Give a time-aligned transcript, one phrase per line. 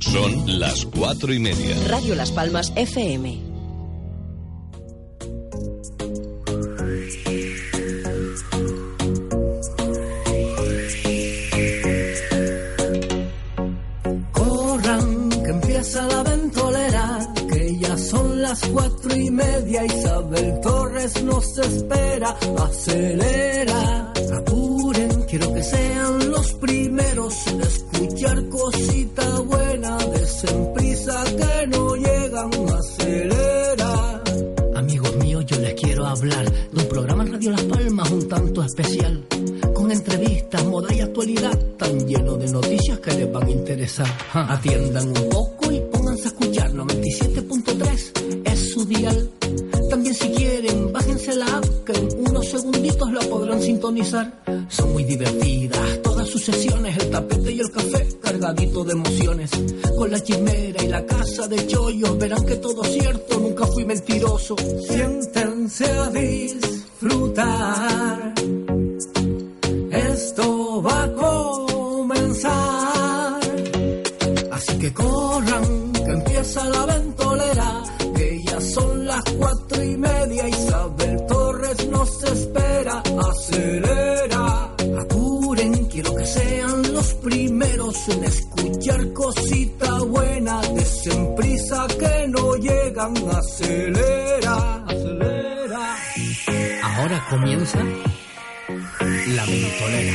[0.00, 1.76] Son las cuatro y media.
[1.88, 3.40] Radio Las Palmas FM.
[14.32, 19.84] Corran, que empieza la ventolera, que ya son las cuatro y media.
[19.84, 24.12] Isabel Torres nos espera, acelera,
[25.36, 34.22] quiero que sean los primeros en escuchar cosita buena, desen prisa que no llegan, acelera.
[34.76, 38.62] Amigos míos, yo les quiero hablar de un programa en Radio Las Palmas un tanto
[38.62, 39.24] especial,
[39.74, 44.06] con entrevistas, moda y actualidad, tan lleno de noticias que les van a interesar.
[44.34, 49.30] Atiendan un poco y pónganse a escuchar 97.3 es su dial.
[53.84, 59.50] Son muy divertidas todas sus sesiones, el tapete y el café cargadito de emociones.
[59.98, 63.84] Con la chimera y la casa de chollos verán que todo es cierto, nunca fui
[63.84, 64.56] mentiroso.
[64.88, 67.44] Siéntense a disfrutar.
[69.90, 71.12] Esto va a
[83.54, 90.60] Acelera, apuren, quiero que sean los primeros en escuchar cosita buena.
[90.74, 93.14] Desen prisa que no llegan.
[93.30, 95.96] Acelera, acelera.
[96.82, 100.14] Ahora comienza la ventolera.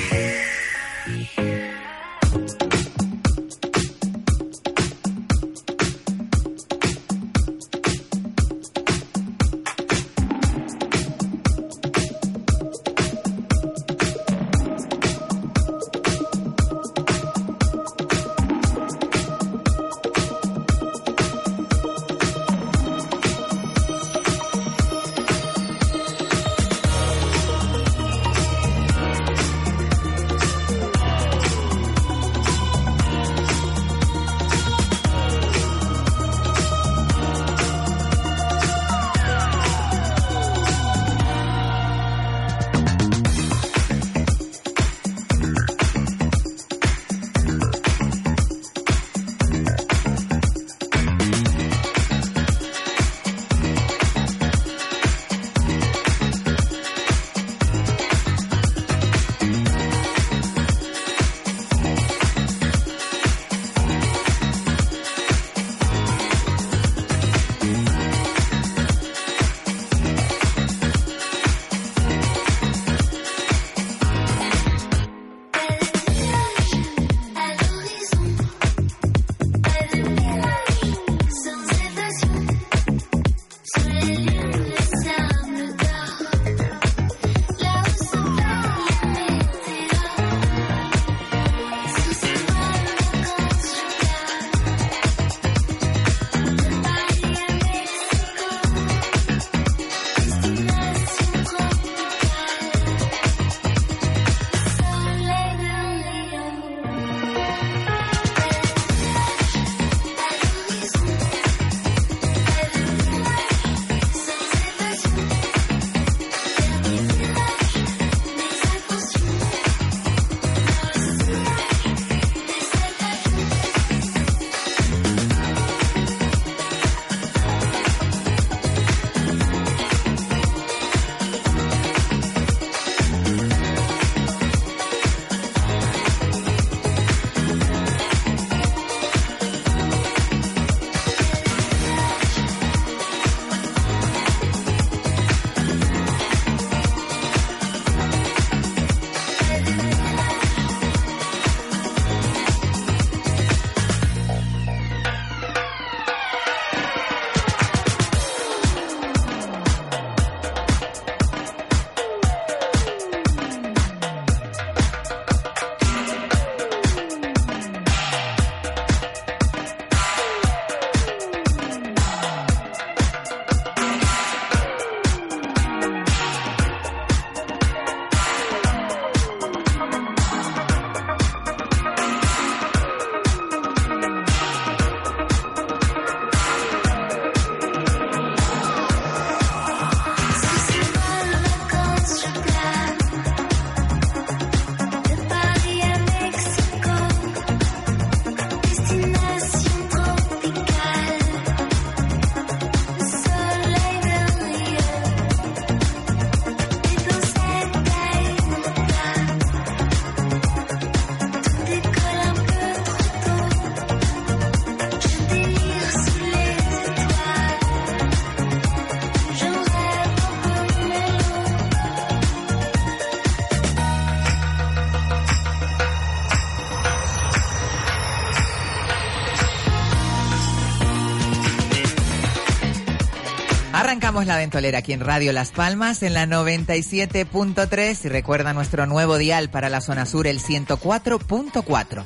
[234.25, 239.49] La ventolera aquí en Radio Las Palmas en la 97.3 y recuerda nuestro nuevo dial
[239.49, 242.05] para la zona sur el 104.4.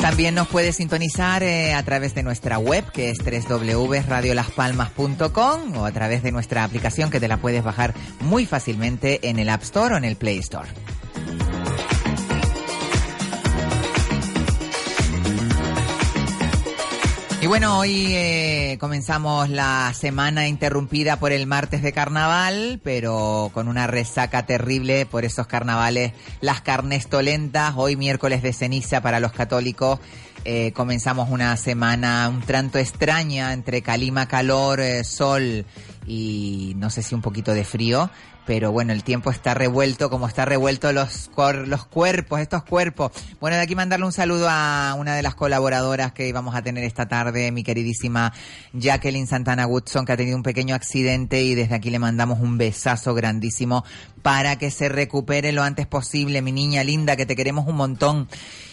[0.00, 5.92] También nos puede sintonizar eh, a través de nuestra web que es www.radiolaspalmas.com o a
[5.92, 9.94] través de nuestra aplicación que te la puedes bajar muy fácilmente en el App Store
[9.94, 10.66] o en el Play Store.
[17.50, 23.88] Bueno, hoy eh, comenzamos la semana interrumpida por el martes de carnaval, pero con una
[23.88, 29.98] resaca terrible por esos carnavales, las carnes tolentas, hoy miércoles de ceniza para los católicos.
[30.44, 35.66] Eh, comenzamos una semana un tanto extraña entre calima, calor, eh, sol
[36.06, 38.10] y no sé si un poquito de frío,
[38.46, 41.30] pero bueno, el tiempo está revuelto como está revuelto los,
[41.66, 43.12] los cuerpos, estos cuerpos.
[43.40, 46.84] Bueno, de aquí mandarle un saludo a una de las colaboradoras que vamos a tener
[46.84, 48.32] esta tarde, mi queridísima
[48.72, 52.58] Jacqueline Santana Woodson, que ha tenido un pequeño accidente y desde aquí le mandamos un
[52.58, 53.84] besazo grandísimo
[54.22, 58.28] para que se recupere lo antes posible, mi niña linda, que te queremos un montón.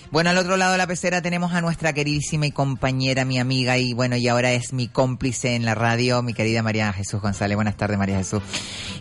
[0.10, 3.78] Bueno, al otro lado de la pecera tenemos a nuestra queridísima y compañera, mi amiga,
[3.78, 7.56] y bueno, y ahora es mi cómplice en la radio, mi querida María Jesús González.
[7.56, 8.42] Buenas tardes, María Jesús.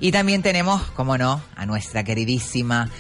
[0.00, 2.90] Y también tenemos, como no, a nuestra queridísima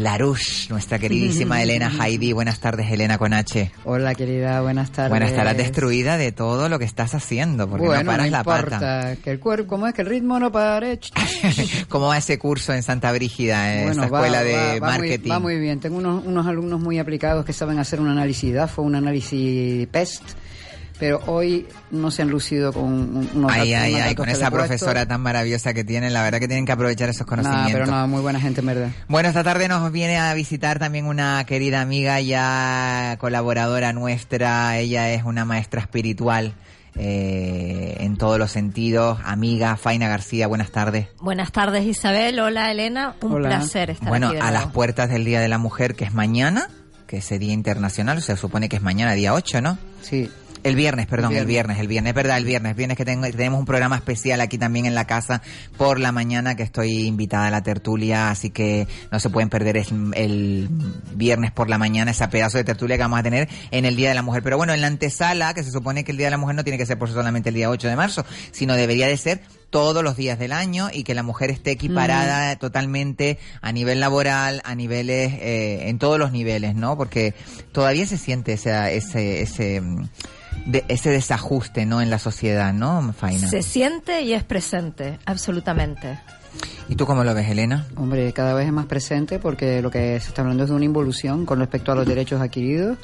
[0.00, 2.34] Larush, nuestra queridísima Elena Heidi.
[2.34, 3.70] Buenas tardes, Elena con H.
[3.84, 5.08] Hola, querida, buenas tardes.
[5.08, 8.38] Bueno, estarás destruida de todo lo que estás haciendo, porque bueno, no paras no la
[8.40, 9.16] importa, pata.
[9.16, 11.00] que el cuerpo, ¿cómo es que el ritmo no pare?
[11.88, 14.88] ¿Cómo va ese curso en Santa Brígida, en Bueno, esta va- escuela va- de va
[14.90, 15.30] muy- marketing?
[15.30, 15.80] va muy bien.
[15.80, 20.22] Tengo unos, unos alumnos muy aplicados que saben hacer un análisis DAFO, un análisis PEST,
[20.98, 24.28] pero hoy no se han lucido con un- unos Ay, datos- ay, unos ay, con
[24.28, 27.72] esa profesora tan maravillosa que tienen, la verdad que tienen que aprovechar esos Nah, conocimientos.
[27.72, 28.88] pero no, muy buena gente en verdad.
[29.08, 34.78] Bueno, esta tarde nos viene a visitar también una querida amiga ya colaboradora nuestra.
[34.78, 36.54] Ella es una maestra espiritual
[36.98, 39.18] eh, en todos los sentidos.
[39.24, 41.08] Amiga, Faina García, buenas tardes.
[41.20, 43.48] Buenas tardes Isabel, hola Elena, un Hola.
[43.50, 44.58] placer estar Bueno, aquí de a nuevo.
[44.64, 46.68] las puertas del Día de la Mujer, que es mañana,
[47.06, 49.76] que es el Día Internacional, se supone que es mañana, día 8, ¿no?
[50.00, 50.30] Sí.
[50.66, 53.60] El viernes, perdón, el viernes, el viernes, es verdad, el viernes, viernes que tengo, tenemos
[53.60, 55.40] un programa especial aquí también en la casa
[55.76, 59.76] por la mañana que estoy invitada a la tertulia, así que no se pueden perder
[59.76, 60.68] el,
[61.14, 64.08] viernes por la mañana ese pedazo de tertulia que vamos a tener en el Día
[64.08, 64.42] de la Mujer.
[64.42, 66.64] Pero bueno, en la antesala, que se supone que el Día de la Mujer no
[66.64, 70.02] tiene que ser por solamente el día 8 de marzo, sino debería de ser todos
[70.02, 74.74] los días del año y que la mujer esté equiparada totalmente a nivel laboral, a
[74.74, 76.96] niveles, eh, en todos los niveles, ¿no?
[76.96, 77.34] Porque
[77.72, 79.82] todavía se siente ese, ese, ese,
[80.64, 82.00] de- ese desajuste, ¿no?
[82.00, 83.48] En la sociedad, ¿no, Faina?
[83.48, 86.18] Se siente y es presente, absolutamente.
[86.88, 87.86] ¿Y tú cómo lo ves, Elena?
[87.96, 90.84] Hombre, cada vez es más presente porque lo que se está hablando es de una
[90.84, 92.96] involución con respecto a los derechos adquiridos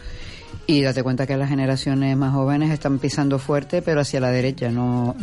[0.72, 4.70] y date cuenta que las generaciones más jóvenes están pisando fuerte pero hacia la derecha,
[4.70, 5.14] no,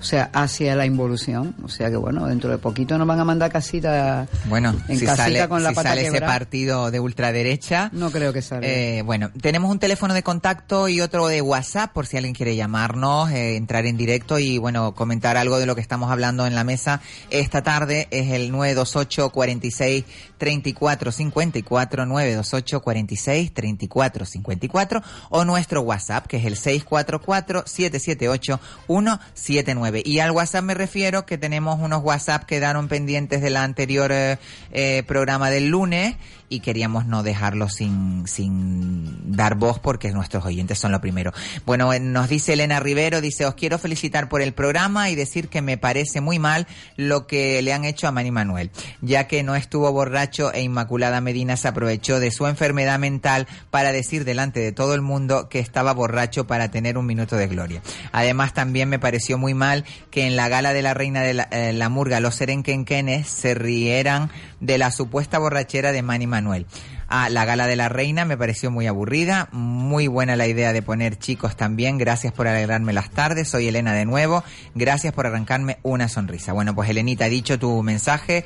[0.00, 1.54] o sea, hacia la involución.
[1.62, 5.04] O sea que bueno, dentro de poquito nos van a mandar casita Bueno, en si
[5.04, 8.66] casita sale, con la si pata sale ese partido de ultraderecha, No creo que salga.
[8.66, 12.56] Eh, bueno, tenemos un teléfono de contacto y otro de WhatsApp por si alguien quiere
[12.56, 16.54] llamarnos, eh, entrar en directo y bueno, comentar algo de lo que estamos hablando en
[16.54, 17.00] la mesa
[17.30, 18.08] esta tarde.
[18.10, 20.04] Es el 928 46
[20.38, 24.85] 34 54 928 46 34 54
[25.30, 30.02] o nuestro WhatsApp que es el 644 778 179.
[30.04, 34.38] Y al WhatsApp me refiero que tenemos unos WhatsApp que quedaron pendientes del anterior eh,
[34.72, 36.16] eh, programa del lunes
[36.48, 41.32] y queríamos no dejarlo sin, sin dar voz porque nuestros oyentes son lo primero.
[41.64, 45.48] Bueno, eh, nos dice Elena Rivero, dice, os quiero felicitar por el programa y decir
[45.48, 49.42] que me parece muy mal lo que le han hecho a Manny Manuel, ya que
[49.42, 54.60] no estuvo borracho e Inmaculada Medina se aprovechó de su enfermedad mental para decir delante
[54.60, 57.82] de todo el mundo que estaba borracho para tener un minuto de gloria.
[58.12, 61.48] Además, también me pareció muy mal que en la gala de la reina de la,
[61.50, 66.66] eh, la murga, los serenquenquenes, se rieran de la supuesta borrachera de Manny Manuel.
[67.08, 70.82] Ah, la gala de la reina me pareció muy aburrida, muy buena la idea de
[70.82, 74.42] poner chicos también, gracias por alegrarme las tardes, soy Elena de nuevo,
[74.74, 76.52] gracias por arrancarme una sonrisa.
[76.52, 78.44] Bueno, pues Elenita, dicho tu mensaje,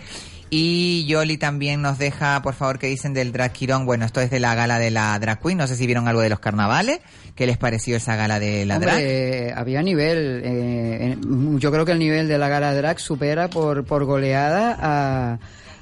[0.52, 3.86] y Yoli también nos deja, por favor, que dicen del Drag Quirón.
[3.86, 5.56] Bueno, esto es de la gala de la Drag Queen.
[5.56, 6.98] No sé si vieron algo de los carnavales.
[7.36, 8.96] ¿Qué les pareció esa gala de la Drag?
[8.96, 10.42] Hombre, eh, había nivel.
[10.44, 11.16] eh,
[11.58, 15.38] yo creo que el nivel de la gala drag supera por, por goleada a,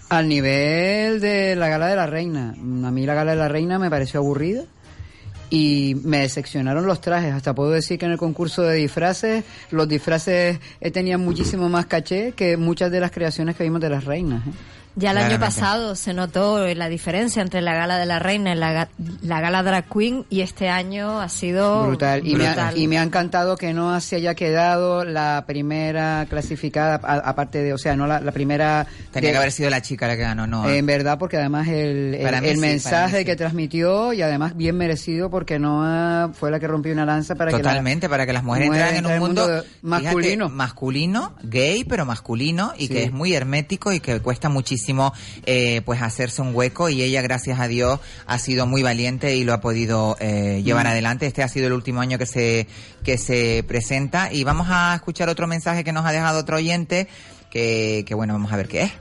[0.09, 2.51] al nivel de la gala de la reina.
[2.51, 4.65] A mí la gala de la reina me pareció aburrida
[5.51, 7.33] y me decepcionaron los trajes.
[7.33, 11.87] Hasta puedo decir que en el concurso de disfraces, los disfraces eh, tenían muchísimo más
[11.87, 14.47] caché que muchas de las creaciones que vimos de las reinas.
[14.47, 14.51] ¿eh?
[14.99, 18.57] Ya el año pasado se notó la diferencia entre la gala de la reina y
[18.57, 18.89] la, ga-
[19.23, 22.27] la gala drag queen y este año ha sido brutal.
[22.27, 27.01] Y, me ha, y me ha encantado que no se haya quedado la primera clasificada,
[27.03, 28.87] a- aparte de, o sea, no la, la primera...
[29.13, 30.69] Tenía de- que haber sido la chica la que ganó, no.
[30.69, 33.25] En verdad, porque además el, el, sí, mensaje sí.
[33.25, 37.53] que transmitió y además bien merecido porque no fue la que rompió una lanza para
[37.53, 40.47] Totalmente, para que las mujeres entraran en un mundo, masculino.
[40.47, 42.95] fíjate, masculino, gay, pero masculino, y Sí.
[42.95, 44.88] que es muy hermético y que cuesta muchísimo
[45.47, 49.45] eh, pues hacerse un hueco y ella, gracias a Dios, ha sido muy valiente y
[49.45, 50.91] lo ha podido eh, llevar Mm.
[50.91, 51.27] adelante.
[51.27, 52.67] Este ha sido el último año que se,
[53.05, 57.09] que se presenta y vamos a escuchar otro mensaje que nos ha dejado otro oyente,
[57.51, 58.93] que, que bueno, vamos a ver qué es.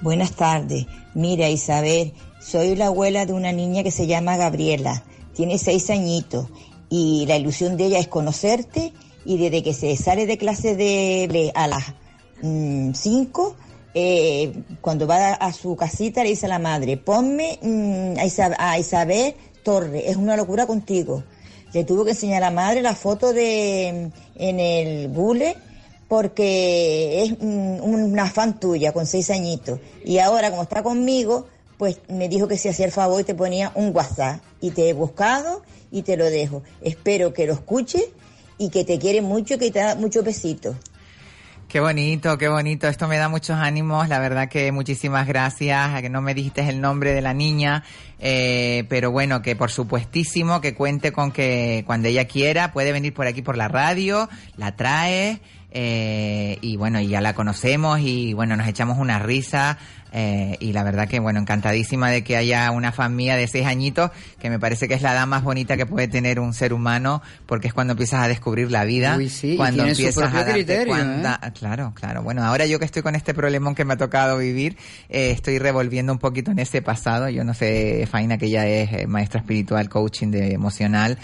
[0.00, 0.86] Buenas tardes.
[1.14, 5.02] Mira, Isabel, soy la abuela de una niña que se llama Gabriela.
[5.34, 6.46] Tiene seis añitos
[6.88, 8.92] y la ilusión de ella es conocerte
[9.24, 11.84] y desde que se sale de clase de a las
[12.42, 13.56] mm, cinco,
[14.00, 18.54] eh, cuando va a, su casita le dice a la madre, ponme mm, a, Isa-
[18.58, 21.24] a Isabel Torre, es una locura contigo.
[21.72, 25.56] Le tuvo que enseñar a la madre la foto de en el Google
[26.08, 29.80] porque es mm, una fan tuya con seis añitos.
[30.04, 33.72] Y ahora, como está conmigo, pues me dijo que si hacía el favor te ponía
[33.74, 34.40] un WhatsApp.
[34.60, 36.62] Y te he buscado y te lo dejo.
[36.82, 38.04] Espero que lo escuches
[38.58, 40.76] y que te quiere mucho y que te da muchos besitos.
[41.68, 42.88] Qué bonito, qué bonito.
[42.88, 44.08] Esto me da muchos ánimos.
[44.08, 45.94] La verdad que muchísimas gracias.
[45.94, 47.84] A que no me dijiste el nombre de la niña.
[48.18, 53.12] Eh, pero bueno, que por supuestísimo que cuente con que cuando ella quiera puede venir
[53.12, 55.42] por aquí por la radio, la trae.
[55.70, 59.76] eh, y bueno, y ya la conocemos y bueno, nos echamos una risa.
[60.12, 64.10] Eh, y la verdad que bueno, encantadísima de que haya una familia de seis añitos,
[64.40, 67.22] que me parece que es la edad más bonita que puede tener un ser humano,
[67.46, 69.16] porque es cuando empiezas a descubrir la vida.
[69.16, 71.52] Uy, sí, cuando empiezas a darte criterio, cuenta- ¿eh?
[71.58, 72.22] Claro, claro.
[72.22, 74.76] Bueno, ahora yo que estoy con este problemón que me ha tocado vivir,
[75.08, 77.28] eh, estoy revolviendo un poquito en ese pasado.
[77.28, 81.18] Yo no sé, Faina, que ya es eh, maestra espiritual, coaching de emocional,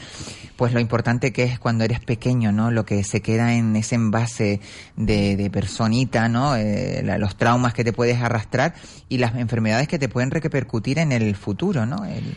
[0.57, 2.71] pues lo importante que es cuando eres pequeño, ¿no?
[2.71, 4.61] Lo que se queda en ese envase
[4.97, 6.55] de, de personita, ¿no?
[6.57, 8.74] La- los traumas que te puedes arrastrar
[9.09, 12.05] y las enfermedades que te pueden repercutir en el futuro, ¿no?
[12.05, 12.37] El-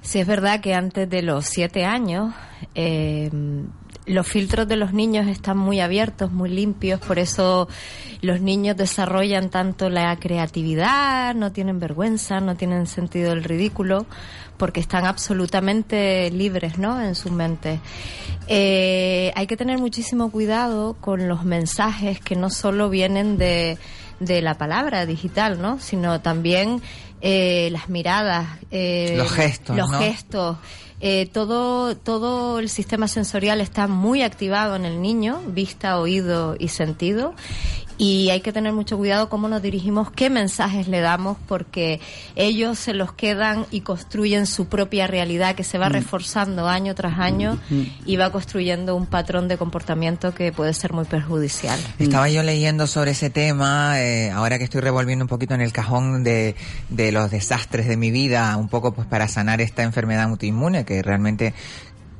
[0.00, 2.32] Sí, es verdad que antes de los siete años
[2.74, 3.30] eh,
[4.06, 7.68] los filtros de los niños están muy abiertos, muy limpios, por eso
[8.22, 14.06] los niños desarrollan tanto la creatividad, no tienen vergüenza, no tienen sentido del ridículo,
[14.56, 17.00] porque están absolutamente libres, ¿no?
[17.02, 17.80] En sus mentes.
[18.46, 23.76] Eh, hay que tener muchísimo cuidado con los mensajes que no solo vienen de,
[24.20, 25.78] de la palabra digital, ¿no?
[25.80, 26.82] Sino también
[27.20, 29.98] eh, las miradas, eh, Los gestos, los ¿no?
[29.98, 30.56] gestos.
[31.00, 36.68] Eh, todo, todo el sistema sensorial está muy activado en el niño, vista, oído y
[36.68, 37.34] sentido.
[37.98, 42.00] Y hay que tener mucho cuidado cómo nos dirigimos, qué mensajes le damos, porque
[42.36, 47.18] ellos se los quedan y construyen su propia realidad que se va reforzando año tras
[47.18, 47.58] año
[48.06, 51.78] y va construyendo un patrón de comportamiento que puede ser muy perjudicial.
[51.98, 55.72] Estaba yo leyendo sobre ese tema, eh, ahora que estoy revolviendo un poquito en el
[55.72, 56.54] cajón de,
[56.88, 61.02] de los desastres de mi vida, un poco pues para sanar esta enfermedad autoinmune, que
[61.02, 61.52] realmente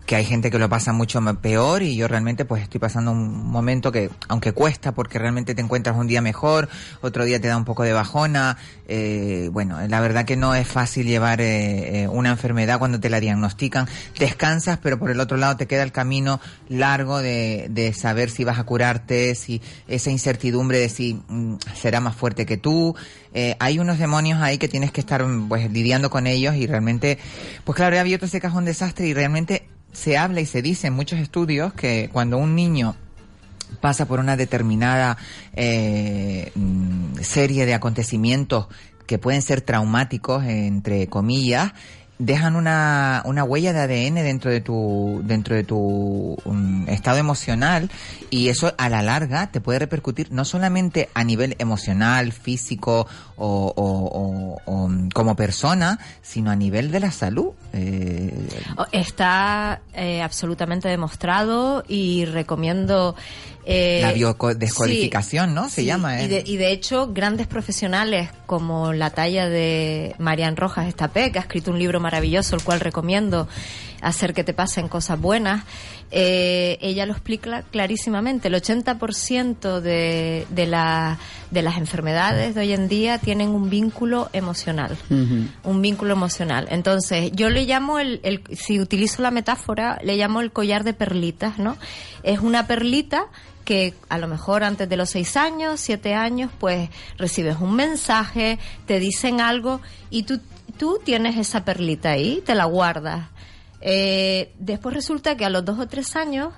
[0.08, 3.46] que hay gente que lo pasa mucho peor y yo realmente pues estoy pasando un
[3.46, 6.70] momento que aunque cuesta porque realmente te encuentras un día mejor,
[7.02, 8.56] otro día te da un poco de bajona,
[8.88, 13.10] eh, bueno, la verdad que no es fácil llevar eh, eh, una enfermedad cuando te
[13.10, 13.86] la diagnostican,
[14.18, 18.44] descansas pero por el otro lado te queda el camino largo de, de saber si
[18.44, 22.96] vas a curarte, si esa incertidumbre de si mm, será más fuerte que tú,
[23.34, 27.18] eh, hay unos demonios ahí que tienes que estar pues lidiando con ellos y realmente,
[27.64, 30.94] pues claro, he abierto ese cajón desastre y realmente se habla y se dice en
[30.94, 32.94] muchos estudios que cuando un niño
[33.80, 35.16] pasa por una determinada
[35.54, 38.66] eh, mm, serie de acontecimientos
[39.06, 41.72] que pueden ser traumáticos, entre comillas,
[42.18, 47.90] dejan una, una huella de ADN dentro de tu dentro de tu um, estado emocional
[48.28, 53.06] y eso a la larga te puede repercutir no solamente a nivel emocional, físico
[53.38, 57.50] o, o- o- o, como persona, sino a nivel de la salud.
[57.72, 58.34] Eh,
[58.76, 63.14] O- Está eh, absolutamente demostrado y recomiendo...
[63.64, 65.68] eh, La biodescodificación, ¿no?
[65.68, 66.28] Se llama, Y ¿eh?
[66.28, 71.42] de, y de hecho, grandes profesionales como la talla de Marian Rojas Estapé, que ha
[71.42, 73.48] escrito un libro maravilloso, el cual recomiendo,
[74.00, 75.64] hacer que te pasen cosas buenas,
[76.10, 78.48] eh, ella lo explica clarísimamente.
[78.48, 81.18] El 80% de, de, la,
[81.50, 84.96] de las enfermedades de hoy en día tienen un vínculo emocional.
[85.10, 86.66] Un vínculo emocional.
[86.70, 90.94] Entonces, yo le llamo, el, el, si utilizo la metáfora, le llamo el collar de
[90.94, 91.76] perlitas, ¿no?
[92.22, 93.26] Es una perlita
[93.68, 96.88] que a lo mejor antes de los seis años, siete años, pues
[97.18, 100.40] recibes un mensaje, te dicen algo y tú,
[100.78, 103.28] tú tienes esa perlita ahí, te la guardas.
[103.80, 106.52] Eh, después resulta que a los dos o tres años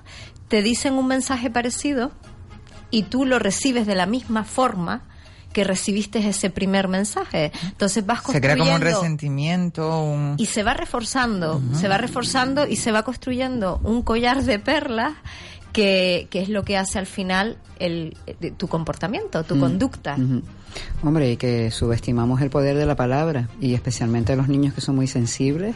[0.47, 2.11] te dicen un mensaje parecido
[2.89, 5.03] y tú lo recibes de la misma forma
[5.53, 7.51] que recibiste ese primer mensaje.
[7.63, 8.47] Entonces vas construyendo...
[8.47, 10.35] Se crea como un resentimiento, un...
[10.37, 15.13] Y se va reforzando, se va reforzando y se va construyendo un collar de perlas
[15.73, 18.17] que, que, es lo que hace al final el,
[18.57, 19.59] tu comportamiento, tu Mm.
[19.59, 20.17] conducta.
[21.03, 24.81] Hombre, y que subestimamos el poder de la palabra, y especialmente a los niños que
[24.81, 25.75] son muy sensibles.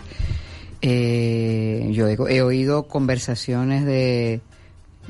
[0.82, 4.42] Eh, yo he, he oído conversaciones de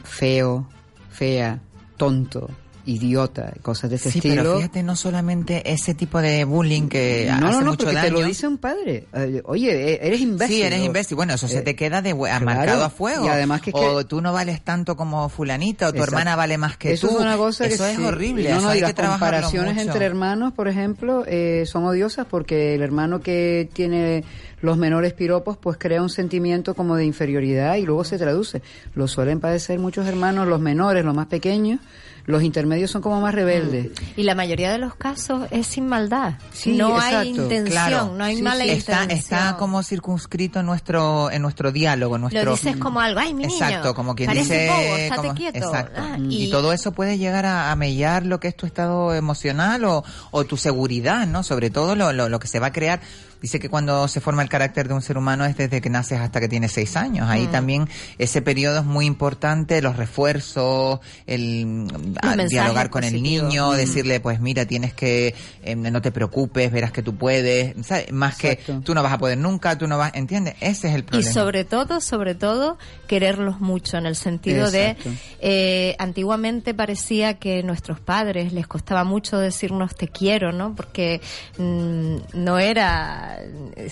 [0.03, 0.67] feo,
[1.09, 1.61] fea,
[1.97, 2.49] tonto,
[2.85, 4.35] idiota, cosas de ese Sí, estilo.
[4.43, 7.95] pero fíjate, no solamente ese tipo de bullying que no, hace no, no, mucho porque
[7.95, 8.15] daño.
[8.15, 9.07] te lo dice un padre.
[9.13, 10.55] Eh, Oye, eh, eres imbécil.
[10.55, 11.15] Sí, eres imbécil.
[11.15, 13.25] Bueno, eso se eh, te queda de claro, marcado a fuego.
[13.25, 16.13] y además que es o tú no vales tanto como fulanita, o tu Exacto.
[16.19, 17.15] hermana vale más que eso tú.
[17.15, 18.03] es una cosa que eso es sí.
[18.03, 18.49] horrible.
[18.51, 19.87] No, eso hay y las que comparaciones mucho.
[19.87, 24.23] entre hermanos, por ejemplo, eh, son odiosas porque el hermano que tiene
[24.61, 28.61] los menores piropos, pues crea un sentimiento como de inferioridad y luego se traduce.
[28.95, 31.79] Lo suelen padecer muchos hermanos, los menores, los más pequeños.
[32.25, 33.89] Los intermedios son como más rebeldes.
[34.17, 36.33] Y la mayoría de los casos es sin maldad.
[36.53, 38.13] Sí, no hay intención, Claro.
[38.17, 38.71] no hay Sí, mala sí.
[38.71, 39.11] Intención.
[39.11, 42.43] está como circunscrito en nuestro, en nuestro diálogo, en nuestro...
[42.43, 43.53] Lo dices como algo, ay, mi niño.
[43.53, 44.69] Exacto, como quien dice...
[44.69, 45.57] bobo, estate como- quieto.
[45.59, 46.01] Exacto.
[46.03, 49.13] Ah, y, y, todo eso puede llegar a, a mellar lo que es tu estado
[49.13, 51.43] emocional o, o tu seguridad, ¿no?
[51.43, 53.01] Sobre todo lo, lo, lo que se va a crear.
[53.41, 56.19] Dice que cuando se forma el carácter de un ser humano es desde que naces
[56.19, 57.27] hasta que tienes seis años.
[57.27, 57.31] Mm.
[57.31, 61.87] Ahí también ese periodo es muy importante, los refuerzos, el
[62.21, 63.75] a- mensajes dialogar con el niño, Mm.
[63.75, 68.11] decirle, pues mira, tienes que, eh, no te preocupes, verás que tú puedes, ¿sabes?
[68.11, 68.79] Más Exacto.
[68.79, 70.55] que tú no vas a poder nunca, tú no vas, ¿entiendes?
[70.61, 71.31] Ese es el y problema.
[71.33, 75.09] sobre todo, sobre todo, quererlos mucho, en el sentido Exacto.
[75.09, 80.75] de, eh, antiguamente parecía que nuestros padres les costaba mucho decirnos te quiero, ¿no?
[80.75, 81.21] Porque
[81.57, 83.24] mm, no era,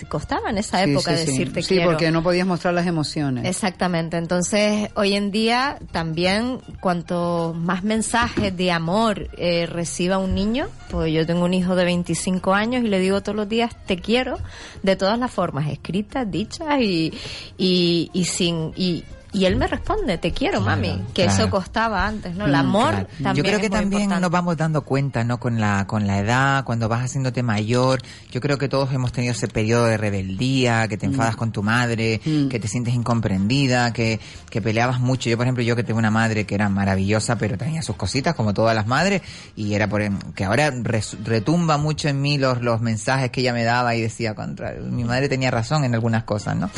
[0.09, 1.45] costaba en esa época sí, sí.
[1.45, 1.91] te Sí, quiero.
[1.91, 3.45] porque no podías mostrar las emociones.
[3.45, 4.17] Exactamente.
[4.17, 11.13] Entonces, hoy en día también cuanto más mensajes de amor eh, reciba un niño, pues
[11.13, 14.37] yo tengo un hijo de 25 años y le digo todos los días te quiero
[14.83, 17.13] de todas las formas, escritas, dichas y,
[17.57, 18.71] y, y sin...
[18.75, 21.31] Y, y él me responde, te quiero, Claro, mami, que claro.
[21.43, 22.45] eso costaba antes, ¿no?
[22.45, 23.07] El Mm, amor Claro.
[23.23, 24.21] también yo creo que es muy también importante.
[24.21, 25.39] nos vamos dando cuenta, ¿no?
[25.39, 27.99] Con la, con la edad, cuando vas haciéndote mayor.
[28.31, 31.63] Yo creo que todos hemos tenido ese periodo de rebeldía, que te enfadas con tu
[31.63, 32.47] madre, Mm.
[32.49, 34.19] que te sientes incomprendida, que,
[34.49, 35.29] que peleabas mucho.
[35.29, 38.35] Yo, por ejemplo, yo que tengo una madre que era maravillosa, pero tenía sus cositas,
[38.35, 39.21] como todas las madres,
[39.55, 40.01] y era por,
[40.35, 44.01] que ahora res- retumba mucho en mí los, los mensajes que ella me daba y
[44.01, 46.69] decía, contra, mi madre tenía razón en algunas cosas, ¿no?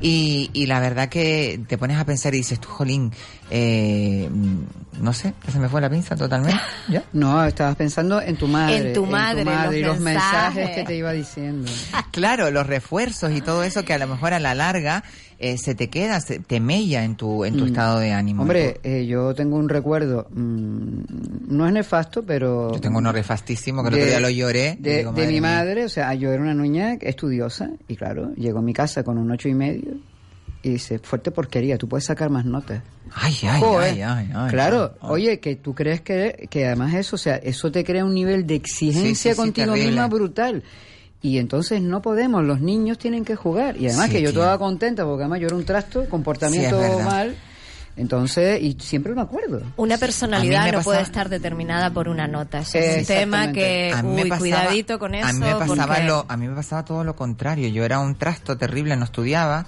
[0.00, 3.12] Y, y la verdad que te pones a pensar y dices, tú, jolín,
[3.50, 4.28] eh,
[5.00, 6.58] no sé, que se me fue la pinza totalmente.
[6.88, 7.02] ¿Ya?
[7.12, 8.88] No, estabas pensando en tu madre.
[8.88, 10.54] En tu madre, los y los mensajes.
[10.56, 11.70] mensajes que te iba diciendo.
[12.10, 15.04] Claro, los refuerzos y todo eso que a lo mejor a la larga
[15.38, 17.68] eh, se te queda, se, te mella en tu, en tu Mm.
[17.68, 18.42] estado de ánimo.
[18.42, 21.00] Hombre, eh, yo tengo un recuerdo, mm,
[21.48, 22.72] no es nefasto, pero...
[22.74, 24.76] Yo tengo uno refastísimo que el otro día lo lloré.
[24.80, 25.42] De, digo, de mi mía.
[25.42, 29.16] madre, o sea, yo era una niña estudiosa y claro, llegó a mi casa con
[29.18, 29.92] un ocho y medio
[30.68, 32.82] y dice, fuerte porquería, tú puedes sacar más notas.
[33.14, 33.92] Ay, ay, Joder.
[33.94, 34.50] ay, ay, ay.
[34.50, 35.08] claro, ay.
[35.10, 38.46] oye, que tú crees que, que además eso, o sea, eso te crea un nivel
[38.46, 39.90] de exigencia Sí, sí, sí, contigo terrible.
[39.90, 40.62] misma brutal.
[41.20, 43.76] Y entonces no podemos, los niños tienen que jugar.
[43.76, 44.40] Y además Sí, que yo tío.
[44.40, 47.34] toda contenta, porque además yo era un trasto, comportamiento Sí, mal.
[47.96, 49.60] Entonces, y siempre me acuerdo.
[49.76, 52.60] Una personalidad no pasa- puede estar determinada por una nota.
[52.60, 55.26] Es un tema que, uy, pasaba- cuidadito con eso.
[55.26, 57.68] A mí me pasaba porque- lo, a mí me pasaba todo lo contrario.
[57.68, 59.66] Yo era un trasto terrible, no estudiaba.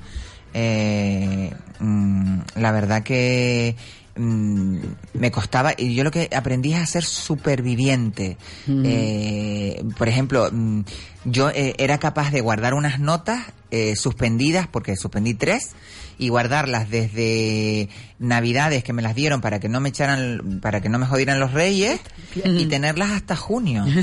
[0.54, 3.76] Eh, mm, la verdad que
[4.16, 4.78] mm,
[5.14, 8.36] me costaba y yo lo que aprendí es a ser superviviente.
[8.68, 10.80] Eh, por ejemplo, mm,
[11.24, 15.70] yo eh, era capaz de guardar unas notas eh, suspendidas porque suspendí tres
[16.18, 20.90] y guardarlas desde navidades que me las dieron para que no me echaran para que
[20.90, 21.98] no me jodieran los reyes
[22.34, 23.84] y tenerlas hasta junio.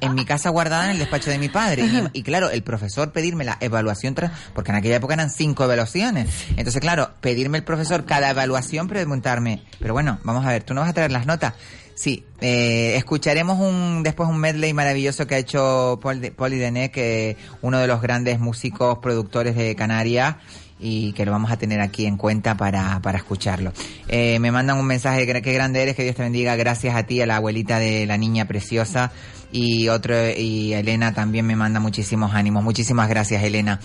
[0.00, 1.84] En mi casa guardada en el despacho de mi padre.
[1.84, 4.14] Y, y claro el profesor pedirme la evaluación
[4.54, 6.30] porque en aquella época eran cinco evaluaciones.
[6.50, 10.80] Entonces claro pedirme el profesor cada evaluación preguntarme pero bueno vamos a ver tú no
[10.80, 11.54] vas a traer las notas
[11.98, 17.36] Sí, eh, escucharemos un después un medley maravilloso que ha hecho Paul, Paul Idené, que
[17.60, 20.36] uno de los grandes músicos productores de Canarias
[20.78, 23.72] y que lo vamos a tener aquí en cuenta para, para escucharlo.
[24.06, 27.02] Eh, me mandan un mensaje, que qué grande eres, que Dios te bendiga, gracias a
[27.02, 29.10] ti, a la abuelita de la niña preciosa
[29.52, 32.62] y otro y Elena también me manda muchísimos ánimos.
[32.62, 33.80] Muchísimas gracias, Elena.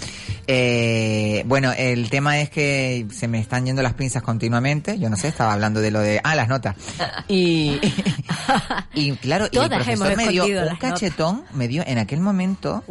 [0.47, 4.99] Eh, bueno, el tema es que se me están yendo las pinzas continuamente.
[4.99, 6.75] Yo no sé, estaba hablando de lo de ah las notas.
[7.27, 7.79] Y
[8.93, 12.83] y claro, y el profesor me dio un cachetón, me dio en aquel momento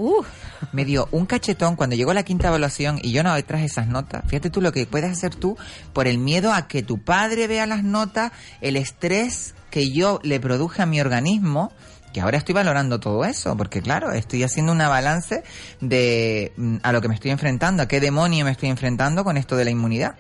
[0.73, 4.23] me dio un cachetón cuando llegó la quinta evaluación y yo no traje esas notas.
[4.27, 5.57] Fíjate tú lo que puedes hacer tú
[5.93, 10.39] por el miedo a que tu padre vea las notas, el estrés que yo le
[10.39, 11.73] produje a mi organismo,
[12.13, 15.43] que ahora estoy valorando todo eso, porque claro, estoy haciendo una balance
[15.81, 19.37] de mm, a lo que me estoy enfrentando, a qué demonio me estoy enfrentando con
[19.37, 20.15] esto de la inmunidad.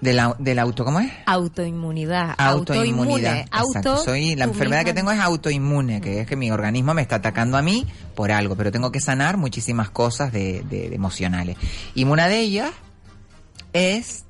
[0.00, 1.10] De la, del auto, ¿cómo es?
[1.26, 2.36] autoinmunidad.
[2.38, 3.46] Autoinmunidad.
[3.50, 7.16] Auto, Soy, la enfermedad que tengo es autoinmune, que es que mi organismo me está
[7.16, 11.56] atacando a mí por algo, pero tengo que sanar muchísimas cosas de, de- de emocionales.
[11.96, 12.70] Y una de ellas
[13.72, 14.24] es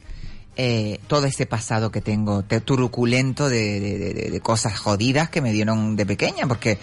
[0.61, 5.41] eh, todo ese pasado que tengo, te- turuculento de, de- de- de- cosas jodidas que
[5.41, 6.79] me dieron de pequeña, porque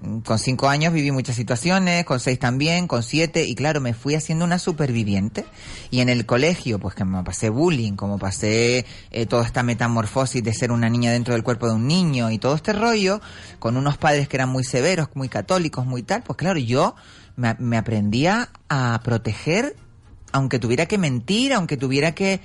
[0.00, 3.92] mm, con cinco años viví muchas situaciones, con seis también, con siete, y claro, me
[3.92, 5.44] fui haciendo una superviviente.
[5.90, 10.40] Y en el colegio, pues que me pasé bullying, como pasé eh, toda esta metamorfosis
[10.44, 13.20] de ser una niña dentro del cuerpo de un niño y todo este rollo,
[13.58, 16.94] con unos padres que eran muy severos, muy católicos, muy tal, pues claro, yo
[17.36, 19.74] me aprendía a proteger,
[20.30, 22.40] aunque tuviera que mentir, aunque tuviera que...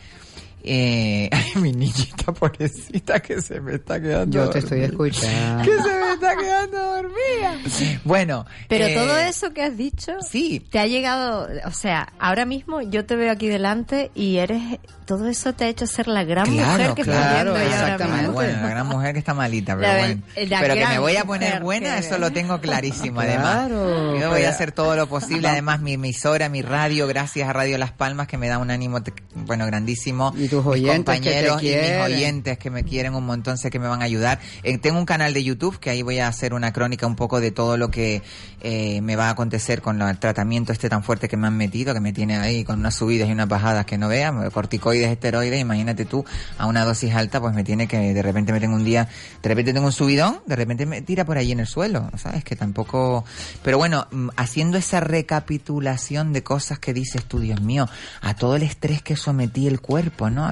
[0.65, 5.07] Eh, ay, mi niñita pobrecita que se me está quedando Yo te estoy dormida.
[5.19, 5.63] escuchando.
[5.63, 7.99] que se me está quedando dormida.
[8.05, 12.45] Bueno, Pero eh, todo eso que has dicho, sí, te ha llegado, o sea, ahora
[12.45, 14.61] mismo yo te veo aquí delante y eres,
[15.05, 18.17] todo eso te ha hecho ser la gran Claro, mujer que claro, ahora exactamente.
[18.21, 18.33] mismo.
[18.33, 20.21] Bueno, la gran mujer que está malita, pero La- bueno.
[20.47, 23.67] la Pero que me voy a poner buena, que- eso lo tengo clarísimo, además.
[23.67, 27.53] Claro, Yo voy a hacer todo lo posible, además mi emisora, mi radio, gracias a
[27.53, 30.33] Radio Las Palmas, que me da un ánimo, te- bueno, grandísimo.
[30.37, 33.57] Y tus Mis oyentes que te compañeros y mis oyentes que me quieren un montón,
[33.57, 34.39] sé que me van a ayudar.
[34.63, 37.39] Eh, tengo un canal de YouTube que ahí voy a hacer una crónica un poco
[37.39, 38.21] de todo lo que
[38.61, 41.93] eh, me va a acontecer con el tratamiento este tan fuerte que me han metido,
[41.93, 45.59] que me tiene ahí con unas subidas y unas bajadas que no veas, corticoides, esteroides,
[45.59, 46.25] imagínate tú,
[46.57, 49.07] a una dosis alta, pues me tiene que de repente me tengo un día,
[49.41, 52.43] de repente tengo un subidón, de repente me tira por ahí en el suelo, ¿sabes?
[52.43, 53.25] Que tampoco...
[53.63, 57.89] Pero bueno, mm, haciendo esa recapitulación de cosas que dices tú, Dios mío,
[58.21, 60.42] a todo el estrés que sometí el cuerpo, ¿no?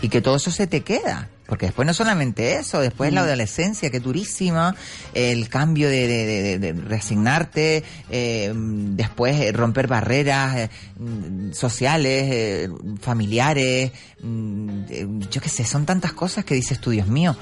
[0.00, 1.28] Y que todo eso se te queda.
[1.46, 4.74] Porque después no solamente eso, después la adolescencia, que es durísima,
[5.12, 12.24] el cambio de, de, de- resignarte, eh, mm, después eh, romper barreras eh, mm, sociales,
[12.30, 12.68] eh,
[13.02, 17.36] familiares, mm, yo qué sé, son tantas cosas que dices tú, Dios mío,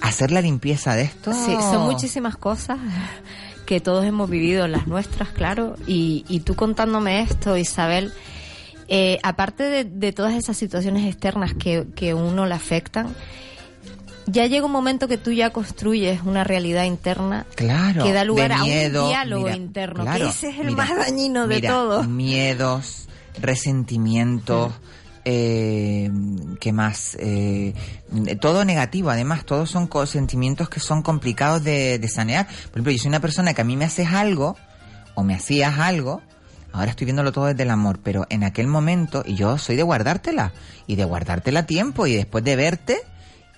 [0.00, 1.32] hacer la limpieza de esto.
[1.34, 2.78] Sí, son muchísimas cosas
[3.66, 5.76] que todos hemos vivido, las nuestras, claro.
[5.86, 8.12] Y, y tú contándome esto, Isabel,
[8.92, 13.14] eh, aparte de, de todas esas situaciones externas que, que uno le afectan,
[14.26, 18.50] ya llega un momento que tú ya construyes una realidad interna Claro, que da lugar
[18.52, 21.54] a miedo, un diálogo mira, interno, claro, que ese es el mira, más dañino de
[21.56, 22.02] mira, todo.
[22.02, 23.08] Miedos,
[23.40, 24.72] resentimientos,
[25.24, 26.10] eh,
[26.58, 27.16] ¿qué más?
[27.20, 27.74] Eh,
[28.40, 32.46] todo negativo, además, todos son sentimientos que son complicados de, de sanear.
[32.46, 34.56] Por ejemplo, yo soy una persona que a mí me haces algo,
[35.14, 36.22] o me hacías algo,
[36.72, 39.82] ahora estoy viéndolo todo desde el amor, pero en aquel momento, y yo soy de
[39.82, 40.52] guardártela,
[40.86, 42.98] y de guardártela a tiempo, y después de verte,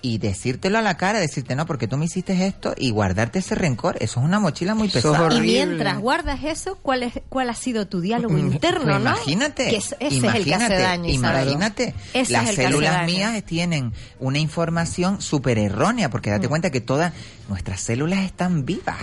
[0.05, 3.55] y decírtelo a la cara, decirte no, porque tú me hiciste esto y guardarte ese
[3.55, 5.33] rencor, eso es una mochila muy es pesada.
[5.33, 8.99] Y mientras guardas eso, ¿cuál es cuál ha sido tu diálogo interno, Pues no?
[8.99, 11.95] Imagínate, Que es- ese imagínate, es el que hace daño, imagínate.
[12.13, 13.05] Ese Las células daño.
[13.05, 16.33] mías tienen una información súper errónea, porque Mm.
[16.33, 17.13] date cuenta que todas
[17.47, 18.97] nuestras células están vivas.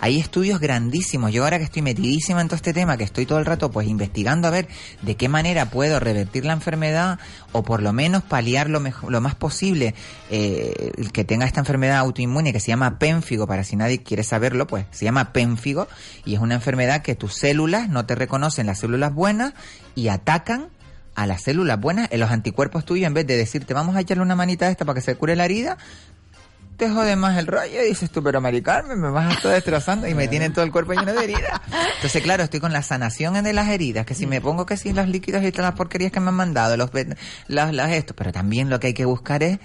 [0.00, 1.32] Hay estudios grandísimos.
[1.32, 3.88] Yo ahora que estoy metidísima en todo este tema, que estoy todo el rato pues
[3.88, 4.68] investigando a ver
[5.02, 7.18] de qué manera puedo revertir la enfermedad
[7.52, 9.94] o por lo menos paliar lo, mejor, lo más posible
[10.30, 14.66] eh, que tenga esta enfermedad autoinmune que se llama pénfigo, para si nadie quiere saberlo,
[14.66, 15.88] pues se llama pénfigo
[16.24, 19.54] y es una enfermedad que tus células no te reconocen las células buenas
[19.94, 20.68] y atacan
[21.14, 24.22] a las células buenas, en los anticuerpos tuyos, en vez de decirte vamos a echarle
[24.22, 25.78] una manita a esta para que se cure la herida,
[26.76, 29.52] te jode más el rollo y dices tú, pero Mari Carmen, me vas a estar
[29.52, 31.60] destrozando y me tienen todo el cuerpo lleno de heridas.
[31.96, 34.92] Entonces, claro, estoy con la sanación de las heridas, que si me pongo que si
[34.92, 36.90] los líquidos y todas las porquerías que me han mandado, los,
[37.48, 39.58] las, las esto, pero también lo que hay que buscar es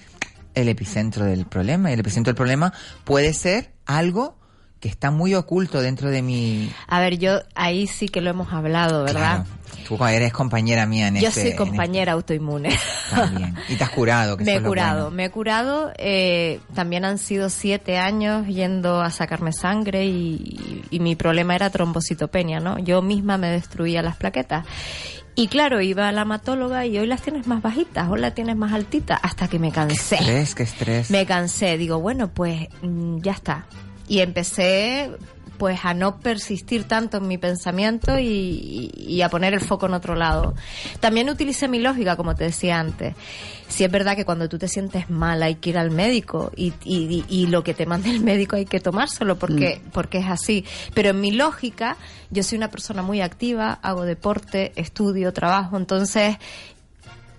[0.56, 1.89] el epicentro del problema.
[1.89, 4.38] Y el epicentro del problema puede ser algo
[4.80, 6.72] que está muy oculto dentro de mi...
[6.88, 9.45] A ver, yo ahí sí que lo hemos hablado, ¿verdad?
[9.45, 9.59] Claro.
[9.97, 11.41] Tú eres compañera mía en Yo este...
[11.41, 12.69] soy en compañera autoinmune.
[12.69, 13.56] este- También.
[13.67, 14.38] Y te has curado.
[14.38, 15.15] Que Me he curado, bueno.
[15.17, 15.91] me he curado.
[15.97, 21.69] eh, también han sido siete años yendo a sacarme sangre y, y mi problema era
[21.69, 22.80] trombocitopenia, ¿no?
[22.80, 24.65] Yo misma me destruía las plaquetas.
[25.36, 28.58] Y claro, iba a la hematóloga y hoy las tienes más bajitas, hoy las tienes
[28.58, 30.15] más altitas, hasta que me cansé.
[30.15, 31.10] Estrés, qué estrés.
[31.12, 33.65] Me cansé, digo, bueno, pues mm, ya está.
[34.10, 35.12] Y empecé
[35.60, 39.93] pues a no persistir tanto en mi pensamiento y, y a poner el foco en
[39.93, 40.56] otro lado.
[41.00, 43.13] También utilicé mi lógica, como te decía antes.
[43.67, 46.74] Si es verdad que cuando tú te sientes mal hay que ir al médico y,
[46.84, 50.65] y- y lo que te mande el médico hay que tomárselo porque, porque es así.
[50.95, 51.95] Pero en mi lógica,
[52.32, 56.38] yo soy una persona muy activa, hago deporte, estudio, trabajo, entonces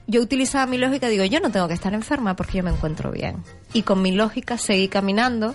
[0.06, 3.12] yo utilizaba mi lógica, digo, yo no tengo que estar enferma porque yo me encuentro
[3.12, 3.36] bien.
[3.72, 5.54] Y con mi lógica seguí caminando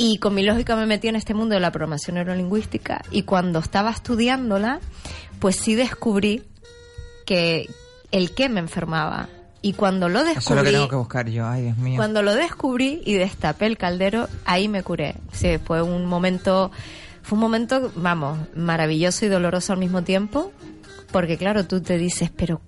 [0.00, 3.58] y con mi lógica me metí en este mundo de la programación neurolingüística y cuando
[3.58, 4.78] estaba estudiándola,
[5.40, 6.44] pues sí descubrí
[7.26, 7.68] que
[8.12, 9.28] el qué me enfermaba.
[9.60, 11.48] Y cuando lo Eso es lo que descubrí, tengo que buscar yo.
[11.48, 11.96] Ay, Dios mío.
[11.96, 15.16] cuando lo descubrí y destapé el caldero, ahí me curé.
[15.32, 16.70] Sí, fue un momento,
[17.22, 20.52] fue un momento, vamos, maravilloso y doloroso al mismo tiempo,
[21.10, 22.60] porque claro, tú te dices, pero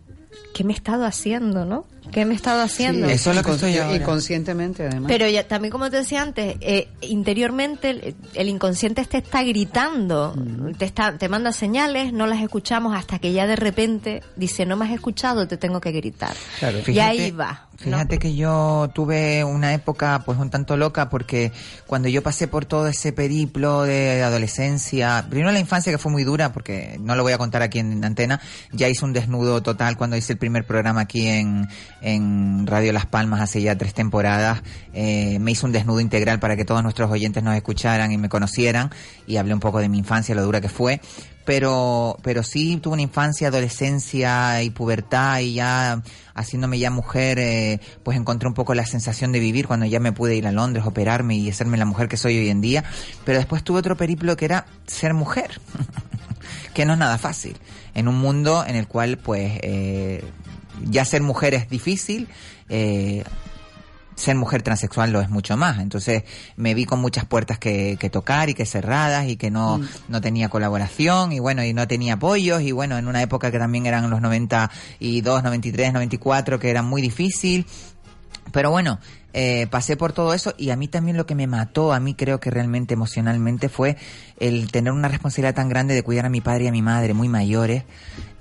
[0.53, 1.87] ¿qué me he estado haciendo, no?
[2.11, 3.07] ¿Qué me he estado haciendo?
[3.07, 3.97] Sí, eso es lo que estoy ahora.
[3.97, 5.09] Inconscientemente, además.
[5.09, 10.35] Pero ya, también como te decía antes, eh, interiormente el, el inconsciente te está gritando,
[10.79, 14.77] te está, te manda señales, no las escuchamos hasta que ya de repente dice no
[14.77, 16.35] me has escuchado, te tengo que gritar.
[16.59, 17.70] Claro, y ahí va.
[17.85, 17.97] ¿No?
[17.97, 21.53] Fíjate que yo tuve una época pues un tanto loca porque
[21.87, 26.25] cuando yo pasé por todo ese periplo de adolescencia, primero la infancia que fue muy
[26.25, 28.41] dura porque no lo voy a contar aquí en antena,
[28.73, 31.69] ya hice un desnudo total cuando hice el primer programa aquí en,
[32.01, 34.63] en Radio Las Palmas hace ya tres temporadas,
[34.93, 38.29] eh, me hice un desnudo integral para que todos nuestros oyentes nos escucharan y me
[38.29, 38.91] conocieran
[39.27, 41.01] y hablé un poco de mi infancia, lo dura que fue
[41.45, 46.03] pero pero sí tuve una infancia, adolescencia y pubertad y ya
[46.35, 50.13] haciéndome ya mujer, eh, pues encontré un poco la sensación de vivir cuando ya me
[50.13, 52.85] pude ir a Londres, operarme y hacerme la mujer que soy hoy en día.
[53.25, 55.61] Pero después tuve otro periplo que era ser mujer,
[56.75, 57.57] que no es nada fácil
[57.95, 60.25] en un mundo en el cual pues eh,
[60.85, 62.29] ya ser mujer es difícil.
[62.69, 63.25] Eh,
[64.21, 65.79] ser mujer transexual lo es mucho más.
[65.79, 66.25] Entonces
[66.57, 70.21] me vi con muchas puertas que, que tocar y que cerradas y que no, no
[70.21, 73.87] tenía colaboración y bueno, y no tenía apoyos y bueno, en una época que también
[73.87, 77.67] eran los 92, 93, 94, que era muy difícil.
[78.53, 78.99] Pero bueno,
[79.33, 82.15] eh, pasé por todo eso y a mí también lo que me mató, a mí
[82.15, 83.97] creo que realmente emocionalmente fue
[84.39, 87.15] el tener una responsabilidad tan grande de cuidar a mi padre y a mi madre,
[87.15, 87.85] muy mayores,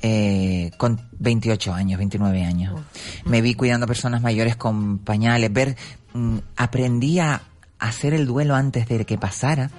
[0.02, 2.82] eh, con 28 años, 29 años.
[3.26, 5.76] Me vi cuidando a personas mayores con pañales, ver,
[6.14, 7.44] mm, aprendí a
[7.78, 9.70] hacer el duelo antes de que pasara.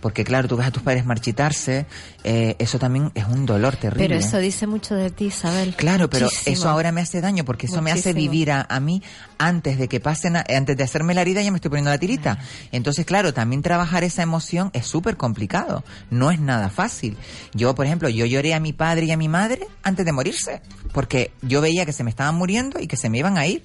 [0.00, 1.86] Porque claro, tú ves a tus padres marchitarse,
[2.24, 4.08] eh, eso también es un dolor terrible.
[4.08, 5.74] Pero eso dice mucho de ti, Isabel.
[5.76, 6.54] Claro, pero Muchísimo.
[6.56, 9.02] eso ahora me hace daño porque eso me hace vivir a, a mí
[9.38, 11.98] antes de que pasen, a- antes de hacerme la herida ya me estoy poniendo la
[11.98, 12.38] tirita.
[12.72, 15.84] Entonces, claro, también trabajar esa emoción es súper complicado.
[16.10, 17.16] No es nada fácil.
[17.52, 20.62] Yo, por ejemplo, yo lloré a mi padre y a mi madre antes de morirse
[20.92, 23.62] porque yo veía que se me estaban muriendo y que se me iban a ir.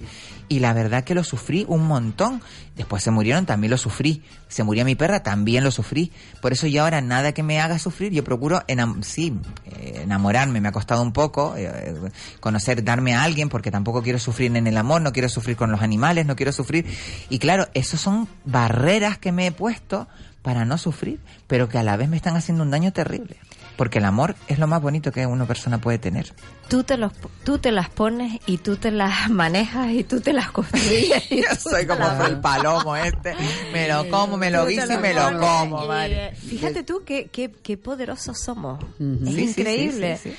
[0.48, 2.40] Y la verdad que lo sufrí un montón.
[2.76, 4.22] Después se murieron, también lo sufrí.
[4.48, 6.12] Se murió mi perra, también lo sufrí.
[6.40, 10.60] Por eso yo ahora nada que me haga sufrir, yo procuro enam- sí, eh, enamorarme.
[10.60, 11.94] Me ha costado un poco eh, eh,
[12.38, 15.72] conocer, darme a alguien, porque tampoco quiero sufrir en el amor, no quiero sufrir con
[15.72, 16.86] los animales, no quiero sufrir.
[17.28, 20.06] Y claro, esos son barreras que me he puesto
[20.42, 23.36] para no sufrir, pero que a la vez me están haciendo un daño terrible.
[23.76, 26.32] Porque el amor es lo más bonito que una persona puede tener.
[26.68, 27.12] Tú te, los,
[27.44, 31.22] tú te las pones y tú te las manejas y tú te las construyes.
[31.30, 33.34] Yo soy como el palomo este.
[33.72, 36.12] Me lo como, me lo guiso y me lo como, Y, Mari.
[36.14, 38.82] eh, Fíjate tú qué, qué, qué poderosos somos.
[38.82, 40.18] Es Sí, sí, sí, increíble.
[40.22, 40.34] sí,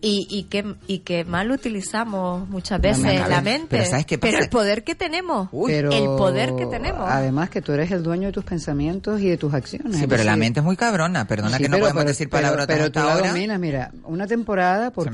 [0.00, 3.66] Y, y, que, y que mal utilizamos muchas La veces la mente.
[3.70, 4.30] Pero ¿sabes qué pasa?
[4.32, 5.48] Pero el poder que tenemos.
[5.52, 5.70] Uy.
[5.72, 7.02] Pero el poder que tenemos.
[7.08, 9.96] Además que tú eres el dueño de tus pensamientos y de tus acciones.
[9.96, 11.26] Sí, pero la mente es muy cabrona.
[11.26, 13.28] Perdona sí, que no pero- podemos pero- decir palabras Pero, tú la ahora.
[13.28, 15.10] dominas, mira, una temporada porque...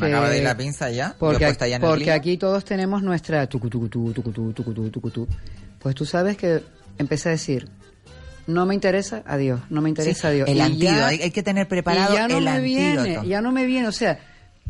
[0.57, 1.15] Pinza ya.
[1.19, 5.29] Porque, puesta ya porque aquí todos tenemos nuestra tucutú, tucutú, tucutú, tucutú.
[5.79, 6.63] Pues tú sabes que
[6.99, 7.69] empecé a decir,
[8.47, 10.49] no me interesa, adiós, no me interesa, Sí, adiós.
[10.49, 13.03] el Y antídoto, ya- hay, hay que tener preparado y ya no el me antídoto.
[13.05, 14.19] viene, ya no me viene, o sea,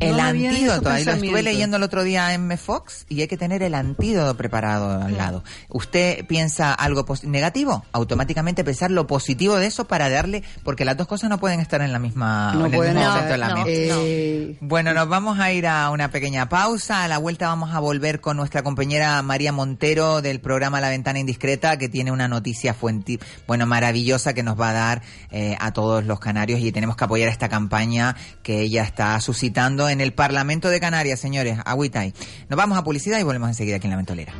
[0.00, 3.28] El no antídoto, ahí lo estuve leyendo el otro día en M Fox y hay
[3.28, 5.44] que tener el antídoto preparado al lado.
[5.68, 11.06] Usted piensa algo negativo, automáticamente pensar lo positivo de eso para darle, porque las dos
[11.06, 13.64] cosas no pueden estar en la misma, No en el pueden mismo de la no,
[13.64, 13.94] mesa.
[14.00, 17.04] Eh, Bueno, nos vamos a ir a una pequeña pausa.
[17.04, 21.20] A la vuelta vamos a volver con nuestra compañera María Montero del programa La Ventana
[21.20, 25.72] Indiscreta, que tiene una noticia fuente, bueno, maravillosa que nos va a dar eh, a
[25.72, 30.12] todos los canarios y tenemos que apoyar esta campaña que ella está suscitando en el
[30.12, 31.58] Parlamento de Canarias, señores.
[31.64, 32.14] Agüita ahí.
[32.48, 34.32] Nos vamos a publicidad y volvemos enseguida aquí en La Ventolera.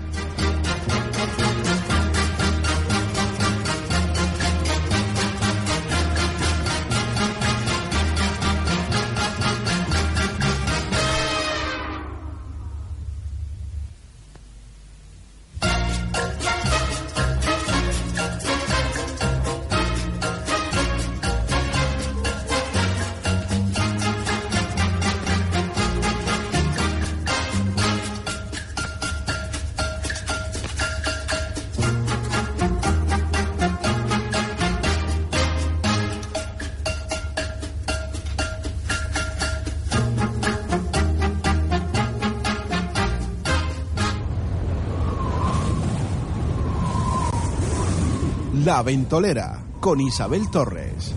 [48.64, 51.14] La Ventolera con Isabel Torres.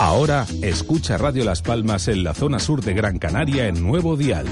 [0.00, 4.46] Ahora escucha Radio Las Palmas en la zona sur de Gran Canaria en nuevo dial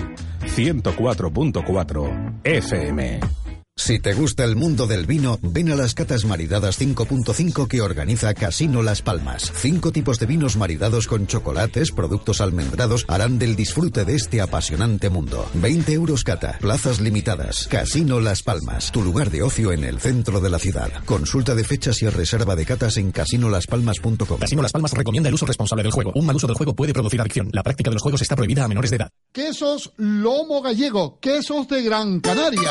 [0.57, 3.44] 104.4 FM.
[3.77, 8.33] Si te gusta el mundo del vino, ven a las catas maridadas 5.5 que organiza
[8.33, 9.53] Casino Las Palmas.
[9.53, 15.11] Cinco tipos de vinos maridados con chocolates, productos almendrados harán del disfrute de este apasionante
[15.11, 15.51] mundo.
[15.55, 17.67] 20 euros cata, plazas limitadas.
[17.67, 20.91] Casino Las Palmas, tu lugar de ocio en el centro de la ciudad.
[21.05, 24.39] Consulta de fechas y reserva de catas en casinolaspalmas.com.
[24.39, 26.13] Casino Las Palmas recomienda el uso responsable del juego.
[26.15, 27.51] Un mal uso del juego puede producir adicción.
[27.53, 29.11] La práctica de los juegos está prohibida a menores de edad.
[29.33, 32.71] Quesos Lomo Gallego, quesos de Gran Canaria.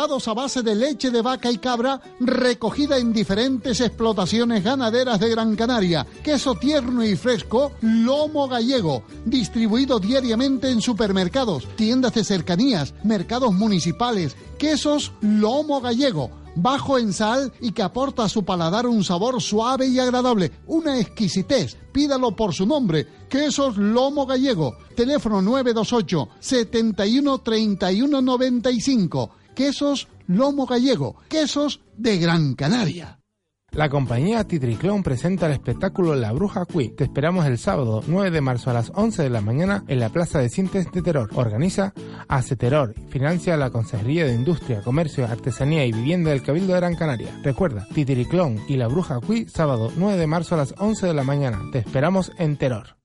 [0.00, 5.54] A base de leche de vaca y cabra, recogida en diferentes explotaciones ganaderas de Gran
[5.56, 6.06] Canaria.
[6.24, 9.02] Queso tierno y fresco, Lomo Gallego.
[9.26, 14.36] Distribuido diariamente en supermercados, tiendas de cercanías, mercados municipales.
[14.56, 19.86] Quesos Lomo Gallego bajo en sal y que aporta a su paladar un sabor suave
[19.86, 21.76] y agradable, una exquisitez.
[21.92, 29.30] Pídalo por su nombre, Quesos Lomo Gallego, teléfono 928 71 31 95.
[29.60, 33.20] Quesos Lomo Gallego, quesos de Gran Canaria.
[33.72, 36.88] La compañía Titriclón presenta el espectáculo La Bruja Cui.
[36.88, 40.08] Te esperamos el sábado 9 de marzo a las 11 de la mañana en la
[40.08, 41.28] Plaza de Cintes de Terror.
[41.34, 41.92] Organiza
[42.26, 42.94] Aceteror.
[43.10, 47.38] Financia la Consejería de Industria, Comercio, Artesanía y Vivienda del Cabildo de Gran Canaria.
[47.42, 51.22] Recuerda, Titriclón y La Bruja Cui, sábado 9 de marzo a las 11 de la
[51.22, 51.60] mañana.
[51.70, 52.96] Te esperamos en Terror.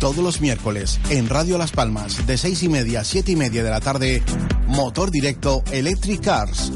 [0.00, 3.64] Todos los miércoles en Radio Las Palmas, de 6 y media a 7 y media
[3.64, 4.22] de la tarde,
[4.68, 6.72] Motor Directo Electric Cars.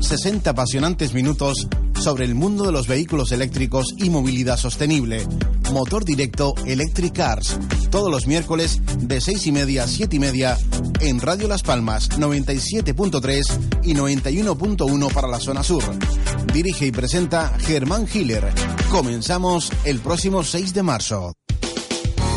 [0.00, 1.68] 60 apasionantes minutos
[2.00, 5.24] sobre el mundo de los vehículos eléctricos y movilidad sostenible.
[5.72, 7.58] Motor Directo Electric Cars.
[7.90, 10.58] Todos los miércoles de 6 y media a 7 y media
[11.00, 15.84] en Radio Las Palmas 97.3 y 91.1 para la zona sur.
[16.52, 18.52] Dirige y presenta Germán Hiller.
[18.90, 21.34] Comenzamos el próximo 6 de marzo.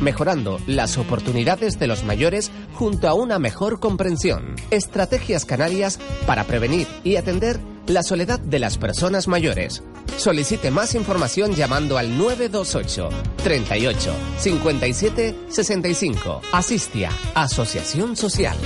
[0.00, 4.54] mejorando las oportunidades de los mayores junto a una mejor comprensión.
[4.70, 9.82] Estrategias canarias para prevenir y atender la soledad de las personas mayores.
[10.16, 13.08] Solicite más información llamando al 928
[13.42, 16.40] 38 57 65.
[16.52, 18.56] Asistia, Asociación Social.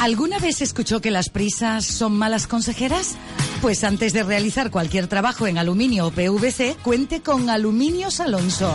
[0.00, 3.16] ¿Alguna vez escuchó que las prisas son malas consejeras?
[3.60, 8.74] Pues antes de realizar cualquier trabajo en aluminio o PVC, cuente con Aluminios Alonso.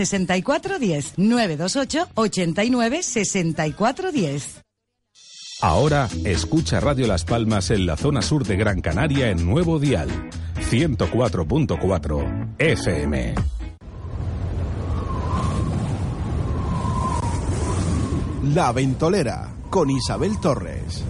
[0.05, 4.61] 6410 928 89 6410.
[5.61, 10.09] Ahora escucha Radio Las Palmas en la zona sur de Gran Canaria en nuevo dial
[10.71, 13.35] 104.4 FM.
[18.55, 21.03] La Ventolera con Isabel Torres.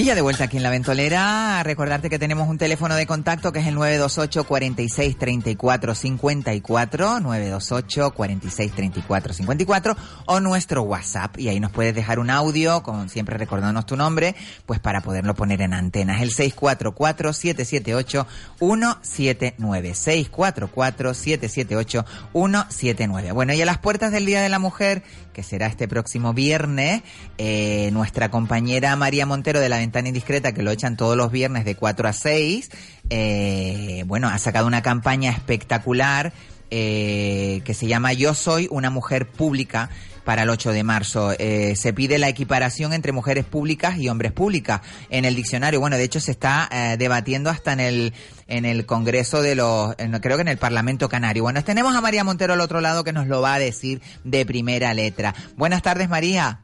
[0.00, 3.52] Y ya de vuelta aquí en la ventolera, recordarte que tenemos un teléfono de contacto
[3.52, 11.50] que es el 928 46 34 54, 928 46 34 54 o nuestro WhatsApp y
[11.50, 14.34] ahí nos puedes dejar un audio con siempre recordándonos tu nombre,
[14.64, 16.16] pues para poderlo poner en antena.
[16.16, 18.26] Es el 644 778
[18.58, 23.32] 179 644 778 179.
[23.32, 25.02] Bueno, y a las puertas del Día de la Mujer,
[25.32, 27.02] que será este próximo viernes,
[27.38, 31.64] eh, nuestra compañera María Montero de la Ventana Indiscreta, que lo echan todos los viernes
[31.64, 32.70] de 4 a 6,
[33.10, 36.32] eh, bueno, ha sacado una campaña espectacular
[36.72, 39.90] eh, que se llama Yo soy una mujer pública
[40.24, 41.32] para el 8 de marzo.
[41.36, 45.80] Eh, se pide la equiparación entre mujeres públicas y hombres públicas en el diccionario.
[45.80, 48.12] Bueno, de hecho se está eh, debatiendo hasta en el
[48.50, 51.44] en el Congreso de los, en- creo que en el Parlamento Canario.
[51.44, 54.44] Bueno, tenemos a María Montero al otro lado que nos lo va a decir de
[54.44, 55.34] primera letra.
[55.56, 56.60] Buenas tardes, María.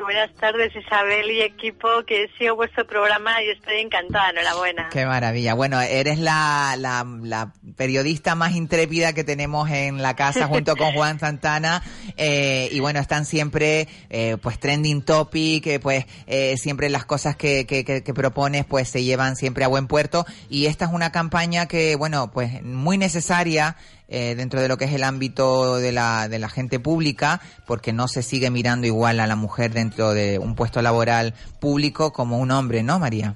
[0.00, 4.30] Buenas tardes, Isabel y equipo, que sigo vuestro programa y estoy encantada.
[4.30, 4.88] Enhorabuena.
[4.90, 5.54] Qué maravilla.
[5.54, 10.92] Bueno, eres la, la, la periodista más intrépida que tenemos en la casa junto con
[10.92, 11.82] Juan Santana.
[12.16, 17.36] Eh, y bueno, están siempre, eh, pues, trending topic, eh, pues, eh, siempre las cosas
[17.36, 20.26] que, que, que, que propones, pues, se llevan siempre a buen puerto.
[20.48, 23.76] Y esta es una campaña que, bueno, pues, muy necesaria.
[24.08, 27.92] Eh, dentro de lo que es el ámbito de la, de la gente pública, porque
[27.92, 32.38] no se sigue mirando igual a la mujer dentro de un puesto laboral público como
[32.38, 33.34] un hombre, ¿no, María?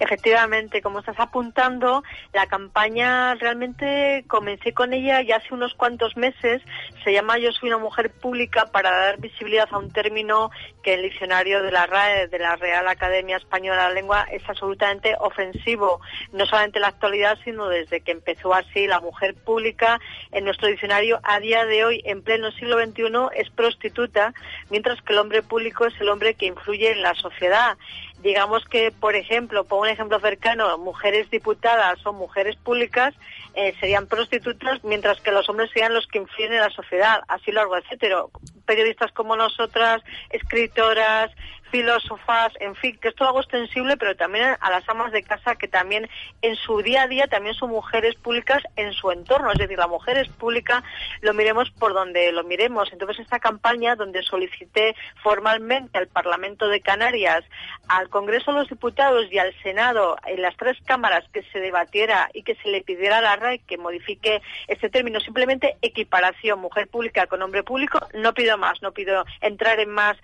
[0.00, 6.62] Efectivamente, como estás apuntando, la campaña realmente comencé con ella ya hace unos cuantos meses.
[7.04, 10.50] Se llama Yo soy una mujer pública para dar visibilidad a un término
[10.82, 14.42] que el diccionario de la RAE, de la Real Academia Española de la Lengua, es
[14.48, 16.00] absolutamente ofensivo.
[16.32, 20.00] No solamente en la actualidad, sino desde que empezó así la mujer pública
[20.32, 23.02] en nuestro diccionario a día de hoy, en pleno siglo XXI,
[23.36, 24.32] es prostituta,
[24.70, 27.76] mientras que el hombre público es el hombre que influye en la sociedad
[28.22, 33.14] digamos que, por ejemplo, pongo un ejemplo cercano, mujeres diputadas o mujeres públicas
[33.54, 37.50] eh, serían prostitutas, mientras que los hombres serían los que influyen en la sociedad, así
[37.50, 38.24] largo, etcétera.
[38.66, 41.30] Periodistas como nosotras, escritoras,
[41.70, 45.56] filósofas, en fin, que esto lo hago extensible, pero también a las amas de casa
[45.56, 46.08] que también
[46.42, 49.86] en su día a día también son mujeres públicas en su entorno, es decir, la
[49.86, 50.82] mujer es pública,
[51.20, 52.92] lo miremos por donde lo miremos.
[52.92, 57.44] Entonces, esta campaña donde solicité formalmente al Parlamento de Canarias,
[57.88, 62.30] al Congreso de los Diputados y al Senado, en las tres cámaras, que se debatiera
[62.34, 66.88] y que se le pidiera a la RAE que modifique este término, simplemente equiparación, mujer
[66.88, 70.16] pública con hombre público, no pido más, no pido entrar en más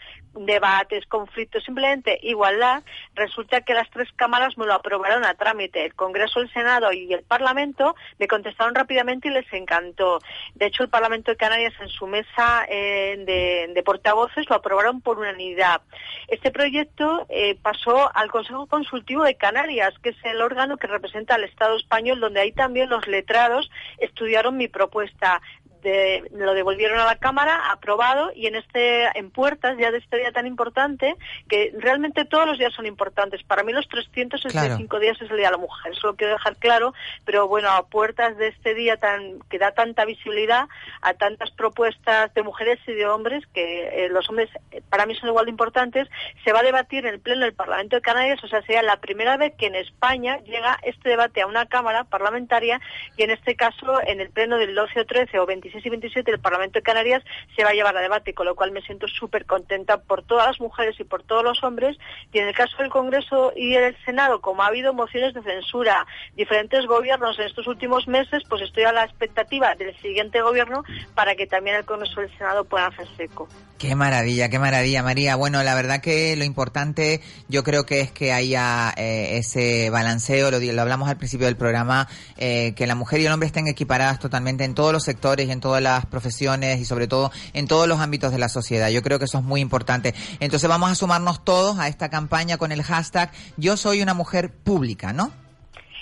[0.44, 2.82] debates, conflictos, simplemente igualdad,
[3.14, 5.84] resulta que las tres cámaras me lo aprobaron a trámite.
[5.84, 10.18] El Congreso, el Senado y el Parlamento me contestaron rápidamente y les encantó.
[10.54, 15.18] De hecho, el Parlamento de Canarias en su mesa eh, de, portavoces lo aprobaron por
[15.18, 15.80] unanimidad.
[16.26, 21.36] Este proyecto eh, pasó al Consejo Consultivo de Canarias, que es el órgano que representa
[21.36, 25.40] al Estado español, donde ahí también los letrados estudiaron mi propuesta
[25.82, 30.18] de- lo devolvieron a la Cámara, aprobado, y en este, en puertas ya de este
[30.18, 31.14] día tan importante,
[31.48, 33.42] que realmente todos los días son importantes.
[33.42, 36.56] Para mí los 365 días es el Día de la Mujer, eso lo quiero dejar
[36.56, 40.66] claro, pero bueno, a puertas de este día tan, que da tanta visibilidad
[41.02, 45.14] a tantas propuestas de mujeres y de hombres, que eh, los hombres eh, para mí
[45.14, 46.08] son igual de importantes,
[46.44, 48.96] se va a debatir en el Pleno del Parlamento de Canarias, o sea, sería la
[48.98, 52.80] primera vez que en España llega este debate a una Cámara parlamentaria
[53.16, 56.30] y en este caso en el Pleno del 12 o 13 o 26 y 27
[56.30, 57.22] del Parlamento de Canarias
[57.56, 60.46] se va a llevar a debate, con lo cual me siento súper contenta por todas
[60.46, 61.96] las mujeres y por todos los hombres.
[62.32, 66.06] Y en el caso del Congreso y el Senado, como ha habido mociones de censura,
[66.34, 71.34] diferentes gobiernos en estos últimos meses, pues estoy a la expectativa del siguiente gobierno para
[71.34, 73.48] que también el Congreso y el Senado puedan hacerse eco.
[73.78, 75.36] Qué maravilla, qué maravilla, María.
[75.36, 80.50] Bueno, la verdad que lo importante yo creo que es que haya eh, ese balanceo,
[80.50, 82.08] lo hablamos al principio del programa,
[82.38, 85.52] eh, que la mujer y el hombre estén equiparadas totalmente en todos los sectores y
[85.52, 88.88] en todas las profesiones y sobre todo en todos los ámbitos de la sociedad.
[88.88, 90.14] Yo creo que eso es muy importante.
[90.40, 94.52] Entonces vamos a sumarnos todos a esta campaña con el hashtag Yo soy una mujer
[94.52, 95.32] pública, ¿no?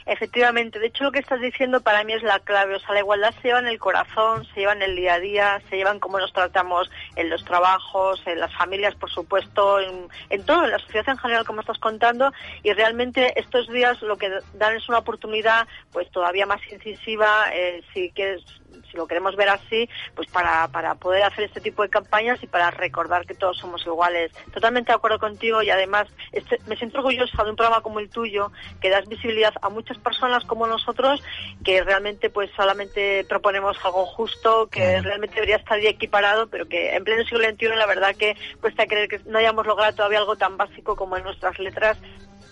[0.07, 3.01] Efectivamente, de hecho lo que estás diciendo para mí es la clave, o sea, la
[3.01, 5.93] igualdad se lleva en el corazón, se lleva en el día a día, se lleva
[5.93, 10.65] en cómo nos tratamos en los trabajos, en las familias, por supuesto, en, en todo,
[10.65, 12.33] en la sociedad en general, como estás contando,
[12.63, 17.83] y realmente estos días lo que dan es una oportunidad, pues todavía más incisiva, eh,
[17.95, 18.43] si quieres
[18.91, 22.47] si lo queremos ver así, pues para, para poder hacer este tipo de campañas y
[22.47, 24.33] para recordar que todos somos iguales.
[24.53, 28.11] Totalmente de acuerdo contigo y además este, me siento orgullosa de un programa como el
[28.11, 31.23] tuyo que das visibilidad a muchas personas como nosotros
[31.65, 36.95] que realmente pues solamente proponemos algo justo, que realmente debería estar ya equiparado, pero que
[36.95, 40.37] en pleno siglo XXI la verdad que cuesta creer que no hayamos logrado todavía algo
[40.37, 41.99] tan básico como en nuestras letras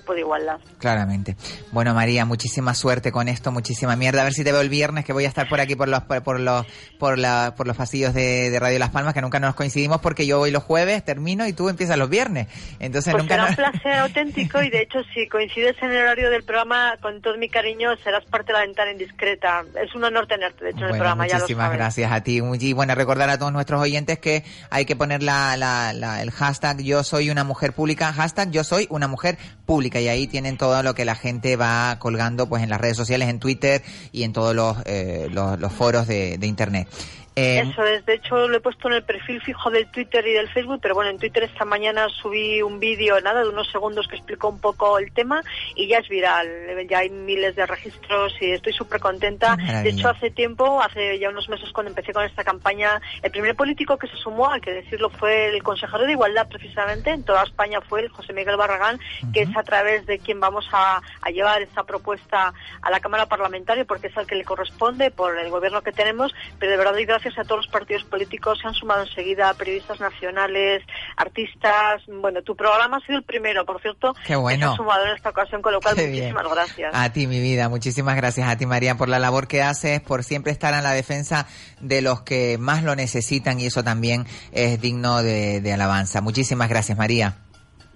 [0.08, 0.58] de igualdad.
[0.78, 1.36] Claramente.
[1.70, 4.22] Bueno, María, muchísima suerte con esto, muchísima mierda.
[4.22, 6.02] A ver si te veo el viernes, que voy a estar por aquí por los
[6.02, 6.66] por, los
[6.98, 10.38] por, la, por los pasillos de, Radio Las Palmas, que nunca nos coincidimos porque yo
[10.38, 12.48] voy los jueves, termino y tú empiezas los viernes.
[12.80, 16.30] Entonces pues nunca será un placer auténtico y de hecho si coincides en el horario
[16.30, 19.64] del programa, con todo mi cariño, serás parte de la ventana indiscreta.
[19.80, 21.24] Es un honor tenerte, de hecho, en el programa.
[21.24, 22.42] Muchísimas gracias a ti.
[22.60, 26.80] Y bueno, recordar a todos nuestros oyentes que hay que poner la, la, el hashtag
[26.82, 30.82] yo soy una mujer pública, hashtag yo soy una mujer pública y ahí tienen todo
[30.82, 33.82] lo que la gente va colgando pues en las redes sociales, en Twitter
[34.12, 35.28] y en todos los, eh,
[35.76, 36.88] foros de Internet.
[37.34, 40.32] Eh, Eso es, de hecho lo he puesto en el perfil fijo del Twitter y
[40.32, 44.06] del Facebook, pero bueno, en Twitter esta mañana subí un vídeo, nada, de unos segundos
[44.06, 45.42] que explicó un poco el tema
[45.74, 46.46] y ya es viral,
[46.90, 49.56] ya hay miles de registros y estoy súper contenta.
[49.56, 53.56] De hecho, hace tiempo, hace ya unos meses cuando empecé con esta campaña, el primer
[53.56, 57.44] político que se sumó, hay que decirlo, fue el consejero de Igualdad precisamente, en toda
[57.44, 59.00] España fue el José Miguel Barragán,
[59.32, 62.52] que es a través de quien vamos a, a llevar esta propuesta
[62.82, 66.34] a la Cámara Parlamentaria porque es al que le corresponde por el gobierno que tenemos,
[66.58, 70.82] pero de verdad gracias a todos los partidos políticos, se han sumado enseguida periodistas nacionales,
[71.16, 72.02] artistas.
[72.06, 74.58] Bueno, tu programa ha sido el primero, por cierto, Qué bueno.
[74.58, 76.94] que se ha sumado en esta ocasión, con lo cual muchísimas gracias.
[76.94, 80.24] A ti, mi vida, muchísimas gracias a ti, María, por la labor que haces, por
[80.24, 81.46] siempre estar en la defensa
[81.80, 86.20] de los que más lo necesitan y eso también es digno de, de alabanza.
[86.20, 87.36] Muchísimas gracias, María.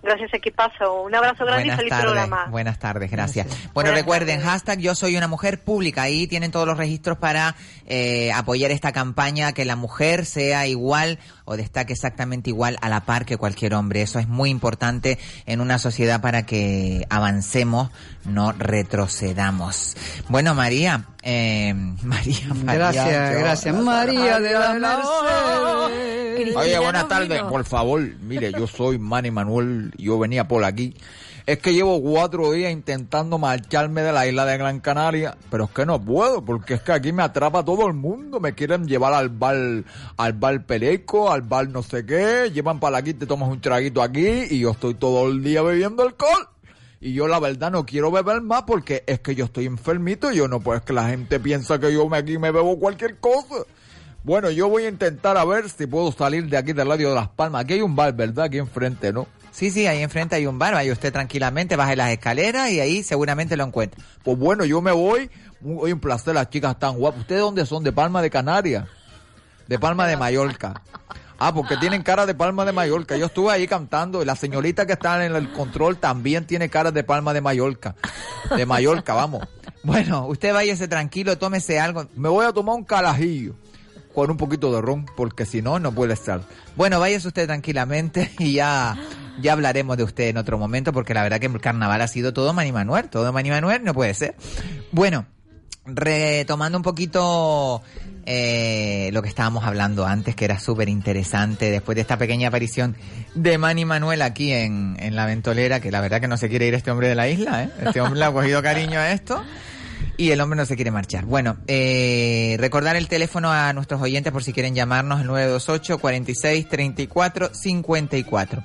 [0.06, 1.02] Gracias, equipazo.
[1.02, 2.46] Un abrazo grande y feliz programa.
[2.48, 3.48] Buenas tardes, gracias.
[3.74, 6.02] Bueno, recuerden, hashtag yo soy una mujer pública.
[6.02, 11.18] Ahí tienen todos los registros para eh, apoyar esta campaña, que la mujer sea igual
[11.46, 14.02] o destaque exactamente igual a la par que cualquier hombre.
[14.02, 17.90] Eso es muy importante en una sociedad para que avancemos,
[18.24, 19.96] no retrocedamos.
[20.28, 21.72] Bueno, María, eh,
[22.02, 22.74] María, María.
[22.74, 23.74] Gracias, gracias.
[23.74, 25.88] María de la.
[26.56, 27.42] Oye, buenas tardes.
[27.44, 30.94] Por favor, mire, yo soy Manny Manuel, yo venía por aquí.
[31.46, 35.70] Es que llevo cuatro días intentando marcharme de la isla de Gran Canaria, pero es
[35.70, 38.40] que no puedo, porque es que aquí me atrapa todo el mundo.
[38.40, 39.84] Me quieren llevar al bar,
[40.16, 44.02] al bar Pereco, al bar no sé qué, llevan para aquí, te tomas un traguito
[44.02, 46.48] aquí y yo estoy todo el día bebiendo alcohol.
[47.00, 50.38] Y yo la verdad no quiero beber más porque es que yo estoy enfermito y
[50.38, 53.18] yo no puedo, es que la gente piensa que yo me, aquí me bebo cualquier
[53.18, 53.62] cosa.
[54.24, 57.14] Bueno, yo voy a intentar a ver si puedo salir de aquí del radio de
[57.14, 57.62] Las Palmas.
[57.62, 58.46] Aquí hay un bar, ¿verdad?
[58.46, 59.28] Aquí enfrente, ¿no?
[59.56, 60.74] Sí, sí, ahí enfrente hay un bar.
[60.74, 64.04] Vaya usted tranquilamente, baje las escaleras y ahí seguramente lo encuentra.
[64.22, 65.30] Pues bueno, yo me voy.
[65.64, 67.20] Hoy un placer, las chicas están guapas.
[67.20, 67.82] ¿Ustedes dónde son?
[67.82, 68.84] ¿De Palma de Canarias?
[69.66, 70.82] De Palma de Mallorca.
[71.38, 73.16] Ah, porque tienen cara de Palma de Mallorca.
[73.16, 76.90] Yo estuve ahí cantando y la señorita que está en el control también tiene cara
[76.90, 77.94] de Palma de Mallorca.
[78.54, 79.48] De Mallorca, vamos.
[79.82, 82.06] Bueno, usted váyase tranquilo, tómese algo.
[82.14, 83.54] Me voy a tomar un calajillo
[84.14, 86.42] con un poquito de ron, porque si no, no puede estar.
[86.74, 88.98] Bueno, váyase usted tranquilamente y ya,
[89.40, 92.32] ya hablaremos de usted en otro momento, porque la verdad que el carnaval ha sido
[92.32, 94.36] todo Mani Manuel, todo Mani Manuel, no puede ser.
[94.92, 95.26] Bueno,
[95.86, 97.82] retomando un poquito
[98.24, 102.96] eh, lo que estábamos hablando antes, que era súper interesante, después de esta pequeña aparición
[103.34, 106.66] de Manny Manuel aquí en, en la ventolera, que la verdad que no se quiere
[106.66, 107.70] ir este hombre de la isla, ¿eh?
[107.84, 109.42] Este hombre le ha cogido cariño a esto.
[110.18, 111.26] Y el hombre no se quiere marchar.
[111.26, 116.68] Bueno, eh, recordar el teléfono a nuestros oyentes por si quieren llamarnos, el 928 46
[116.68, 118.62] 34 54.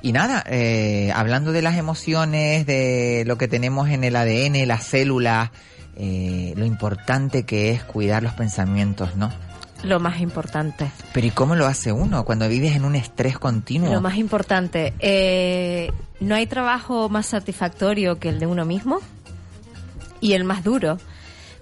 [0.00, 4.84] Y nada, eh, hablando de las emociones, de lo que tenemos en el ADN, las
[4.84, 5.50] células,
[5.96, 9.32] eh, lo importante que es cuidar los pensamientos, ¿no?
[9.82, 10.90] Lo más importante.
[11.12, 13.92] Pero ¿y cómo lo hace uno cuando vives en un estrés continuo?
[13.92, 15.90] Lo más importante, eh,
[16.20, 19.00] no hay trabajo más satisfactorio que el de uno mismo
[20.20, 20.98] y el más duro,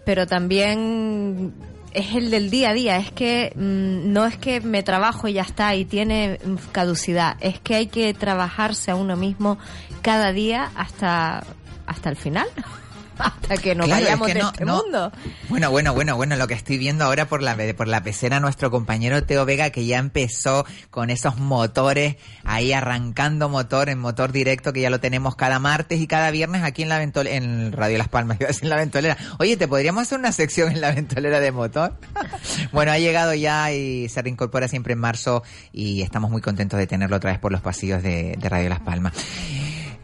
[0.04, 1.52] pero también
[1.96, 5.32] es el del día a día, es que mm, no es que me trabajo y
[5.34, 6.38] ya está y tiene
[6.70, 9.58] caducidad, es que hay que trabajarse a uno mismo
[10.02, 11.44] cada día hasta
[11.86, 12.46] hasta el final.
[13.18, 15.12] hasta que nos vayamos de este mundo.
[15.48, 18.70] Bueno, bueno, bueno, bueno, lo que estoy viendo ahora por la por la pecera nuestro
[18.70, 24.72] compañero Teo Vega que ya empezó con esos motores ahí arrancando motor en motor directo
[24.72, 27.98] que ya lo tenemos cada martes y cada viernes aquí en la ventolera, en Radio
[27.98, 29.16] Las Palmas, en la ventolera.
[29.38, 31.94] Oye, ¿te podríamos hacer una sección en la ventolera de motor?
[32.72, 35.42] bueno, ha llegado ya y se reincorpora siempre en marzo
[35.72, 38.80] y estamos muy contentos de tenerlo otra vez por los pasillos de, de Radio Las
[38.80, 39.14] Palmas.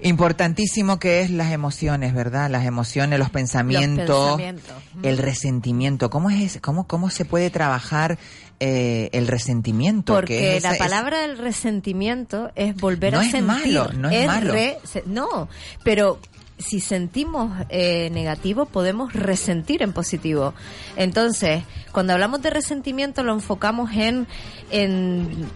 [0.08, 2.50] Importantísimo que es las emociones, ¿verdad?
[2.50, 4.74] Las emociones, los pensamientos, pensamientos.
[5.02, 6.10] el resentimiento.
[6.10, 8.18] ¿Cómo es cómo cómo se puede trabajar
[8.60, 10.14] eh, el resentimiento?
[10.14, 13.46] Porque que es la palabra del resentimiento es volver No a es sentir.
[13.46, 14.52] malo, no es malo.
[14.52, 15.48] re- no,
[15.84, 16.18] pero
[16.58, 20.54] si sentimos eh, negativo, podemos resentir en positivo.
[20.96, 24.28] Entonces, cuando hablamos de resentimiento, lo enfocamos en,
[24.70, 25.48] en,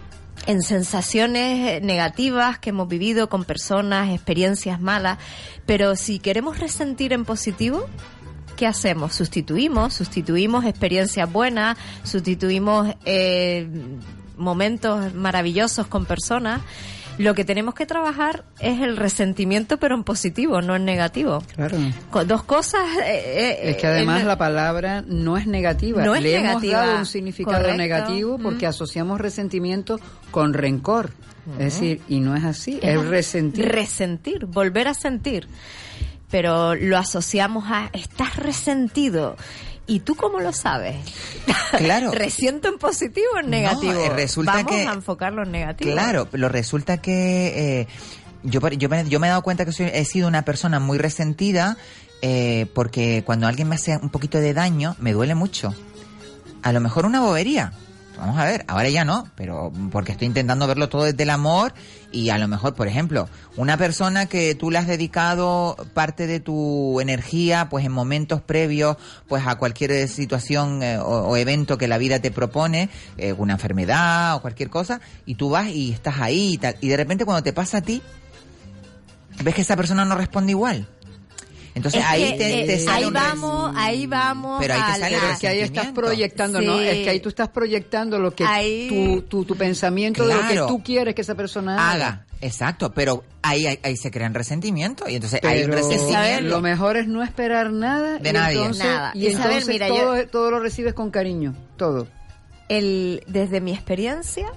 [0.47, 5.19] en sensaciones negativas que hemos vivido con personas, experiencias malas.
[5.65, 7.85] Pero si queremos resentir en positivo,
[8.55, 9.13] ¿qué hacemos?
[9.13, 13.67] Sustituimos, sustituimos experiencias buenas, sustituimos eh,
[14.37, 16.61] momentos maravillosos con personas.
[17.17, 21.43] Lo que tenemos que trabajar es el resentimiento, pero en positivo, no en negativo.
[21.55, 21.77] Claro.
[22.25, 22.81] Dos cosas.
[23.03, 23.23] eh,
[23.63, 26.03] eh, Es que además la palabra no es negativa.
[26.03, 26.79] No es Le negativa.
[26.79, 27.77] hemos dado un significado Correcto.
[27.77, 28.69] negativo porque Mm.
[28.69, 29.99] asociamos resentimiento
[30.31, 31.11] con rencor.
[31.53, 33.65] Es decir, y no es así, es, un resentir.
[33.69, 35.47] Resentir, volver a sentir.
[36.29, 39.37] Pero lo asociamos a estás resentido.
[39.87, 40.97] ¿Y tú cómo lo sabes?
[41.77, 42.11] Claro.
[42.13, 43.93] ¿Resiento en positivo o en negativo?
[43.93, 45.91] eh, resulta Vamos que- a enfocarlo en negativo.
[45.93, 47.87] Claro, pero resulta que eh,
[48.43, 50.97] yo, yo, me, yo me he dado cuenta que soy- he sido una persona muy
[50.97, 51.77] resentida
[52.21, 55.73] eh, porque cuando alguien me hace un poquito de daño me duele mucho.
[56.63, 57.71] A lo mejor una bobería.
[58.17, 61.73] Vamos a ver, ahora ya no, pero porque estoy intentando verlo todo desde el amor
[62.11, 66.39] y a lo mejor, por ejemplo, una persona que tú le has dedicado parte de
[66.39, 68.97] tu energía, pues en momentos previos,
[69.27, 74.35] pues a cualquier situación eh, o, evento que la vida te propone, eh, una enfermedad
[74.35, 77.43] o cualquier cosa, y tú vas y estás ahí y tal, y de repente cuando
[77.43, 78.01] te pasa a ti,
[79.43, 80.87] ves que esa persona no responde igual.
[81.77, 84.57] Entonces Es ahí que, te, eh, te sale ahí un vamos, ahí vamos.
[84.59, 86.01] Pero ahí te sale la- es que ahí estás resentimiento.
[86.01, 86.79] proyectando, ¿no?
[86.81, 90.47] Es que ahí tú estás proyectando lo que Ahí- tu, tu, tu pensamiento de lo
[90.47, 91.91] que tú quieres que esa persona haga.
[92.07, 92.23] haga.
[92.41, 96.41] Exacto, pero ahí, ahí, ahí se crean resentimientos y entonces hay un Pero resentimiento.
[96.49, 98.19] lo mejor es no esperar nada.
[98.19, 98.57] De y nadie.
[98.59, 99.11] Entonces, Nada.
[99.15, 102.07] Y Isabel, entonces mira, todo, yo- todo lo recibes con cariño, todo.
[102.69, 104.51] el desde mi experiencia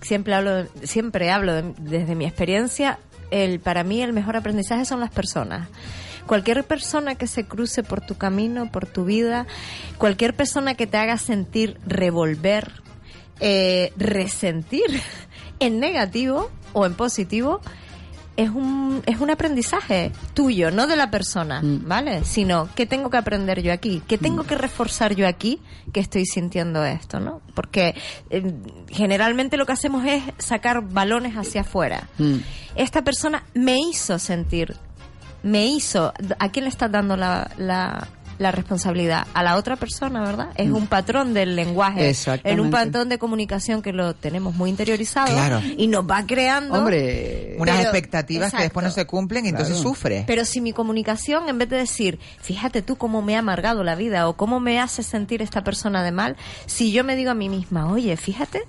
[0.00, 2.98] siempre hablo siempre hablo de- desde mi experiencia
[3.30, 5.68] el para mí el mejor aprendizaje son las personas
[6.28, 9.46] cualquier persona que se cruce por tu camino por tu vida
[9.98, 12.70] cualquier persona que te haga sentir revolver
[13.40, 14.86] eh, resentir
[15.58, 17.60] en negativo o en positivo
[18.38, 22.24] es un, es un aprendizaje tuyo, no de la persona, ¿vale?
[22.24, 24.00] Sino, ¿qué tengo que aprender yo aquí?
[24.06, 25.60] ¿Qué tengo que reforzar yo aquí
[25.92, 27.42] que estoy sintiendo esto, ¿no?
[27.56, 27.96] Porque
[28.30, 28.54] eh,
[28.86, 32.08] generalmente lo que hacemos es sacar balones hacia afuera.
[32.76, 34.76] Esta persona me hizo sentir,
[35.42, 38.08] me hizo, ¿a quién le estás dando la, la,
[38.38, 39.26] la responsabilidad?
[39.34, 40.48] A la otra persona, ¿verdad?
[40.56, 40.74] Es Mm.
[40.76, 42.12] un patrón del lenguaje,
[42.44, 45.60] en un patrón de comunicación que lo tenemos muy interiorizado Claro.
[45.76, 46.74] y nos va creando...
[46.74, 50.24] Hombre, Unas Pero- expectativas que después no se cumplen y entonces sufre.
[50.26, 53.94] Pero si mi comunicación, en vez de decir, fíjate tú cómo me ha amargado la
[53.96, 56.36] vida o cómo me hace sentir esta persona de mal,
[56.66, 58.62] si yo me digo a mí misma, oye, fíjate,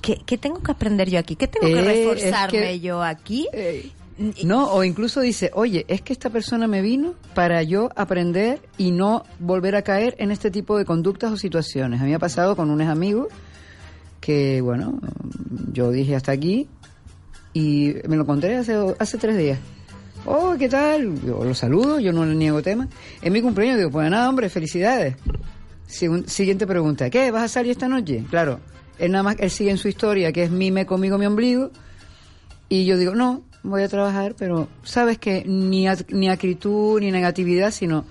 [0.00, 1.36] ¿qué, qué tengo que aprender yo aquí?
[1.36, 1.86] ¿Qué tengo que Eh, es
[2.20, 3.48] reforzarme que- yo aquí?
[4.44, 8.92] No, o incluso dice, oye, es que esta persona me vino para yo aprender y
[8.92, 12.00] no volver a caer en este tipo de conductas o situaciones.
[12.00, 13.28] A mí me ha pasado con unos amigos
[14.20, 15.00] que, bueno,
[15.72, 16.68] yo dije hasta aquí
[17.52, 19.58] y me lo encontré hace, hace tres días.
[20.26, 21.20] Oh, ¿qué tal?
[21.22, 22.88] Yo lo saludo, yo no le niego tema.
[23.20, 25.16] En mi cumpleaños digo, pues nada, hombre, felicidades.
[25.86, 27.30] Siguiente pregunta, ¿qué?
[27.32, 28.24] ¿Vas a salir esta noche?
[28.30, 28.60] Claro,
[28.98, 31.70] él nada más, él sigue en su historia, que es mime conmigo mi ombligo,
[32.68, 37.70] y yo digo, no, voy a trabajar, pero sabes que ni, ni acritud ni negatividad,
[37.72, 38.04] sino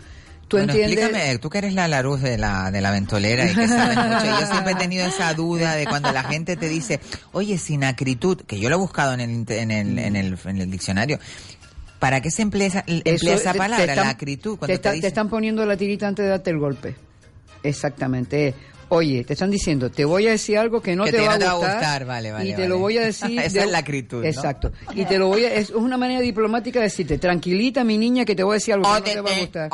[0.49, 0.99] tú Bueno, entiendes...
[1.05, 4.25] explícame, tú que eres la Laruz de la, de la ventolera y que sabes mucho.
[4.41, 6.99] Yo siempre he tenido esa duda de cuando la gente te dice,
[7.31, 10.57] oye, sin acritud, que yo lo he buscado en el, en el, en el, en
[10.61, 11.17] el diccionario.
[11.99, 14.53] ¿Para qué se emplea esa, emplea Eso esa palabra, están- la acritud?
[14.53, 16.95] Te, Cuando te, está- te dicen- están poniendo la tirita antes de darte el golpe.
[17.63, 18.53] Exactamente.
[18.95, 21.33] Oye, te están diciendo, te voy a decir algo que no, Que te, te- va,
[21.33, 22.67] no te va a gustar, gustar, vale, vale, y te vale.
[22.67, 23.39] lo voy a decir.
[23.39, 24.27] Esa es la acritud, ¿no?
[24.27, 24.71] Exacto.
[24.93, 28.35] Y te lo voy a, es una manera diplomática de decirte, tranquilita mi niña que
[28.35, 29.69] te voy a decir algo que no te va a gustar.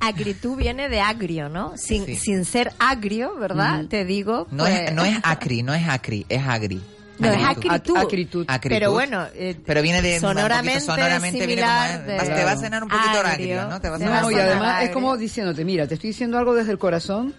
[0.00, 1.74] Acritud viene de agrio, ¿no?
[1.76, 2.16] Sin, Sí.
[2.16, 3.84] sin ser agrio, ¿verdad?
[3.86, 4.46] Te digo.
[4.50, 6.80] No, pues- es, no es acri, no es acri, es agri.
[7.20, 7.96] No, es Acritud.
[7.96, 8.44] acritud.
[8.46, 8.76] Acritud.
[8.76, 12.26] Pero bueno, eh, Pero viene de un poquito sonoramente, sonoramente, viene similar como, de- vas-
[12.28, 13.80] te va a sonar un poquito agrio, agrio, ¿no?
[13.80, 15.94] Te va a te sonar va a No, y además es como diciéndote, mira, te
[15.94, 17.34] estoy diciendo algo desde el corazón.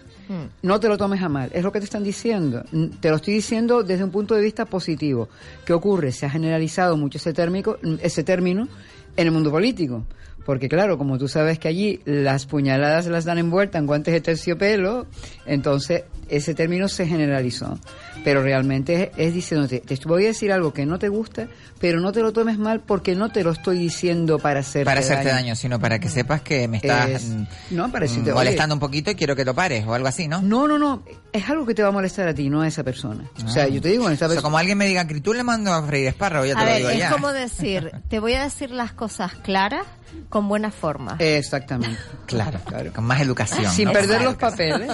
[0.62, 2.64] No te lo tomes a mal, es lo que te están diciendo.
[2.72, 5.28] Mm, Te lo estoy diciendo desde un punto de vista positivo.
[5.64, 6.12] ¿Qué ocurre?
[6.12, 8.68] Se ha generalizado mucho ese, térmico, mm, ese término
[9.16, 10.04] en el mundo político.
[10.44, 14.20] Porque claro, como tú sabes que allí las puñaladas las dan envueltas en guantes de
[14.20, 15.06] terciopelo,
[15.46, 17.78] entonces ese término se generalizó.
[18.24, 21.48] Pero realmente es, es diciéndote, te voy a decir algo que no te gusta,
[21.78, 25.00] pero no te lo tomes mal porque no te lo estoy diciendo para hacerte Para
[25.00, 28.32] hacerte daño, sino para que sepas que me estás Es- mm, no, para mm, decirte,
[28.32, 30.42] molestando un poquito y quiero que lo pares o algo así, ¿no?
[30.42, 31.02] No, no, no,
[31.32, 33.24] es algo que te va a molestar a ti, no a esa persona.
[33.44, 34.28] O sea, yo te digo, en esta Ah.
[34.28, 34.42] O sea, persona...
[34.42, 36.70] como alguien me diga, que tú le mando a freír espárrago, ya te A lo
[36.70, 37.10] ver, digo es ya.
[37.10, 39.86] como decir, te voy a decir las cosas claras
[40.28, 41.16] con buena forma.
[41.18, 41.98] Exactamente.
[42.26, 42.60] Claro,
[42.94, 43.72] con más educación.
[43.72, 43.92] Sin ¿no?
[43.92, 44.88] perder los papeles.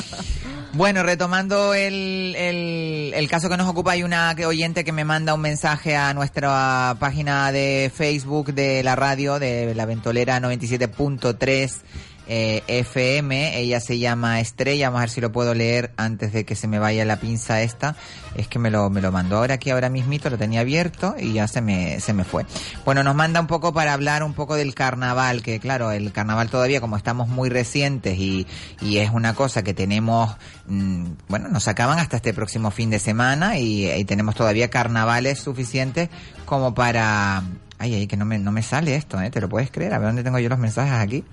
[0.72, 5.04] Bueno, retomando el, el, el caso que nos ocupa, hay una que- oyente que me
[5.04, 11.82] manda un mensaje a nuestra página de Facebook de la radio, de la ventolera 97.3
[12.28, 13.58] eh, FM.
[13.58, 16.68] Ella se llama Estrella, vamos a ver si lo puedo leer antes de que se
[16.68, 17.96] me vaya la pinza esta.
[18.34, 21.32] Es que me lo, me lo mandó ahora aquí, ahora mismito, lo tenía abierto y
[21.32, 22.44] ya se me, se me fue.
[22.84, 26.50] Bueno, nos manda un poco para hablar un poco del carnaval, que claro, el carnaval
[26.50, 28.46] todavía como estamos muy recientes y,
[28.80, 32.98] y es una cosa que tenemos, mm, bueno, nos acaban hasta este próximo fin de
[32.98, 36.08] semana y, y tenemos todavía carnavales suficientes
[36.44, 37.42] como para...
[37.78, 39.30] Ay, ay, que no me, no me sale esto, ¿eh?
[39.30, 39.92] ¿Te lo puedes creer?
[39.92, 41.24] A ver, ¿dónde tengo yo los mensajes aquí?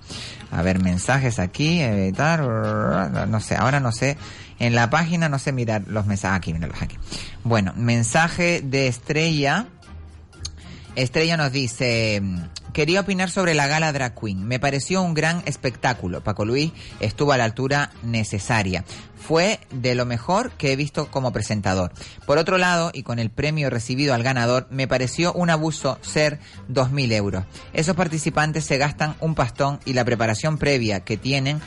[0.50, 2.40] A ver, mensajes aquí, editar,
[3.28, 4.16] no sé, ahora no sé.
[4.58, 6.36] En la página no sé mirar los mensajes.
[6.36, 6.96] Aquí, míralos aquí.
[7.42, 9.66] Bueno, mensaje de Estrella.
[10.96, 12.22] Estrella nos dice,
[12.72, 14.46] quería opinar sobre la gala Drag Queen.
[14.46, 16.22] Me pareció un gran espectáculo.
[16.22, 18.84] Paco Luis estuvo a la altura necesaria.
[19.16, 21.92] Fue de lo mejor que he visto como presentador.
[22.26, 26.38] Por otro lado, y con el premio recibido al ganador, me pareció un abuso ser
[26.70, 27.44] 2.000 euros.
[27.72, 31.60] Esos participantes se gastan un pastón y la preparación previa que tienen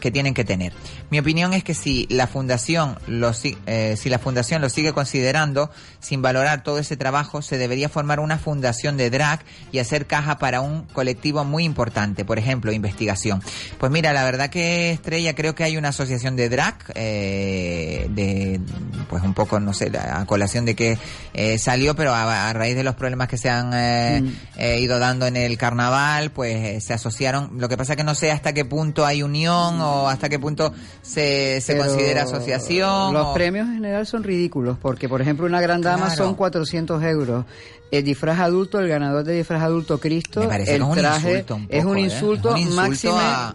[0.00, 0.72] que tienen que tener.
[1.10, 4.92] Mi opinión es que si la fundación lo si- eh, si la fundación lo sigue
[4.92, 5.70] considerando
[6.00, 9.40] sin valorar todo ese trabajo, se debería formar una fundación de drag
[9.72, 13.42] y hacer caja para un colectivo muy importante, por ejemplo, investigación.
[13.78, 18.60] Pues mira, la verdad que Estrella creo que hay una asociación de drag eh, de
[19.08, 20.98] pues un poco no sé a colación de que
[21.34, 24.32] eh, salió, pero a, a raíz de los problemas que se han eh, Mm.
[24.56, 27.50] eh, ido dando en el carnaval, pues eh, se asociaron.
[27.58, 30.72] Lo que pasa que no sé hasta qué punto hay unión o hasta qué punto
[31.02, 33.12] se, se considera asociación.
[33.14, 36.24] Los o- premios en general son ridículos, porque por ejemplo una gran dama Claro.
[36.24, 37.44] son 400 euros.
[37.90, 40.98] El disfraz adulto, el ganador de disfraz adulto Cristo, Me parece el que es un
[40.98, 42.00] traje insulto un es poco, un ¿eh?
[42.02, 43.12] insulto, Es un insulto máxime.
[43.18, 43.54] a-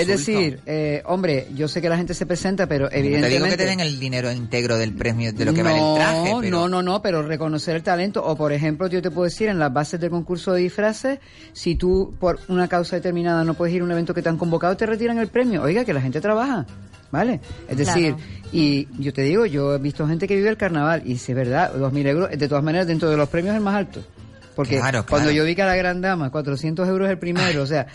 [0.00, 3.46] es decir, eh, hombre, yo sé que la gente se presenta, pero Te evidentemente digo
[3.50, 6.36] que te den el dinero íntegro del premio de lo que no, vale el traje,
[6.40, 8.24] pero No, no, no, pero reconocer el talento.
[8.24, 11.20] O, por ejemplo, yo te puedo decir, en las bases del concurso de disfraces,
[11.52, 14.38] si tú, por una causa determinada, no puedes ir a un evento que te han
[14.38, 15.62] convocado, te retiran el premio.
[15.62, 16.66] Oiga, que la gente trabaja,
[17.10, 17.40] ¿vale?
[17.68, 18.48] Es decir, Claro.
[18.52, 21.36] y yo te digo, yo he visto gente que vive el carnaval, y si es
[21.36, 24.00] verdad, 2.000 euros, de todas maneras, dentro de los premios es el más alto.
[24.58, 27.66] Porque Claro, cuando yo vi que a la gran dama, 400 euros el primero, o
[27.66, 27.86] sea,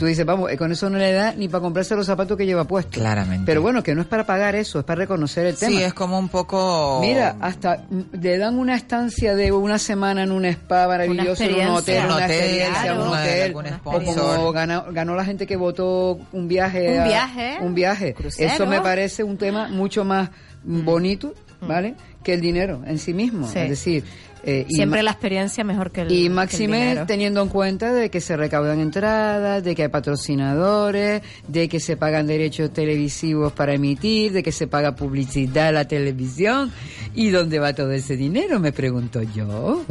[0.00, 2.44] tú dices, vamos, eh, con eso no le da ni para comprarse los zapatos que
[2.44, 2.94] lleva puestos.
[3.00, 3.44] Claramente.
[3.46, 5.70] Pero bueno, que no es para pagar eso, es para reconocer el tema.
[5.70, 6.98] sí, es como un poco...
[7.00, 11.54] Mira, hasta mm, le dan una estancia de una semana en un spa maravilloso, en
[11.54, 13.02] un hotel, Un una hotel, experiencia, claro.
[13.02, 13.54] un Una hotel.
[13.84, 16.94] O como ganó, ganó la gente que votó un viaje.
[16.94, 17.58] Un a- viaje.
[17.60, 18.14] Un viaje.
[18.14, 18.52] Crucero.
[18.52, 20.30] Eso me parece un tema mucho más
[20.64, 21.94] mm, bonito, ¿vale?
[22.24, 23.46] Que el dinero en sí mismo.
[23.46, 23.60] Sí.
[23.60, 24.04] Es decir,
[24.44, 28.36] eh, Siempre la experiencia mejor que el, y máxime teniendo en cuenta de que se
[28.36, 34.42] recaudan entradas, de que hay patrocinadores, de que se pagan derechos televisivos para emitir, de
[34.42, 36.72] que se paga publicidad a la televisión.
[37.14, 38.60] ¿Y dónde va todo ese dinero?
[38.60, 39.84] Me pregunto yo.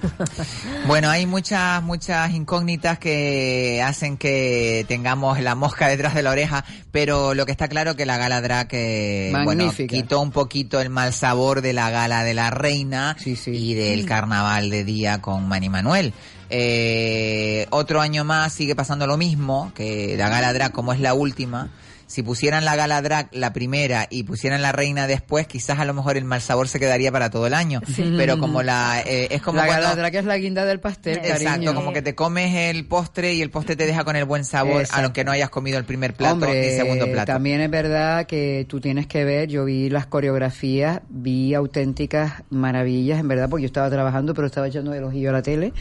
[0.86, 6.64] Bueno, hay muchas, muchas incógnitas que hacen que tengamos la mosca detrás de la oreja,
[6.90, 10.90] pero lo que está claro que la gala drag, eh, bueno, quitó un poquito el
[10.90, 15.68] mal sabor de la gala de la reina y del carnaval de día con Manny
[15.68, 16.12] Manuel.
[16.50, 21.14] Eh, otro año más sigue pasando lo mismo, que la gala drag como es la
[21.14, 21.70] última,
[22.06, 25.94] si pusieran la gala drag la primera y pusieran la reina después, quizás a lo
[25.94, 27.80] mejor el mal sabor se quedaría para todo el año.
[28.16, 31.18] Pero como la, eh, es como la cuando- gala drag es la guinda del pastel,
[31.18, 31.72] Exacto, cariño.
[31.72, 34.80] como que te comes el postre y el postre te deja con el buen sabor,
[34.80, 35.04] Exacto.
[35.04, 37.26] aunque no hayas comido el primer plato Hombre, ni segundo plato.
[37.32, 43.20] también es verdad que tú tienes que ver, yo vi las coreografías, vi auténticas maravillas,
[43.20, 45.72] en verdad, porque yo estaba trabajando, pero estaba echando el ojillo a la tele.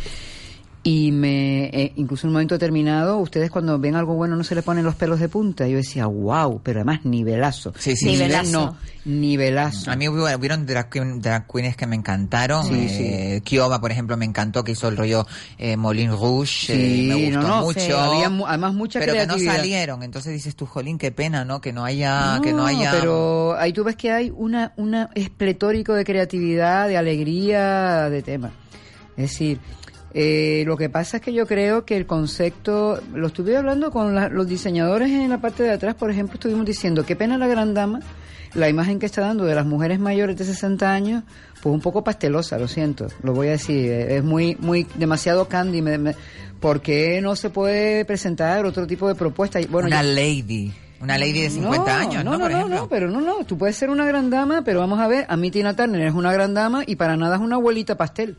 [0.91, 4.55] Y me, eh, incluso en un momento determinado, ustedes cuando ven algo bueno no se
[4.55, 5.67] le ponen los pelos de punta.
[5.67, 7.73] Yo decía, wow, pero además nivelazo.
[7.77, 8.51] Sí, sí, Nivel- sí.
[8.51, 8.75] No,
[9.05, 9.91] nivelazo.
[9.91, 12.65] A mí hubo- hubieron drag, queen- drag queens que me encantaron.
[12.65, 15.27] Sí, eh, Kioba, por ejemplo, me encantó que hizo el rollo
[15.59, 16.67] eh, Moulin Rouge.
[16.73, 17.79] Sí, eh, me gustó no, no, mucho.
[17.81, 20.01] sí, había mu- además mucha pero que no salieron.
[20.01, 21.61] Entonces dices tú, jolín, qué pena, ¿no?
[21.61, 22.39] Que no haya...
[22.41, 22.91] que no haya...
[22.91, 28.51] pero ahí tú ves que hay una, una espletórico de creatividad, de alegría, de tema.
[29.17, 29.59] Es decir,
[30.13, 34.15] Eh, lo que pasa es que yo creo que el concepto, lo estuve hablando con
[34.15, 37.47] la- los diseñadores en la parte de atrás, por ejemplo, estuvimos diciendo, qué pena la
[37.47, 37.99] gran dama,
[38.55, 41.23] la imagen que está dando de las mujeres mayores de 60 años,
[41.61, 45.47] pues un poco pastelosa, lo siento, lo voy a decir, eh, es muy, muy, demasiado
[45.47, 46.15] candy, me- me-
[46.59, 49.59] ¿por qué no se puede presentar otro tipo de propuesta?
[49.69, 50.73] Bueno, una lady.
[51.01, 52.31] Una lady de 50 años, ¿no?
[52.33, 52.75] No, Por no, ejemplo.
[52.77, 55.37] no, pero no, no, tú puedes ser una gran dama, pero vamos a ver, a
[55.37, 58.35] mí Tina Turner es una gran dama y para nada es una abuelita pastel.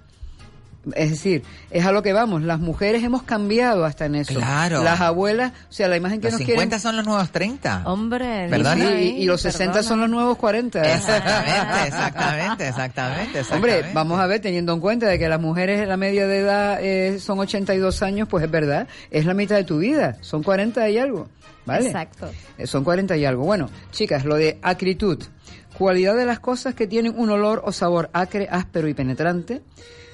[0.95, 4.35] Es decir, es a lo que vamos, las mujeres hemos cambiado hasta en eso.
[4.35, 4.83] Claro.
[4.83, 6.81] Las abuelas, o sea, la imagen que Los nos 50 quieren...
[6.81, 7.83] son los nuevos 30.
[7.85, 8.89] Hombre, ¿Perdona?
[8.89, 10.81] Sí, y, y los 60 son los nuevos 40.
[10.95, 13.91] Exactamente, exactamente, exactamente, Hombre, exactamente.
[13.95, 17.19] vamos a ver, teniendo en cuenta de que las mujeres la media de edad eh,
[17.21, 20.99] son 82 años, pues es verdad, es la mitad de tu vida, son 40 y
[20.99, 21.29] algo,
[21.67, 21.87] ¿vale?
[21.89, 22.31] Exacto.
[22.57, 23.45] Eh, Son 40 y algo.
[23.45, 25.23] Bueno, chicas, lo de acritud,
[25.77, 29.63] cualidad de las cosas que tienen un olor o sabor acre, áspero y penetrante,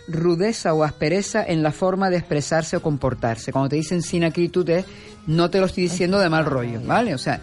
[0.09, 3.53] rudeza o aspereza en la forma de expresarse o comportarse.
[3.53, 4.85] Cuando te dicen sin acritud es,
[5.27, 7.15] no te lo estoy diciendo de mal rollo, ¿vale?
[7.15, 7.41] O sea,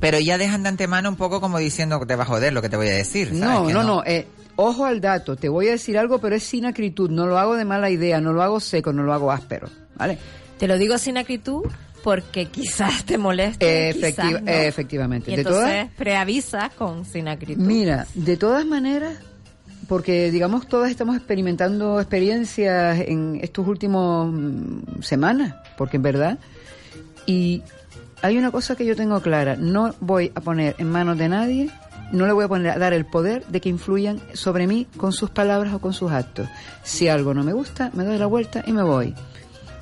[0.00, 2.62] Pero ya dejan de antemano un poco como diciendo que te va a joder lo
[2.62, 3.28] que te voy a decir.
[3.28, 3.40] ¿sabes?
[3.42, 4.04] No, Que no, no.
[4.04, 4.26] eh,
[4.56, 5.34] ojo al dato.
[5.36, 7.10] Te voy a decir algo, pero es sin acritud.
[7.10, 9.68] No lo hago de mala idea, no lo hago seco, no lo hago áspero.
[9.96, 10.18] ¿Vale?
[10.58, 11.64] Te lo digo sin acritud
[12.04, 13.90] porque quizás te moleste.
[13.90, 14.50] Efectiva- no.
[14.52, 15.30] efectivamente.
[15.32, 17.62] Y De entonces todas- preavisas con sin acritud.
[17.62, 19.16] Mira, de todas maneras,
[19.88, 26.38] porque digamos todas estamos experimentando experiencias en estos últimos mm, semanas, porque en verdad,
[27.26, 27.62] y
[28.22, 31.70] hay una cosa que yo tengo clara, no voy a poner en manos de nadie,
[32.12, 35.12] no le voy a poner a dar el poder de que influyan sobre mí con
[35.12, 36.48] sus palabras o con sus actos.
[36.82, 39.14] Si algo no me gusta, me doy la vuelta y me voy.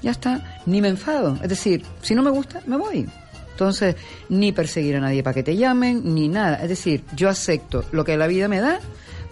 [0.03, 1.39] Ya está, ni me enfado.
[1.43, 3.07] Es decir, si no me gusta, me voy.
[3.51, 3.97] Entonces,
[4.31, 6.63] ni perseguir a nadie para que te llamen, ni nada.
[6.63, 8.81] Es decir, yo acepto lo que la vida me da,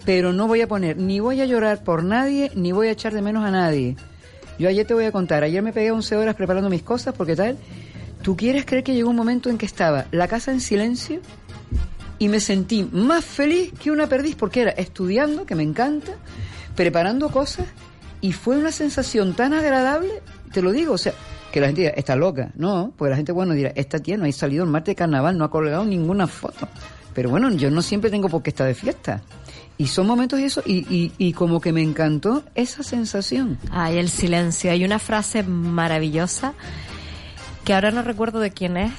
[0.09, 3.13] pero no voy a poner, ni voy a llorar por nadie, ni voy a echar
[3.13, 3.95] de menos a nadie.
[4.59, 7.37] Yo ayer te voy a contar, ayer me pegué 11 horas preparando mis cosas, porque
[7.37, 7.59] tal,
[8.23, 11.21] ¿tú quieres creer que llegó un momento en que estaba la casa en silencio
[12.19, 16.13] y me sentí más feliz que una perdiz, porque era estudiando, que me encanta,
[16.75, 17.67] preparando cosas,
[18.23, 20.23] y fue una sensación tan agradable,
[20.55, 21.13] te lo digo, o sea,
[21.53, 22.51] que la gente dirá, está loca.
[22.55, 25.37] No, porque la gente, bueno, dirá, esta tía no ha salido el martes de carnaval,
[25.37, 26.67] no ha colgado ninguna foto.
[27.13, 29.21] Pero bueno, yo no siempre tengo por qué estar de fiesta.
[29.79, 33.59] Y son momentos eso, y, y, y como que me encantó esa sensación.
[33.71, 34.73] Ay, el silencio.
[34.73, 36.53] Hay una frase maravillosa
[37.65, 38.93] que ahora no recuerdo de quién es,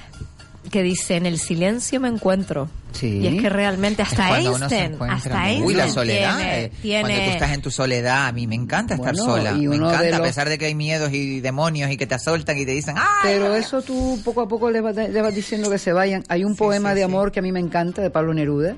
[0.72, 2.70] que dice, en el silencio me encuentro.
[2.92, 3.20] Sí.
[3.20, 6.38] Y es que realmente hasta Es cuando uno se Einstein, hasta Einstein Uy, la soledad.
[6.38, 9.26] tiene, eh, tiene- Cuando tú estás en tu soledad, a mí me encanta estar Bueno,
[9.36, 9.52] sola.
[9.58, 11.98] y Me uno de encanta, a los- pesar de que hay miedos y demonios y
[11.98, 13.20] que te asaltan y te dicen, ¡ah!
[13.24, 16.24] Pero eso tú poco a poco le vas, le vas diciendo que se vayan.
[16.30, 18.76] Hay un poema de amor que a mí me encanta, de Pablo Neruda,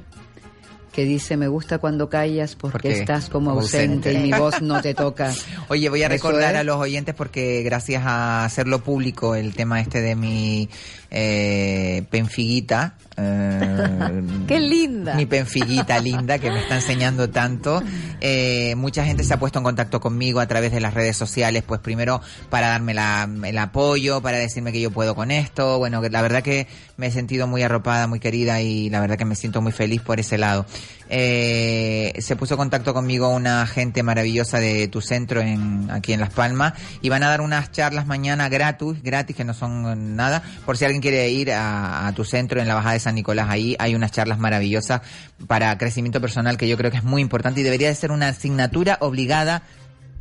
[0.92, 4.14] que dice, me gusta cuando callas porque Porque estás como ausente, ausente.
[4.14, 5.34] y mi voz no te toca.
[5.70, 6.60] Oye, voy a recordar es.
[6.60, 10.70] a los oyentes porque gracias a hacerlo público el tema este de mi
[11.10, 12.96] eh, penfiguita.
[13.18, 15.16] eh, ¡Qué linda!
[15.16, 17.82] Mi penfiguita linda que me está enseñando tanto.
[18.20, 21.64] Eh, mucha gente se ha puesto en contacto conmigo a través de las redes sociales,
[21.66, 25.78] pues primero para darme la- el apoyo, para decirme que yo puedo con esto.
[25.78, 26.68] Bueno, la verdad que
[26.98, 30.02] me he sentido muy arropada, muy querida y la verdad que me siento muy feliz
[30.02, 30.66] por ese lado.
[31.14, 36.22] Eh, se puso en contacto conmigo una gente maravillosa de tu centro en, aquí en
[36.22, 40.42] Las Palmas y van a dar unas charlas mañana gratis, gratis que no son nada.
[40.66, 43.48] Por si alguien quiere ir a, a tu centro en la Bajada de San Nicolás,
[43.50, 45.02] ahí hay unas charlas maravillosas
[45.48, 48.30] para crecimiento personal que yo creo que es muy importante y debería de ser una
[48.30, 49.64] asignatura obligada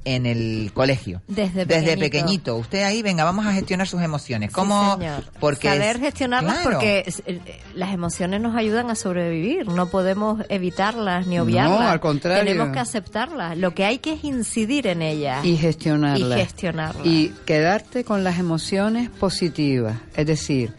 [0.04, 1.20] en el colegio.
[1.28, 2.00] Desde Desde pequeñito.
[2.00, 2.56] pequeñito.
[2.56, 4.50] Usted ahí, venga, vamos a gestionar sus emociones.
[4.50, 4.96] ¿Cómo?
[4.98, 5.24] señor.
[5.38, 6.70] Porque Saber es- gestionarlas Claro.
[6.70, 7.40] porque eh,
[7.74, 9.66] las emociones nos ayudan a sobrevivir.
[9.68, 11.80] No podemos evitarlas ni obviarlas.
[11.80, 12.44] No, al contrario.
[12.44, 13.58] Tenemos que aceptarlas.
[13.58, 15.44] Lo que hay que es incidir en ellas.
[15.44, 16.36] Y gestionarla.
[16.38, 17.00] Y gestionarla.
[17.06, 19.98] Y quedarte con las emociones positivas.
[20.16, 20.72] Es decir,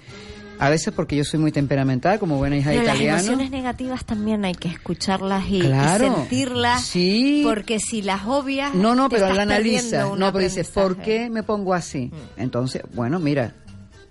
[0.61, 3.17] a veces porque yo soy muy temperamental, como buena hija Pero las italiana.
[3.17, 6.83] emociones negativas también hay que escucharlas y, sentirlas.
[6.83, 7.41] Sí.
[7.43, 8.75] Porque si las obvias.
[8.75, 10.03] No, no, te pero la analiza.
[10.15, 12.11] No, pero dices, ¿por qué me pongo así?
[12.37, 13.55] Entonces, bueno, mira,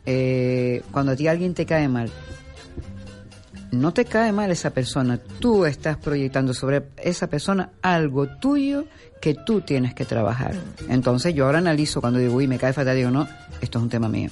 [0.04, 2.10] eh, cuando a ti alguien te cae mal,
[3.70, 8.86] no te cae mal esa persona, tú estás proyectando sobre esa persona algo tuyo
[9.20, 10.56] que tú tienes que trabajar.
[10.88, 13.28] Entonces yo ahora analizo cuando digo, uy, me cae fatal, digo, no,
[13.60, 14.30] esto es un tema mío.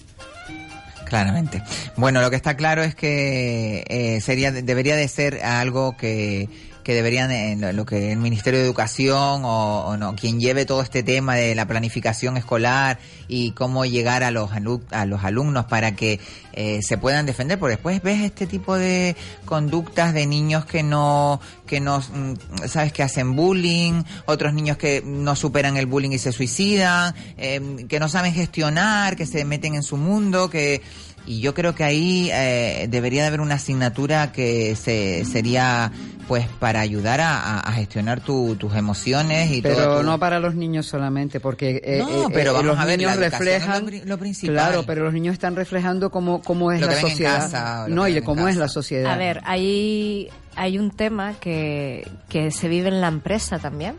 [1.08, 1.62] Claramente.
[1.96, 6.48] Bueno, lo que está claro es que eh, sería debería de ser algo que,
[6.88, 10.64] que deberían, en lo- lo que el Ministerio de Educación o, o no, quien lleve
[10.64, 14.48] todo este tema de la planificación escolar y cómo llegar a los,
[14.90, 16.18] a los alumnos para que
[16.54, 21.42] eh, se puedan defender, porque después ves este tipo de conductas de niños que no,
[21.66, 26.18] que no, mm, sabes, que hacen bullying, otros niños que no superan el bullying y
[26.18, 30.80] se suicidan, eh, que no saben gestionar, que se meten en su mundo, que
[31.26, 35.92] y yo creo que ahí eh, debería de haber una asignatura que se sería
[36.28, 40.18] pues para ayudar a, a- a gestionar tu- tus emociones y todo Pero tu- no
[40.20, 43.16] para los niños solamente, porque eh, No, eh, pero eh, vamos los a ver, niños
[43.16, 44.54] la educación es lo reflejan, pri- lo principal.
[44.54, 47.38] claro, pero los niños están reflejando cómo, cómo es Lo la que ven en sociedad,
[47.40, 48.60] casa, lo no, que y ven de en cómo es casa.
[48.60, 49.12] la sociedad.
[49.12, 50.28] A ver, hay,
[50.58, 53.96] hay un tema que, que se vive en la empresa también,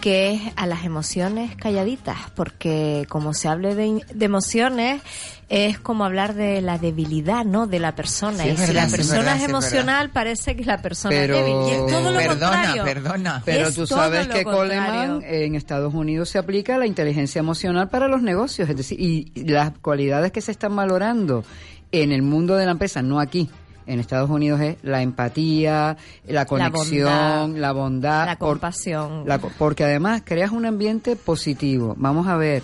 [0.00, 5.02] que es a las emociones calladitas, porque como se hable de, in- de emociones,
[5.48, 7.66] es como hablar de la debilidad, ¿no?
[7.66, 8.42] De la persona.
[8.42, 11.34] Sí, y si verdad, la persona es sí, es emocional, parece que la persona Pero-
[11.36, 11.56] es débil.
[11.66, 12.84] Y es todo lo Perdona, contrario.
[12.84, 13.42] perdona.
[13.44, 14.58] Pero Es tú sabes que contrario.
[14.86, 19.30] Coleman en Estados Unidos se aplica la inteligencia emocional para los negocios, es decir, y
[19.44, 21.44] las cualidades que se están valorando
[21.90, 23.50] en el mundo de la empresa, no aquí.
[23.86, 29.24] En Estados Unidos es la empatía, la conexión, la bondad, La por- compasión.
[29.26, 31.94] la co- porque además creas un ambiente positivo.
[31.98, 32.62] Vamos a ver,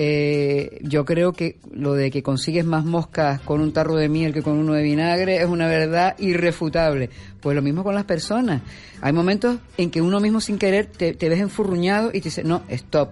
[0.00, 4.32] eh, yo creo que lo de que consigues más moscas con un tarro de miel
[4.32, 7.10] que con uno de vinagre es una verdad irrefutable.
[7.40, 8.62] Pues lo mismo con las personas.
[9.00, 12.44] Hay momentos en que uno mismo sin querer te, te ves enfurruñado y te dice,
[12.44, 13.10] no, stop.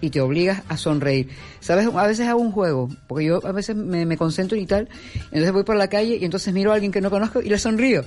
[0.00, 1.28] Y te obligas a sonreír.
[1.60, 1.86] ¿Sabes?
[1.94, 4.88] A veces hago un juego, porque yo a veces me, me concentro y tal.
[5.14, 7.58] Entonces voy por la calle y entonces miro a alguien que no conozco y le
[7.58, 8.04] sonrío.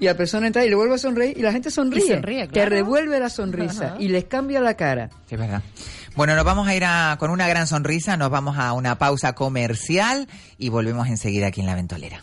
[0.00, 2.04] Y la persona entra y le vuelve a sonreír y la gente sonríe.
[2.04, 3.96] Y sonríe, Te revuelve la sonrisa Ajá.
[3.98, 5.10] y les cambia la cara.
[5.26, 5.60] Sí, es verdad.
[6.14, 9.34] Bueno, nos vamos a ir a- con una gran sonrisa, nos vamos a una pausa
[9.34, 12.22] comercial y volvemos enseguida aquí en La Ventolera.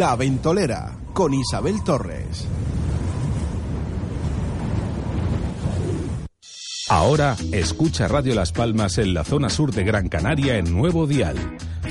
[0.00, 2.48] La Ventolera con Isabel Torres.
[6.88, 11.36] Ahora escucha Radio Las Palmas en la zona sur de Gran Canaria en nuevo dial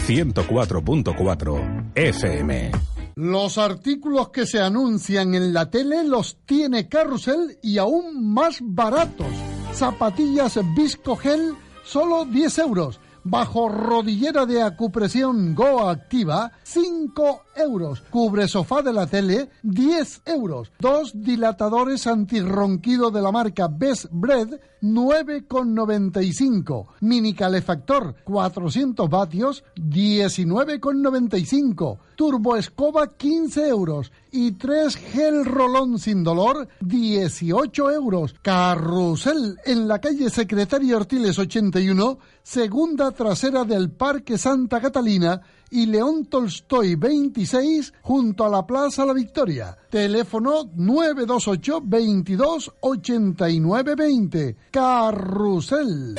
[0.08, 2.72] 104.4 FM.
[3.14, 9.28] Los artículos que se anuncian en la tele los tiene Carrusel y aún más baratos.
[9.72, 11.54] Zapatillas Visco Gel,
[11.84, 13.00] solo 10 euros.
[13.30, 18.02] Bajo rodillera de acupresión Go Activa, 5 euros.
[18.10, 20.72] Cubre sofá de la tele, 10 euros.
[20.80, 26.88] Dos dilatadores antirronquido de la marca Best Bread, 9,95.
[27.02, 32.00] Mini calefactor, 400 vatios, 19,95.
[32.16, 34.12] Turbo escoba, 15 euros.
[34.32, 38.36] Y tres gel rolón sin dolor, 18 euros.
[38.42, 46.28] Carrusel, en la calle Secretaria Ortiles 81, segunda trasera del Parque Santa Catalina y León
[46.28, 49.78] Tolstoy 26, junto a la Plaza La Victoria.
[49.90, 54.56] Teléfono 928 22 89 20.
[54.72, 56.16] Carrusel.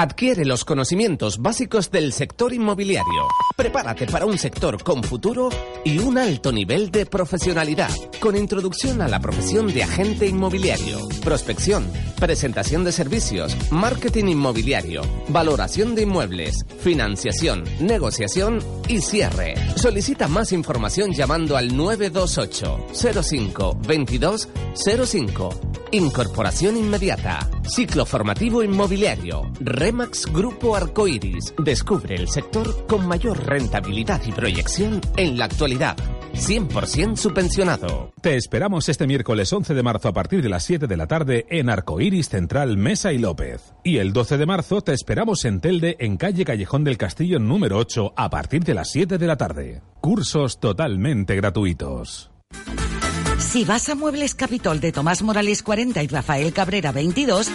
[0.00, 3.26] Adquiere los conocimientos básicos del sector inmobiliario.
[3.56, 5.48] Prepárate para un sector con futuro
[5.84, 7.90] y un alto nivel de profesionalidad,
[8.20, 11.90] con introducción a la profesión de agente inmobiliario, prospección,
[12.20, 19.56] presentación de servicios, marketing inmobiliario, valoración de inmuebles, financiación, negociación y cierre.
[19.74, 22.86] Solicita más información llamando al 928
[23.20, 25.78] 05 22 05.
[25.90, 27.48] Incorporación inmediata.
[27.62, 29.50] Ciclo formativo inmobiliario.
[29.60, 31.54] Remax Grupo Arcoiris.
[31.58, 35.96] Descubre el sector con mayor rentabilidad y proyección en la actualidad.
[36.34, 38.12] 100% subvencionado.
[38.20, 41.46] Te esperamos este miércoles 11 de marzo a partir de las 7 de la tarde
[41.48, 43.72] en Arcoiris Central Mesa y López.
[43.82, 47.78] Y el 12 de marzo te esperamos en Telde en calle Callejón del Castillo número
[47.78, 49.80] 8 a partir de las 7 de la tarde.
[50.00, 52.30] Cursos totalmente gratuitos.
[53.50, 57.48] Si vas a Muebles Capitol de Tomás Morales 40 y Rafael Cabrera 22,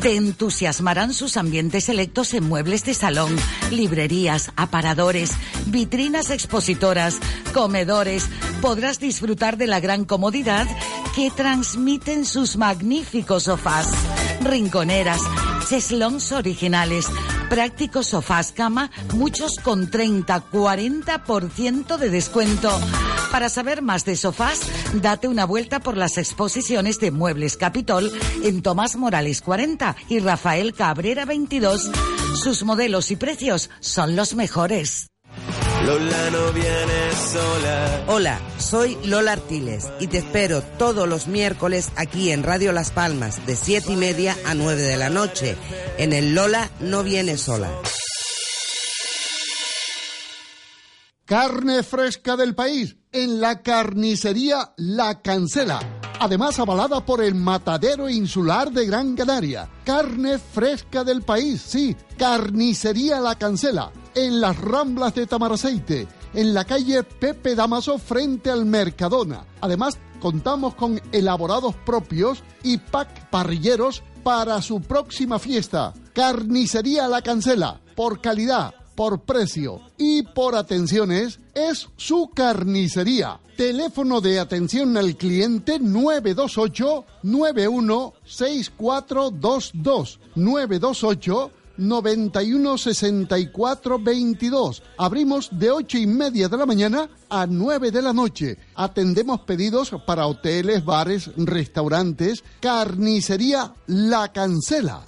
[0.00, 3.36] te entusiasmarán sus ambientes selectos en muebles de salón,
[3.70, 5.32] librerías, aparadores,
[5.66, 7.18] vitrinas expositoras,
[7.52, 8.26] comedores.
[8.62, 10.66] Podrás disfrutar de la gran comodidad
[11.14, 13.88] que transmiten sus magníficos sofás,
[14.42, 15.20] rinconeras,
[15.68, 17.06] cheslons originales,
[17.48, 22.70] prácticos sofás cama, muchos con 30-40% de descuento.
[23.30, 24.60] Para saber más de sofás,
[24.94, 30.74] date una vuelta por las exposiciones de Muebles Capitol en Tomás Morales 40 y Rafael
[30.74, 31.90] Cabrera 22.
[32.34, 35.08] Sus modelos y precios son los mejores.
[35.86, 38.04] Lola no viene sola.
[38.06, 43.44] Hola, soy Lola Artiles y te espero todos los miércoles aquí en Radio Las Palmas
[43.46, 45.58] de 7 y media a 9 de la noche
[45.98, 47.70] en el Lola no viene sola.
[51.26, 55.80] Carne fresca del país en la carnicería La Cancela.
[56.18, 59.68] Además avalada por el Matadero Insular de Gran Canaria.
[59.84, 61.94] Carne fresca del país, sí.
[62.16, 63.92] Carnicería La Cancela.
[64.14, 66.06] En las Ramblas de Tamaraceite.
[66.34, 69.44] En la calle Pepe Damaso frente al Mercadona.
[69.60, 75.92] Además contamos con elaborados propios y pack parrilleros para su próxima fiesta.
[76.12, 77.80] Carnicería La Cancela.
[77.94, 83.40] Por calidad por precio y por atenciones es su carnicería.
[83.56, 94.82] Teléfono de atención al cliente 928 916422 928 91 64 22.
[94.98, 98.58] Abrimos de ocho y media de la mañana a 9 de la noche.
[98.74, 102.44] Atendemos pedidos para hoteles, bares, restaurantes.
[102.60, 105.04] Carnicería La Cancela.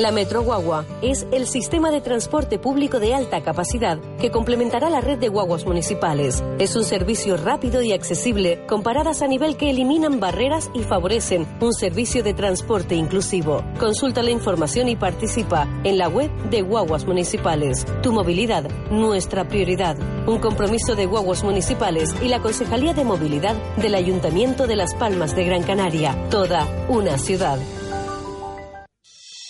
[0.00, 5.02] La Metro Guagua es el sistema de transporte público de alta capacidad que complementará la
[5.02, 6.42] red de guaguas municipales.
[6.58, 11.46] Es un servicio rápido y accesible con paradas a nivel que eliminan barreras y favorecen
[11.60, 13.62] un servicio de transporte inclusivo.
[13.78, 17.84] Consulta la información y participa en la web de Guaguas Municipales.
[18.02, 19.98] Tu movilidad, nuestra prioridad.
[20.26, 25.36] Un compromiso de Guaguas Municipales y la Concejalía de Movilidad del Ayuntamiento de Las Palmas
[25.36, 26.16] de Gran Canaria.
[26.30, 27.58] Toda una ciudad.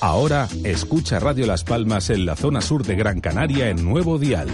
[0.01, 4.49] Ahora escucha Radio Las Palmas en la zona sur de Gran Canaria en Nuevo Dial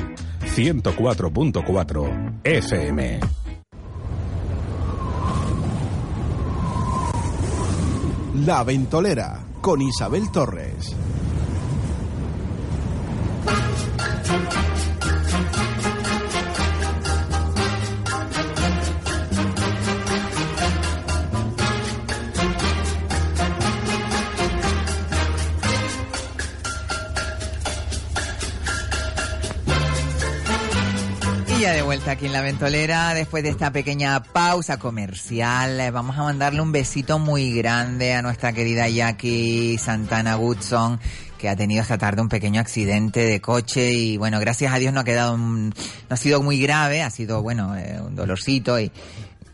[0.56, 3.20] 104.4 FM.
[8.44, 10.96] La Ventolera con Isabel Torres.
[32.06, 36.70] Vuelta aquí en la ventolera, después de esta pequeña pausa comercial, vamos a mandarle un
[36.70, 41.00] besito muy grande a nuestra querida Jackie Santana Woodson,
[41.36, 44.92] que ha tenido esta tarde un pequeño accidente de coche y bueno, gracias a Dios
[44.92, 45.74] no ha quedado, un- no
[46.10, 48.92] ha sido muy grave, ha sido bueno, eh, un dolorcito y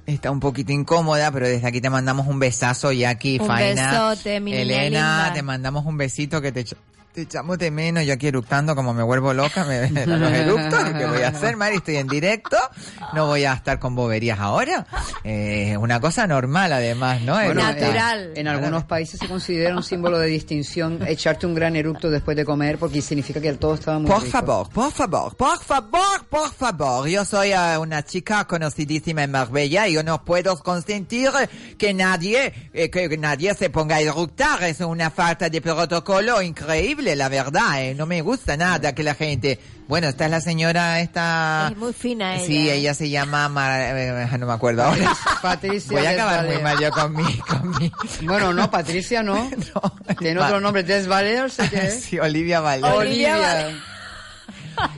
[0.05, 4.41] está un poquito incómoda, pero desde aquí te mandamos un besazo, Jackie, Un Faina, besote,
[4.41, 4.85] mi Elena,
[5.23, 5.33] linda.
[5.33, 6.67] te mandamos un besito que te,
[7.13, 11.07] te echamos de menos, yo aquí eructando como me vuelvo loca, me los eructos, ¿qué
[11.07, 11.77] voy a hacer, Mari?
[11.77, 12.57] Estoy en directo,
[13.13, 14.87] no voy a estar con boberías ahora,
[15.25, 17.35] eh, una cosa normal además, ¿no?
[17.35, 22.11] Bueno, eh, en algunos países se considera un símbolo de distinción echarte un gran eructo
[22.11, 24.33] después de comer porque significa que todo estaba muy Por rico.
[24.33, 27.09] favor, por favor, por favor, por favor.
[27.09, 31.31] Yo soy eh, una chica conocidísima en Marbella y yo no puedo consentir
[31.77, 34.63] que nadie, eh, que nadie se ponga a eructar.
[34.65, 37.83] Es una falta de protocolo increíble, la verdad.
[37.83, 37.95] eh.
[37.95, 39.59] No me gusta nada que la gente...
[39.89, 41.69] Bueno, esta es la señora, esta...
[41.73, 42.47] Es muy fina ella.
[42.47, 43.49] Sí, ella se llama...
[43.49, 45.15] Mar- eh, no me acuerdo ahora.
[45.43, 47.39] Patricia Voy a acabar muy mal yo con mi...
[47.39, 47.93] Con mi...
[48.27, 49.51] Bueno, no, Patricia no.
[50.19, 52.05] Tiene otro nombre, Desvaler, sé qué es.
[52.05, 52.91] Sí, Olivia Valer.
[52.93, 53.69] Olivia.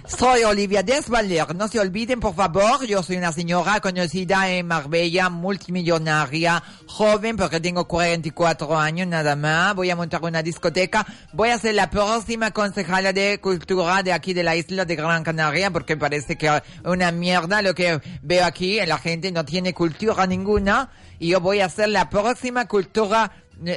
[0.07, 1.55] Soy Olivia Desvaler.
[1.55, 7.61] No se olviden, por favor, yo soy una señora conocida en Marbella, multimillonaria, joven, porque
[7.61, 9.75] tengo 44 años nada más.
[9.75, 11.07] Voy a montar una discoteca.
[11.33, 15.25] Voy a ser la próxima concejala de cultura de aquí de la isla de Gran
[15.25, 18.79] Canaria, porque parece que una mierda lo que veo aquí.
[18.87, 20.91] La gente no tiene cultura ninguna.
[21.19, 23.31] Y yo voy a ser la próxima cultura,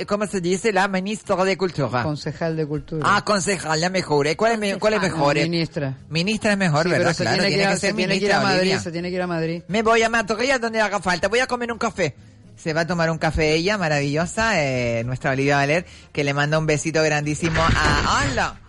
[0.08, 0.72] ¿cómo se dice?
[0.74, 2.04] La ministra de cultura.
[2.04, 3.04] Concejal de Cultura.
[3.06, 4.28] Ah, concejal, la mejor.
[4.28, 4.36] ¿eh?
[4.36, 5.36] ¿Cuál es, me- cuál es mejor?
[5.36, 5.44] No, eh?
[5.50, 5.98] ministra.
[6.10, 7.04] Ministra es mejor, Sí, ¿verdad?
[7.06, 8.80] pero se Claro, tiene, que ir, a- ser se tiene que ir a Madrid, Olivia.
[8.80, 9.64] se tiene que ir a Madrid.
[9.68, 11.28] Me voy a Madrid donde haga falta.
[11.28, 12.16] Voy a comer un café.
[12.56, 16.58] Se va a tomar un café ella, maravillosa, eh, nuestra Olivia Valer, que le manda
[16.58, 18.24] un besito grandísimo a...
[18.32, 18.60] ¡Hola!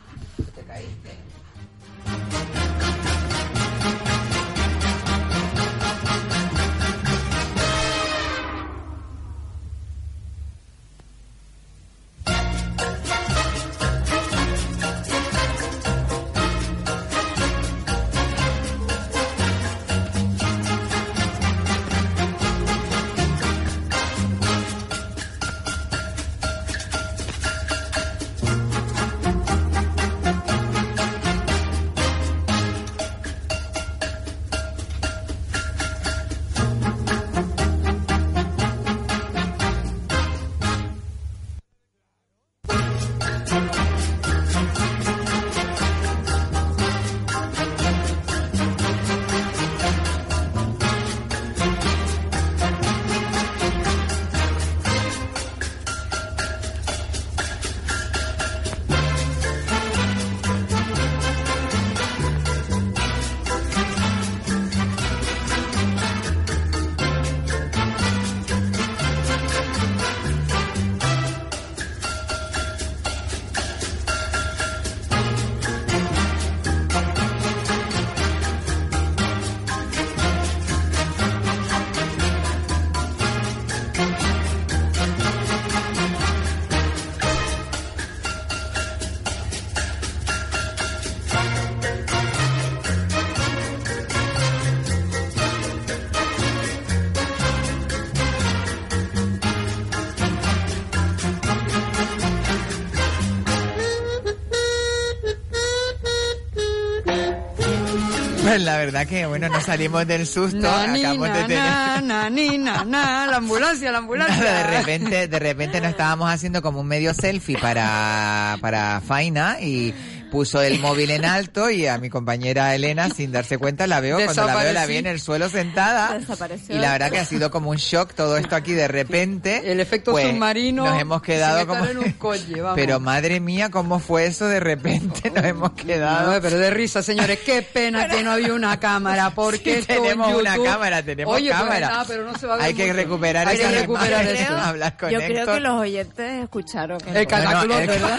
[108.78, 110.58] La verdad que, bueno, nos salimos del susto.
[110.58, 111.60] Nani, acabamos de na, tener...
[112.04, 114.36] na, na, na, la ambulancia, la ambulancia.
[114.44, 119.60] Nada, de repente, de repente nos estábamos haciendo como un medio selfie para, para Faina
[119.60, 119.92] y
[120.30, 124.18] puso el móvil en alto y a mi compañera Elena, sin darse cuenta, la veo,
[124.24, 126.16] cuando la veo la vi en el suelo sentada.
[126.16, 126.76] Desapareció.
[126.76, 129.57] Y la verdad que ha sido como un shock todo esto aquí de repente.
[129.68, 130.86] El efecto Pues, submarino.
[130.86, 131.84] Nos hemos quedado como...
[131.84, 132.74] en un coche, vamos.
[132.74, 135.30] Pero madre mía, ¿cómo fue eso de repente?
[135.30, 136.32] Nos hemos quedado...
[136.34, 137.40] No, pero de risa, señores.
[137.44, 141.34] Qué pena que no había una cámara, porque Sí, esto en tenemos una cámara, tenemos
[141.34, 141.88] Oye, pues cámara.
[141.88, 144.56] nada, pero no se va a ver Hay que recuperar Hay que recuperar esto.
[144.56, 145.54] Hablar con Yo creo Héctor.
[145.54, 146.98] que los oyentes escucharon.
[147.14, 148.18] El cataplón, Bueno, el- ¿verdad?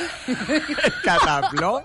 [1.03, 1.83] Cataplón.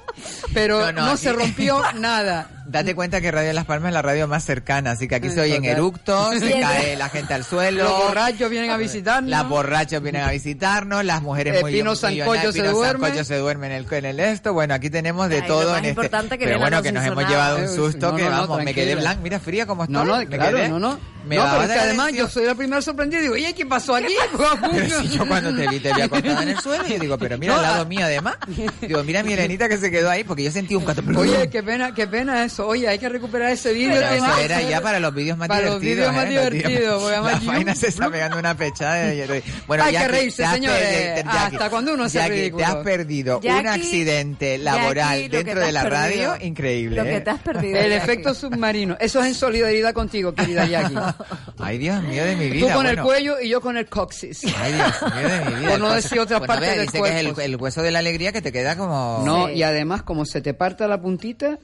[0.52, 2.50] Pero No, no, no, se rompió nada.
[2.66, 5.40] Date cuenta que Radio Las Palmas es la radio más cercana, así que aquí se
[5.40, 7.84] oyen eructos, se cae la gente al suelo.
[7.84, 9.30] Los borrachos vienen a visitarnos.
[9.30, 13.24] Las borrachos vienen a visitarnos, las mujeres muy Pino Sancocho se duerme.
[13.24, 14.52] Se duerme en el, en el esto.
[14.52, 15.90] Bueno, aquí tenemos de Ay, todo lo más en este.
[15.90, 18.36] importante que Pero bueno, no que nos hemos llevado un susto no, que no, no,
[18.42, 19.22] vamos, me quedé blanco.
[19.22, 19.94] Mira, fría como estoy.
[19.94, 20.68] No, no, claro, quedé.
[20.68, 20.98] no, no.
[21.26, 23.20] Me no, pero es que además yo soy la primera sorprendida.
[23.20, 24.14] Digo, oye, ¿qué pasó aquí?
[24.72, 27.38] Pero si yo cuando te vi te vi acostada en el suelo, yo digo, pero
[27.38, 27.84] mira No, al lado ah.
[27.86, 28.36] mío además.
[28.80, 31.16] Digo, mira a mi Elenita que se quedó ahí porque yo sentí un cataplum.
[31.16, 32.66] Oye, qué pena, qué pena eso.
[32.66, 34.01] Oye, hay que recuperar ese vídeo.
[34.01, 36.12] Eso era ya para los vídeos más para los divertidos.
[36.12, 36.34] vídeos más ¿eh?
[36.44, 38.94] Los divertidos, porque La además yo- vaina se está pegando una pechada.
[38.96, 42.64] de- Bueno, Hay Jackie, que reírse, señores, hasta cuando uno sea Jackie, ridículo.
[42.64, 46.96] Te has perdido un Jackie, accidente laboral Jackie, dentro de la radio increíble.
[46.96, 47.20] Lo que ¿eh?
[47.20, 47.78] te has perdido.
[47.78, 48.96] El efecto submarino.
[49.01, 50.94] Eso es en solidaridad contigo, querida Jackie.
[51.58, 52.74] Ay, Dios mío de mi Tú vida.
[52.74, 54.44] con el cuello y yo con el coxis.
[54.56, 55.70] Ay, Dios mío de mi vida.
[55.70, 58.32] Por no decir Bueno, partes vea, del dice que es el, hueso de la alegría
[58.32, 59.22] que te queda como...
[59.24, 61.58] No, y además, como se te parta la puntita,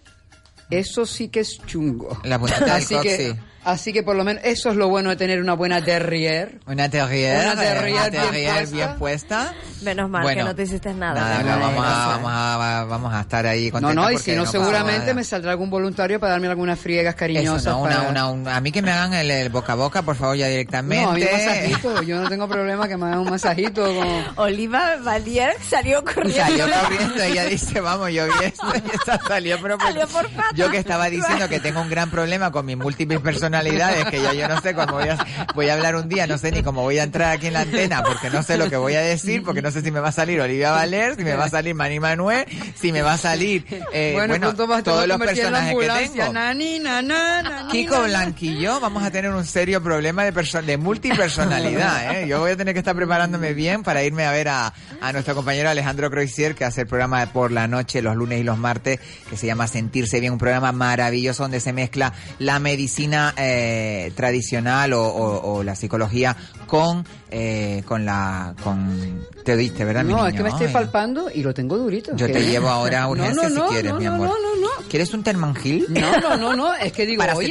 [0.70, 2.20] eso sí que es chungo.
[2.24, 3.49] La puntita del así que, coxis.
[3.70, 6.58] Así que por lo menos eso es lo bueno de tener una buena terrier.
[6.66, 8.76] Una terrier, Una terrier una bien terrier puesta.
[8.76, 9.54] bien puesta.
[9.82, 11.20] Menos mal Bueno, que no te hiciste nada.
[11.20, 12.08] Nada, no, vamos, a, eso.
[12.10, 15.52] vamos, a, vamos a estar ahí No, contentos no, y si no, seguramente me saldrá
[15.52, 17.64] algún voluntario para darme algunas friegas Eso cariñosas.
[17.72, 20.02] no, una, para- una, un- a mí que me hagan el, el boca a boca,
[20.02, 21.04] por favor, ya directamente.
[21.04, 22.02] No, a mí un masajito.
[22.02, 23.84] Yo no tengo problema que me hagan un masajito.
[23.84, 24.24] Como...
[24.36, 26.36] Oliva Valier salió corriendo.
[26.44, 30.28] Salió corriendo, ella dice, vamos, yo vi esto y esta salió, pero por- Salió por
[30.30, 30.52] patas.
[30.54, 33.20] yo que estaba diciendo que tengo un gran problema con mis múltiples
[33.62, 36.38] personalidades, que ya yo no sé cómo voy a, voy a hablar un día, no
[36.38, 38.76] sé ni cómo voy a entrar aquí en la antena, porque no sé lo que
[38.76, 41.34] voy a decir, porque no sé si me va a salir Olivia Valer, si me
[41.34, 45.18] va a salir Manny Manuel, si me va a salir, eh, bueno, vas todos los
[45.18, 46.32] personajes que tengo.
[46.32, 48.02] Nani, na, na, na, ni, Kiko.
[48.02, 52.16] Blanquillo vamos a tener un serio problema de, de multipersonalidad.
[52.16, 52.28] ¿eh?
[52.28, 55.34] Yo voy a tener que estar preparándome bien para irme a ver a, a nuestro
[55.34, 59.00] compañero Alejandro Croisier, que hace el programa por la noche, los lunes y los martes,
[59.28, 64.92] que se llama Sentirse Bien, un programa maravilloso donde se mezcla la medicina eh, tradicional
[64.92, 66.36] o, o- o la psicología
[66.66, 68.54] con, eh, con la...
[68.62, 70.72] con Te diste, ¿verdad, mi No, es que me estoy Ay.
[70.72, 72.14] palpando y lo tengo durito.
[72.16, 72.32] Yo ¿Qué?
[72.34, 74.28] te llevo ahora a No, urgencia no, no, si quieres, no, mi no, amor.
[74.28, 74.88] No, no, no.
[74.88, 75.86] ¿Quieres un termangil?
[75.88, 77.50] No, no, no, no, es que digo, oye,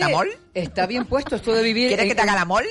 [0.53, 1.87] está bien puesto esto de vivir...
[1.89, 2.63] ¿Quieres en- que te haga la mol?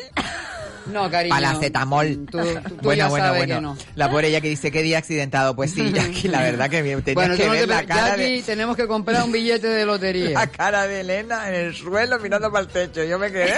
[0.90, 1.34] No, cariño.
[1.34, 2.26] Paracetamol.
[2.30, 3.54] Tú, tú- tú bueno, ya bueno, sabes bueno.
[3.54, 3.76] que no.
[3.94, 5.54] La pobre ella que dice que día accidentado.
[5.56, 8.36] Pues sí, Jackie, la verdad que tenías Bueno, que no ver te la cara Jackie,
[8.36, 10.30] de tenemos que comprar un billete de lotería.
[10.34, 13.04] la cara de Elena en el suelo mirando para el techo.
[13.04, 13.54] Yo me quedé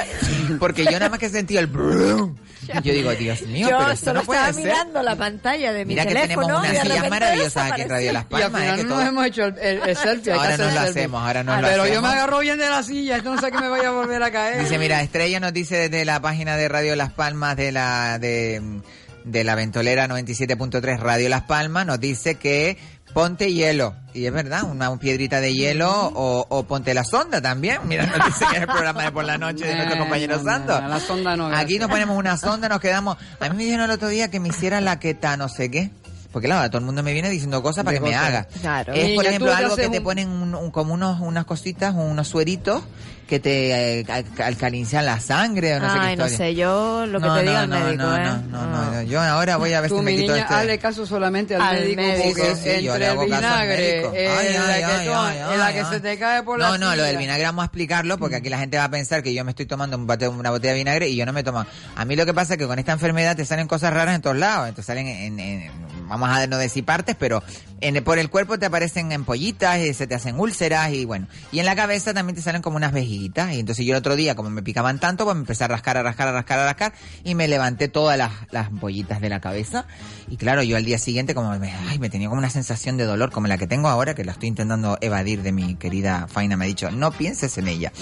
[0.59, 2.37] porque yo nada más que sentí el brum.
[2.73, 4.65] Y yo digo, Dios mío, Yo pero esto solo no puede estaba ser.
[4.65, 7.81] mirando la pantalla de mi Mira que teléfono tenemos y de unas sillas maravillosas aquí
[7.83, 7.89] en.
[7.89, 8.61] Radio Las Y al Palmas.
[8.61, 10.23] final eh, que no todo- nos hemos hecho el, el- el selfie.
[10.25, 12.03] que Ahora nos lo hacemos, ahora nos Ah, lo Pero yo hacemos.
[12.03, 14.31] me agarro bien de la silla, esto no sé que me vaya a volver a
[14.31, 14.61] caer.
[14.61, 18.81] Dice, mira, Estrella nos dice desde la página de Radio Las Palmas de la de,
[19.25, 22.79] de la ventolera 97.3 Radio Las Palmas, nos dice que
[23.13, 23.95] ponte hielo.
[24.15, 27.81] Y es verdad, una piedrita de hielo o, o ponte la sonda también.
[27.85, 30.45] Mira, nos dice que es el programa de por la noche de nuestro compañero no,
[30.45, 30.81] Santos.
[30.81, 31.47] no, la sonda no.
[31.55, 33.19] Aquí nos ponemos una sonda, nos quedamos.
[33.39, 35.91] A mí me dijeron el otro día que me hiciera la queta no sé qué.
[36.33, 38.29] Porque claro, todo el mundo me viene diciendo cosas para De que me cosas.
[38.29, 38.47] haga.
[38.61, 38.93] Claro.
[38.95, 41.45] Es, por ejemplo, tú algo que haces te un- ponen un- un- como unos, unas
[41.45, 42.83] cositas, unos sueritos
[43.29, 46.37] que te eh, al- alcalinizan la sangre o no sé qué Ay, no historia.
[46.37, 48.25] sé, yo lo que No, te no, diga el no, médico, no, ¿eh?
[48.25, 49.03] no, no, no, no.
[49.03, 50.55] Yo ahora voy a ver Tú, si me mi quito niña, este...
[50.55, 52.25] hazle caso solamente al Al médico, médico.
[52.41, 54.13] porque Sí, sí, yo le entre el hago caso al vinagre, médico.
[54.17, 55.87] el Ay, ay, ay, laquetón, ay, en la ay, que ay.
[55.91, 58.49] se te cae por la No, no, lo del vinagre vamos a explicarlo porque aquí
[58.49, 60.79] la gente va a pensar que yo me estoy tomando un bate- una botella de
[60.81, 61.65] vinagre y yo no me tomo.
[61.97, 64.23] A mí lo que pasa es que con esta enfermedad te salen cosas raras en
[64.23, 64.69] todos lados.
[64.69, 65.71] Entonces salen en, en-
[66.11, 67.43] vamos a no decir partes, pero
[67.81, 71.27] en, por el cuerpo te aparecen ampollitas y se te hacen úlceras y bueno.
[71.53, 73.55] Y en la cabeza también te salen como unas vejitas.
[73.55, 75.97] Y entonces yo el otro día, como me picaban tanto, pues me empecé a rascar,
[75.97, 76.93] a rascar, a rascar, a rascar
[77.25, 79.87] y me levanté todas las, las ampollitas de la cabeza.
[80.29, 83.05] Y claro, yo al día siguiente como me, ay, me tenía como una sensación de
[83.05, 86.57] dolor como la que tengo ahora, que la estoy intentando evadir de mi querida Faina.
[86.57, 87.93] Me ha dicho, no pienses en ella.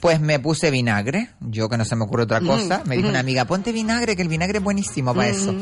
[0.00, 2.82] Pues me puse vinagre, yo que no se me ocurre otra cosa.
[2.84, 3.10] Mm, Me dijo mm.
[3.10, 5.34] una amiga, ponte vinagre, que el vinagre es buenísimo para Mm.
[5.34, 5.54] eso.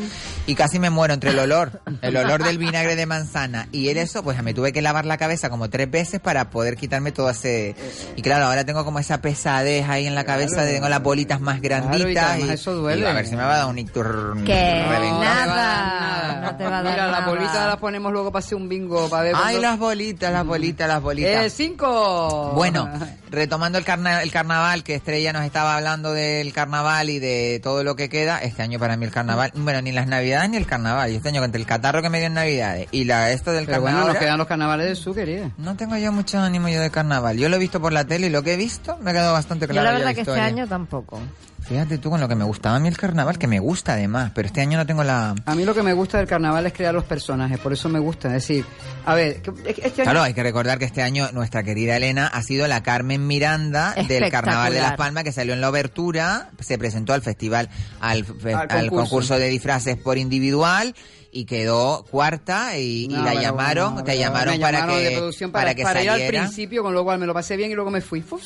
[0.47, 3.97] Y casi me muero entre el olor, el olor del vinagre de manzana y el
[3.99, 7.31] eso, pues me tuve que lavar la cabeza como tres veces para poder quitarme todo
[7.31, 7.75] ese...
[8.17, 11.41] Y claro, ahora tengo como esa pesadez ahí en la cabeza, de tengo las bolitas
[11.41, 12.39] más granditas.
[12.41, 13.03] y eso duele.
[13.03, 14.37] y a ver si me va a dar un ictur...
[14.45, 14.85] Que
[15.21, 17.21] nada, no te va a dar Mira, nada.
[17.21, 20.45] las bolitas las ponemos luego para hacer un bingo, para ver Ay, las bolitas, las
[20.47, 21.47] bolitas, las bolitas.
[21.47, 22.53] Eh, cinco.
[22.55, 22.89] Bueno,
[23.31, 27.85] retomando el, carna- el carnaval, que Estrella nos estaba hablando del carnaval y de todo
[27.85, 30.67] lo que queda, este año para mí el carnaval, bueno, ni las navidades ni el
[30.67, 33.67] carnaval, este año entre el catarro que me dio en navidades y la esto del
[33.67, 33.95] Pero carnaval...
[34.03, 35.51] bueno, nos quedan los carnavales de su querida.
[35.59, 37.37] No tengo yo mucho ánimo yo de carnaval.
[37.39, 39.33] Yo lo he visto por la tele y lo que he visto me ha quedado
[39.35, 39.85] bastante Yo claro.
[39.87, 41.21] la ya verdad que este año tampoco.
[41.69, 44.31] Fíjate tú con lo que me gustaba a mí el carnaval, que me gusta además,
[44.35, 45.35] pero este año no tengo la...
[45.45, 47.99] A mí lo que me gusta del carnaval es crear los personajes, por eso me
[47.99, 48.29] gusta.
[48.29, 48.65] Es decir,
[49.05, 50.05] a ver, este año...
[50.05, 53.95] Claro, hay que recordar que este año nuestra querida Elena ha sido la Carmen Miranda
[54.09, 54.31] del.
[54.31, 57.69] Carnaval de Las Palmas, que salió en la obertura, se presentó al festival,
[58.01, 58.97] al, fe- Al al concurso.
[58.97, 59.39] concurso.
[59.39, 60.95] de disfraces por individual
[61.31, 64.99] y quedó cuarta y, y No, la pero llamaron, bueno, te llamaron me para llamaron
[64.99, 66.43] que de producción para, para que para ir al saliera.
[66.45, 68.23] principio, con lo cual me lo pasé bien y luego me fui.
[68.23, 68.43] Fuf.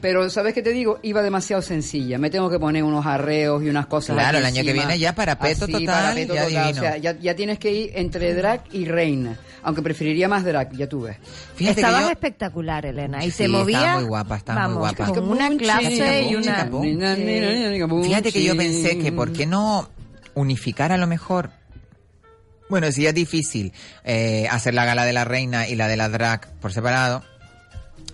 [0.00, 1.00] Pero, ¿sabes qué te digo?
[1.02, 2.18] Iba demasiado sencilla.
[2.18, 4.86] Me tengo que poner unos arreos y unas cosas Claro, aquí el año que encima.
[4.86, 6.70] viene ya parapeto Así, total, parapeto ya total.
[6.70, 9.36] O sea, ya, ya tienes que ir entre drag y reina.
[9.64, 11.16] Aunque preferiría más drag, ya tú ves.
[11.56, 13.78] Fíjate Estabas que yo- espectacular, Elena, y Sí, se movía.
[13.78, 15.12] estaba muy guapa, estaba muy vamos, guapa.
[15.14, 16.68] Con una clase y una.
[18.04, 19.88] Fíjate que yo pensé que por qué no
[20.34, 21.50] unificar a lo mejor.
[22.68, 23.72] Bueno, si ya es difícil
[24.04, 27.22] eh, hacer la gala de la reina y la de la drag por separado.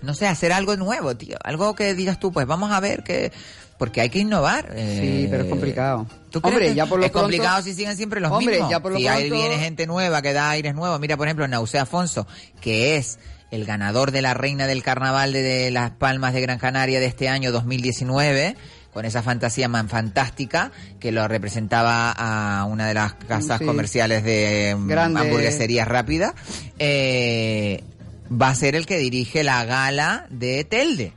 [0.01, 1.37] No sé, hacer algo nuevo, tío.
[1.43, 3.31] Algo que digas tú, pues vamos a ver que...
[3.77, 4.67] Porque hay que innovar.
[4.73, 6.07] Sí, eh, pero es complicado.
[6.31, 8.53] ¿Tú crees Hombre, que ya por lo es pronto- complicado si siguen siempre los Hombre,
[8.53, 8.69] mismos.
[8.71, 10.97] ya por lo si ahí pronto- viene gente nueva que da aires nuevos.
[11.01, 12.25] Mira, por ejemplo, Nausea Afonso,
[12.61, 13.19] que es
[13.51, 17.05] el ganador de la reina del carnaval de, de Las Palmas de Gran Canaria de
[17.07, 18.55] este año 2019
[18.95, 23.65] con esa fantasía man fantástica que lo representaba a una de las casas Sí.
[23.65, 25.19] comerciales de mm, Grande.
[25.19, 26.33] hamburgueserías rápidas,
[26.79, 27.83] eh,
[28.31, 31.11] va a ser el que dirige la gala de Telde.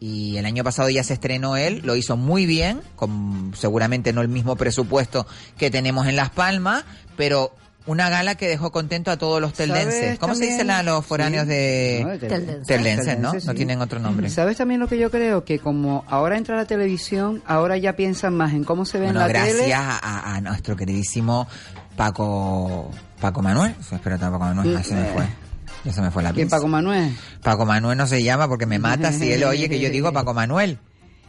[0.00, 4.22] Y el año pasado ya se estrenó él, lo hizo muy bien, con seguramente no
[4.22, 5.26] el mismo presupuesto
[5.58, 6.84] que tenemos en Las Palmas,
[7.18, 7.54] pero
[7.86, 10.00] una gala que dejó contento a todos los teldenses.
[10.04, 10.58] ¿Sabes ¿Cómo se también?
[10.58, 11.50] dicen a los foráneos Sí.
[11.50, 12.66] de No, de teldenses.
[12.66, 13.12] teldenses, no?
[13.30, 13.56] Teldenses, No sí.
[13.56, 14.28] tienen otro nombre.
[14.30, 15.44] ¿Sabes también lo que yo creo?
[15.44, 19.20] Que como ahora entra la televisión, ahora ya piensan más en cómo se ve Bueno,
[19.20, 19.74] en la gracias tele.
[19.74, 21.48] a, a nuestro queridísimo
[21.96, 22.90] Paco
[23.20, 23.74] Paco Manuel.
[23.80, 25.26] Espérate, Paco Manuel, ya se me fue.
[25.84, 26.48] Ya se me fue la ¿Quién.
[26.48, 27.14] Paco Manuel?
[27.42, 30.34] Paco Manuel no se llama porque me mata si él oye que yo digo Paco
[30.34, 30.78] Manuel.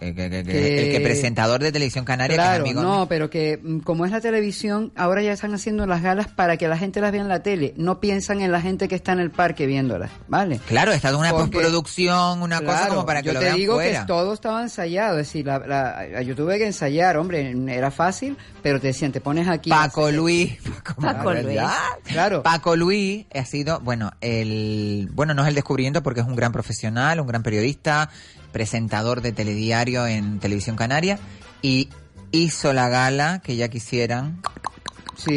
[0.02, 2.82] Que, que- que- que- Que- El que presentador de televisión canaria que es Claro, amigo
[2.82, 3.06] no, mío.
[3.08, 6.68] pero que mm, como es la televisión, ahora ya están haciendo las galas para que
[6.68, 7.76] la gente las vea en la tele.
[7.78, 10.60] No piensan en la gente que está en el parque viéndolas, ¿vale?
[10.68, 13.76] Claro, está una Porque- postproducción, una cosa como para que yo lo te vean digo
[13.76, 14.00] fuera.
[14.02, 18.38] que todo estaba ensayado, es decir, la, la- yo tuve que ensayar, hombre, era fácil,
[18.64, 19.70] pero te decían, te pones aquí.
[19.92, 20.58] Paco Luis.
[21.00, 21.60] Paco Luis.
[22.06, 22.42] Claro.
[22.42, 26.52] Paco Luis ha sido, bueno, el, bueno, no es el descubrimiento porque es un gran
[26.52, 28.10] profesional, un gran periodista,
[28.52, 31.20] presentador de telediario en Televisión Canaria
[31.62, 31.90] y
[32.32, 34.42] hizo la gala que ya quisieran.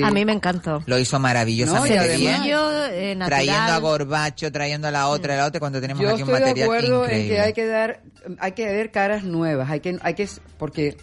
[0.02, 0.82] A mí me encantó.
[0.86, 2.56] Lo hizo maravillosamente No, y además- bien.
[2.92, 3.18] Eh.
[3.26, 6.28] Trayendo a Gorbacho, trayendo a la otra, a la otra, cuando tenemos Yo aquí un
[6.30, 7.26] estoy de material acuerdo increíble.
[7.26, 8.00] en que hay que dar,
[8.38, 10.26] hay que ver caras nuevas, hay que, hay que,
[10.58, 10.96] porque,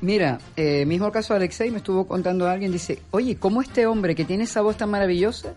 [0.00, 3.86] mira, eh, mismo el caso de Alexei me estuvo contando alguien, dice, oye, ¿cómo este
[3.86, 5.52] hombre que tiene esa voz tan maravillosa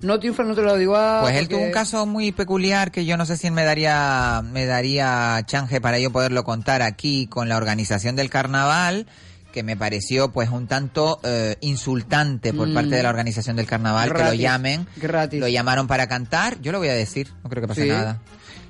[0.00, 0.76] no triunfa en otro lado?
[0.78, 3.46] Digo, ah, Pues él porque- tuvo un caso muy peculiar que yo no sé si
[3.48, 8.30] él me daría, me daría change para yo poderlo contar aquí con la organización del
[8.30, 9.06] carnaval,
[9.52, 12.74] que me pareció pues un tanto eh, insultante por Mm.
[12.74, 15.40] parte de la organización del carnaval, que lo llamen, gratis.
[15.40, 17.88] lo llamaron para cantar, yo lo voy a decir, no creo que pase Sí.
[17.88, 18.18] nada.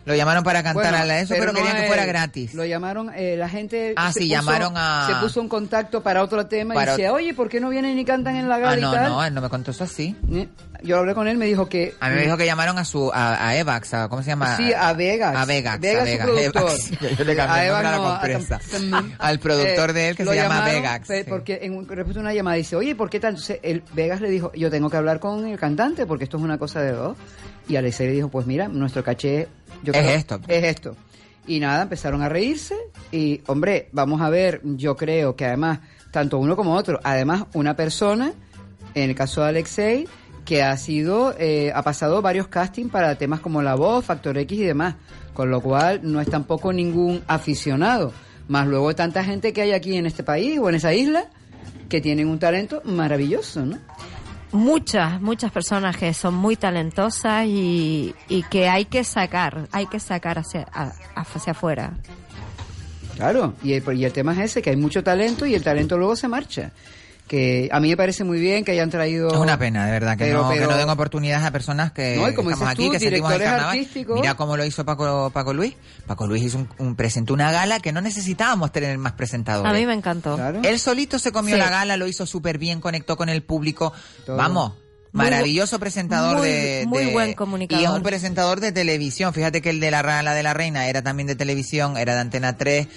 [0.08, 2.54] Lo llamaron para cantar Bueno, a la eso, pero, no querían que fuera gratis.
[2.54, 3.92] Lo llamaron, eh, la gente.
[3.96, 6.96] Ah, se sí, puso- llamaron a- Se puso en contacto para otro tema Para y
[6.96, 9.08] decía, oye, ¿por qué no vienen ni cantan en la gala Ah, y no, tal?
[9.10, 10.16] no, él no me contó eso así.
[10.82, 11.94] Yo hablé con él, me dijo que.
[12.00, 14.56] A mí me dijo que llamaron a su a, a Evax, a, ¿cómo se llama?
[14.56, 15.34] Sí, a Vegas.
[15.36, 16.26] A Vegas, Vegas, a Vegas.
[16.26, 16.62] productor.
[16.70, 17.18] Evax.
[17.18, 18.60] Yo le cambié A Evax la compresa.
[19.18, 21.08] Al productor Eh, de él que se llama Vegax.
[21.28, 23.30] Porque en un, respuesta a una llamada dice, oye, ¿por qué tal?
[23.30, 26.42] Entonces, el Vegas le dijo, yo tengo que hablar con el cantante porque esto es
[26.44, 27.16] una cosa de dos.
[27.68, 29.46] Y Alexei le dijo, pues mira, nuestro caché
[29.82, 30.40] yo Es creo- esto.
[30.48, 30.96] Es esto.
[31.46, 32.74] Y nada, empezaron a reírse
[33.12, 35.80] y, hombre, vamos a ver, yo creo que además,
[36.10, 38.32] tanto uno como otro, además una persona,
[38.94, 40.08] en el caso de Alexei,
[40.44, 44.58] que ha sido, eh, ha pasado varios castings para temas como La Voz, Factor X
[44.58, 44.94] y demás,
[45.34, 48.12] con lo cual no es tampoco ningún aficionado,
[48.48, 51.26] más luego tanta gente que hay aquí en este país o en esa isla
[51.88, 53.78] que tienen un talento maravilloso, ¿no?
[54.52, 60.00] Muchas, muchas personas que son muy talentosas y, y que hay que sacar, hay que
[60.00, 60.62] sacar hacia,
[61.14, 61.92] hacia afuera.
[63.16, 65.98] Claro, y el, y el tema es ese, que hay mucho talento y el talento
[65.98, 66.72] luego se marcha
[67.28, 69.28] que a mí me parece muy bien que hayan traído...
[69.28, 71.92] Es una pena, de verdad, que, Pero- no, que pero- no den oportunidades a personas
[71.92, 73.68] que No, como estamos aquí, tú, que sentimos el directores carnaval.
[73.78, 74.20] artísticos.
[74.20, 75.74] Mira cómo lo hizo Paco, Paco Luis.
[76.06, 79.70] Paco Luis hizo un, un- presentó una gala que no necesitábamos tener más presentadores.
[79.70, 80.38] A mí me encantó.
[80.64, 81.60] Él solito se comió Sí.
[81.60, 83.92] la gala, lo hizo súper bien, conectó con el público.
[84.26, 84.36] Todo.
[84.36, 84.72] Vamos.
[85.12, 87.96] Maravilloso presentador muy- de, muy de- buen Y es comunicador.
[87.96, 89.32] un presentador de televisión.
[89.32, 92.20] Fíjate que el de la gala de la reina era también de televisión, era de
[92.20, 92.88] Antena 3.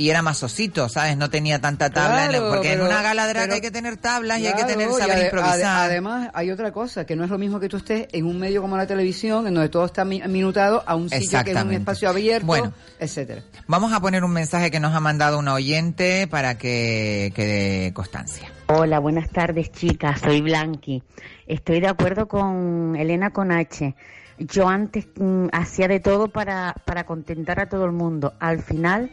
[0.00, 1.16] Y era más osito, ¿sabes?
[1.16, 2.26] No tenía tanta tabla.
[2.26, 4.46] en el- Claro, porque pero- en una gala drag pero- hay que tener tablas y
[4.46, 5.58] hay que tener saber ade- improvisar.
[5.60, 8.38] ade- además, hay otra cosa, que no es lo mismo que tú estés en un
[8.38, 11.62] medio como la televisión, en donde todo está mi- minutado, a un sitio que es
[11.62, 12.72] un espacio abierto, Bueno.
[13.00, 13.42] etcétera.
[13.66, 18.52] Vamos a poner un mensaje que nos ha mandado una oyente para que quede constancia.
[18.68, 21.02] Hola, buenas tardes chicas, soy Blanqui.
[21.48, 23.96] Estoy de acuerdo con Elena con H.
[24.38, 28.34] Yo antes mm, hacía de todo para, para contentar a todo el mundo.
[28.38, 29.10] Al final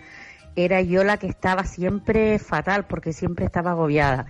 [0.55, 4.25] era yo la que estaba siempre fatal porque siempre estaba agobiada.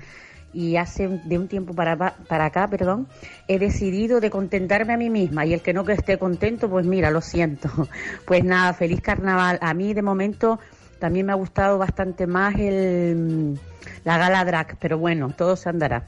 [0.53, 3.07] Y hace de un tiempo para, pa- para acá, perdón,
[3.49, 6.85] he decidido de contentarme a mí misma y el que no que esté contento, pues
[6.85, 7.69] mira, lo siento.
[8.25, 9.59] Pues nada, feliz carnaval.
[9.61, 10.59] A mí de momento
[10.99, 13.59] también me ha gustado bastante más el,
[14.05, 16.05] la gala drag, pero bueno, todo se andará.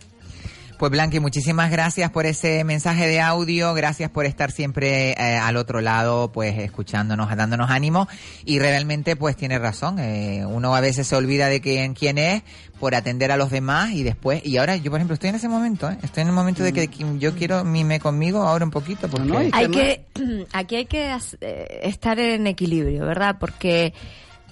[0.77, 5.57] Pues Blanqui, muchísimas gracias por ese mensaje de audio, gracias por estar siempre eh, al
[5.57, 8.07] otro lado, pues escuchándonos, dándonos ánimo
[8.45, 12.43] y realmente pues tiene razón, eh, uno a veces se olvida de quién, quién es
[12.79, 15.49] por atender a los demás y después, y ahora yo por ejemplo estoy en ese
[15.49, 15.97] momento, ¿eh?
[16.03, 17.17] estoy en el momento de que Mm.
[17.17, 19.49] yo quiero mime conmigo ahora un poquito porque...
[19.51, 20.05] hay que
[20.53, 23.93] aquí hay que as- eh, estar en equilibrio verdad porque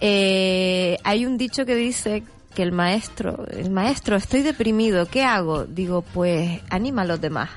[0.01, 2.23] eh, hay un dicho que dice
[2.55, 7.49] que el maestro el maestro estoy deprimido qué hago digo pues anima a los demás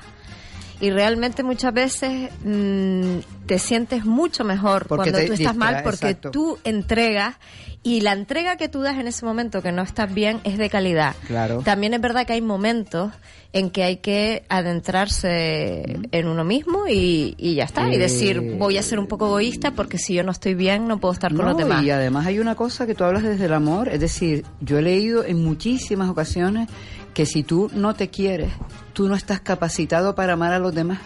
[0.81, 6.09] y realmente muchas veces mm, te sientes mucho mejor Porque cuando tú estás mal porque
[6.09, 6.31] exacto.
[6.31, 7.35] tú entregas
[7.81, 10.69] y la entrega que tú das en ese momento que no estás bien es de
[10.69, 11.61] calidad Claro.
[11.63, 13.13] también es verdad que hay momentos
[13.53, 17.89] en que hay que adentrarse en uno mismo y, y ya está.
[17.89, 20.87] Y Eh, decir, voy a ser un poco egoísta porque si yo no estoy bien
[20.87, 21.83] no puedo estar con No, los demás.
[21.83, 24.81] Y además hay una cosa que tú hablas desde el amor, es decir, yo he
[24.81, 26.69] leído en muchísimas ocasiones
[27.13, 28.51] que si tú no te quieres,
[28.93, 30.99] tú no estás capacitado para amar a los demás.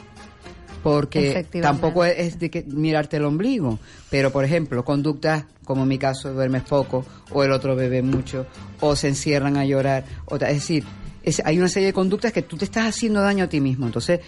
[0.84, 3.80] Porque tampoco es de que mirarte el ombligo.
[4.10, 8.45] Pero, por ejemplo, conductas como en mi caso, duermes poco, o el otro bebe mucho,
[8.81, 10.03] o se encierran a llorar.
[10.26, 10.84] O es decir,
[11.23, 13.85] es- hay una serie de conductas que tú te estás haciendo daño a ti mismo.
[13.85, 14.19] Entonces,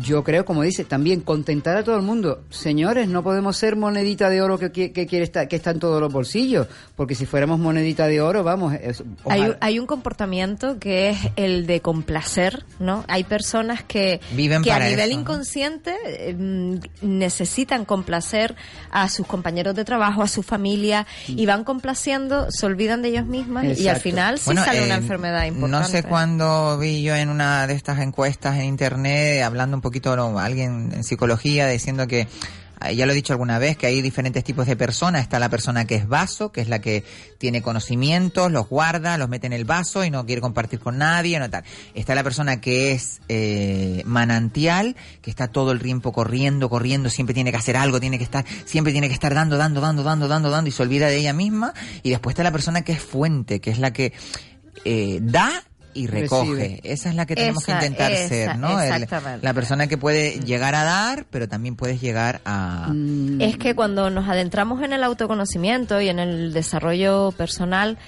[0.00, 2.42] yo creo, como dice, también contentar a todo el mundo.
[2.50, 5.78] Señores, no podemos ser monedita de oro que, qui- que quiere estar, que está en
[5.80, 6.66] todos los bolsillos,
[6.96, 11.18] porque si fuéramos monedita de oro, vamos, es- Hay, un- hay un comportamiento que es
[11.36, 13.04] el de complacer, ¿no?
[13.08, 16.34] Hay personas que, Viven que a nivel inconsciente eh,
[17.02, 18.56] necesitan complacer
[18.90, 23.26] a sus compañeros de trabajo, a su familia, y van complaciendo, se olvidan de ellos
[23.26, 24.00] mismas y al Exacto.
[24.00, 25.76] final sí Bueno, sale una eh, enfermedad importante.
[25.78, 30.12] No sé cuándo vi yo en una de estas encuestas en internet, hablando un poquito,
[30.38, 32.28] alguien en psicología, diciendo que,
[32.84, 35.22] eh, ya lo he dicho alguna vez, que hay diferentes tipos de personas.
[35.22, 37.04] Está la persona que es vaso, que es la que
[37.38, 41.38] tiene conocimientos, los guarda, los mete en el vaso y no quiere compartir con nadie,
[41.38, 41.64] no tal.
[41.94, 47.34] Está la persona que es eh, manantial, que está todo el tiempo corriendo, corriendo, siempre
[47.34, 50.28] tiene que hacer algo, tiene que estar, siempre tiene que estar dando, dando, dando, dando,
[50.28, 51.74] dando, dando y se olvida de ella misma.
[52.02, 54.12] Y después está la persona que es fuente, que es la que
[54.84, 56.50] eh, da y recoge.
[56.54, 56.80] Recibe.
[56.84, 58.80] Esa es la que tenemos Esa, que intentar esa, ser, ¿no?
[58.80, 59.44] El- exactamente.
[59.44, 62.88] la persona que puede llegar a dar, pero también puedes llegar a...
[62.92, 63.40] Mm.
[63.40, 67.98] Es que cuando nos adentramos en el autoconocimiento y en el desarrollo personal,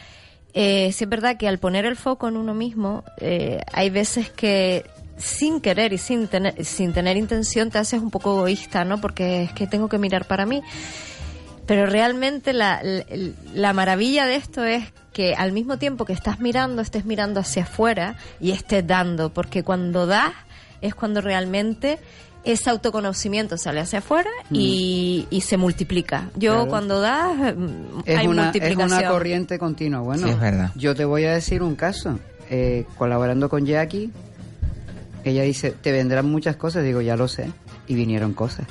[0.55, 4.31] eh, sí es verdad que al poner el foco en uno mismo, eh, hay veces
[4.31, 4.85] que
[5.16, 9.01] sin querer y sin tener, sin tener intención te haces un poco egoísta, ¿no?
[9.01, 10.62] Porque es que tengo que mirar para mí.
[11.66, 13.05] Pero realmente la, la,
[13.55, 17.62] la maravilla de esto es que al mismo tiempo que estás mirando, estés mirando hacia
[17.62, 20.32] afuera y estés dando, porque cuando das
[20.81, 21.99] es cuando realmente
[22.45, 26.28] ese autoconocimiento sale hacia afuera y, y se multiplica.
[26.36, 26.69] Yo Claro.
[26.69, 28.99] cuando das mm, es hay una, es multiplicación.
[29.01, 30.01] una corriente continua.
[30.01, 30.70] Bueno, Sí, es verdad.
[30.74, 32.19] yo te voy a decir un caso.
[32.51, 34.11] Eh, colaborando con Jackie,
[35.24, 36.85] ella dice, te vendrán muchas cosas.
[36.85, 37.51] Digo, ya lo sé.
[37.86, 38.66] Y vinieron cosas.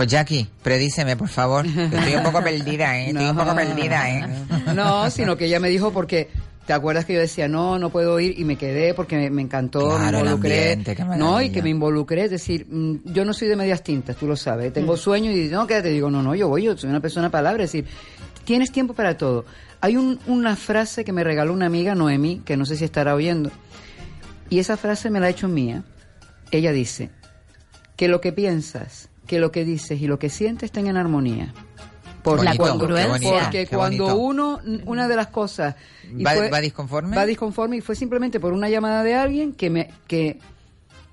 [0.00, 1.66] Pues Jackie, predíceme, por favor.
[1.92, 3.08] Estoy un poco perdida, ¿eh?
[3.10, 4.26] Estoy un poco perdida, ¿eh?
[4.74, 6.30] No, sino que ella me dijo porque...
[6.66, 8.38] ¿Te acuerdas que yo decía, no, no puedo ir?
[8.38, 10.60] Y me quedé porque me, me encantó, Claro, me el involucré.
[10.72, 12.24] ambiente, qué no, y que me involucré.
[12.24, 14.72] Es decir, mm, yo no soy de medias tintas, tú lo sabes.
[14.72, 14.96] Tengo Mm.
[14.96, 15.90] sueño y no, quédate.
[15.90, 17.64] Digo, no, no, yo voy, yo soy una persona palabra.
[17.64, 17.86] Es decir,
[18.44, 19.44] tienes tiempo para todo.
[19.82, 23.14] Hay un- una frase que me regaló una amiga, Noemí, que no sé si estará
[23.14, 23.50] oyendo.
[24.48, 25.82] Y esa frase me la ha hecho mía.
[26.52, 27.10] Ella dice,
[27.96, 31.54] que lo que piensas, que lo que dices y lo que sientes estén en armonía.
[32.24, 33.42] Por la congruencia.
[33.44, 35.76] Porque cuando uno, una de las cosas...
[36.12, 37.16] y ¿Va, va disconforme?
[37.16, 40.40] Va disconforme y fue simplemente por una llamada de alguien que me que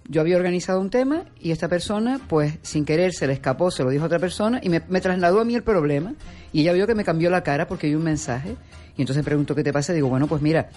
[0.09, 3.83] yo había organizado un tema y esta persona, pues sin querer, se le escapó, se
[3.83, 6.15] lo dijo a otra persona y me, me trasladó a mí el problema
[6.51, 8.55] y ella vio que me cambió la cara porque vi un mensaje
[8.97, 9.93] y entonces preguntó qué te pasa.
[9.93, 10.71] Digo, bueno, pues mira,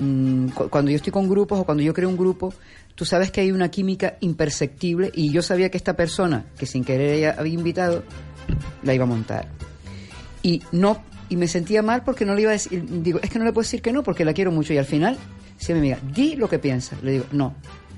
[0.00, 2.52] mm, cu- cuando yo estoy con grupos o cuando yo creo un grupo,
[2.94, 6.84] tú sabes que hay una química imperceptible y yo sabía que esta persona, que sin
[6.84, 8.02] querer ella había invitado,
[8.82, 9.48] la iba a montar.
[10.42, 13.38] Y no y me sentía mal porque no le iba a decir digo es que
[13.38, 15.16] no le puedo decir que no porque la quiero mucho y al final
[15.56, 17.54] dice mi amiga di lo que piensas le digo no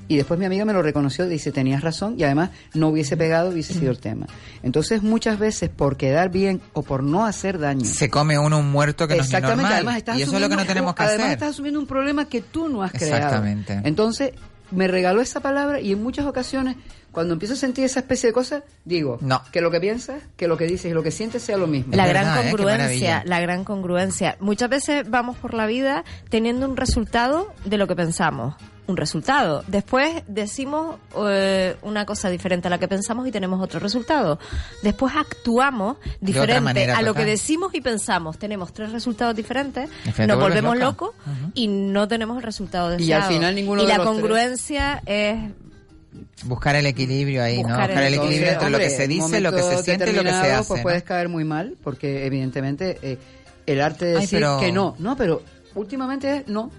[0.08, 3.50] y después mi amiga me lo reconoció dice tenías razón y además no hubiese pegado
[3.50, 4.26] hubiese sido el tema
[4.62, 8.70] entonces muchas veces por quedar bien o por no hacer daño Se come uno un
[8.70, 9.72] muerto que no es normal.
[9.72, 11.32] además estás y eso es lo que no asumiendo- tenemos que además hacer.
[11.34, 13.14] estás asumiendo un problema que tú no has creado.
[13.16, 13.80] Exactamente.
[13.84, 14.32] Entonces,
[14.70, 16.76] me regaló esa palabra y en muchas ocasiones,
[17.12, 19.42] cuando empiezo a sentir esa especie de cosas, digo No.
[19.52, 21.94] que lo que piensas, que lo que dices y lo que sientes sea lo mismo.
[21.94, 22.50] La Es gran verdad, ¿eh?
[22.52, 24.36] Congruencia, la gran congruencia.
[24.40, 28.54] Muchas veces vamos por la vida teniendo un resultado de lo que pensamos.
[28.88, 29.62] Un resultado.
[29.68, 30.96] Después decimos
[31.28, 34.40] eh, una cosa diferente a la que pensamos y tenemos otro resultado.
[34.82, 38.38] Después actuamos diferente manera a lo que decimos y pensamos.
[38.38, 39.88] Tenemos tres resultados diferentes,
[40.26, 41.10] nos volvemos locos
[41.54, 43.28] y no tenemos el resultado Y al deseado.
[43.30, 44.16] final ninguno Y de la los tres.
[44.20, 45.38] congruencia es
[46.44, 47.68] Buscar el equilibrio ahí, ¿no?
[47.68, 50.22] Buscar el el equilibrio entre lo que se dice, lo que se siente y lo
[50.24, 50.68] que se determinados, hace.
[50.68, 50.82] Pues ¿no?
[50.82, 53.18] puedes caer muy mal, porque evidentemente eh,
[53.66, 55.42] el arte de Ay, decir pero- que no, no, pero
[55.76, 56.70] últimamente es no.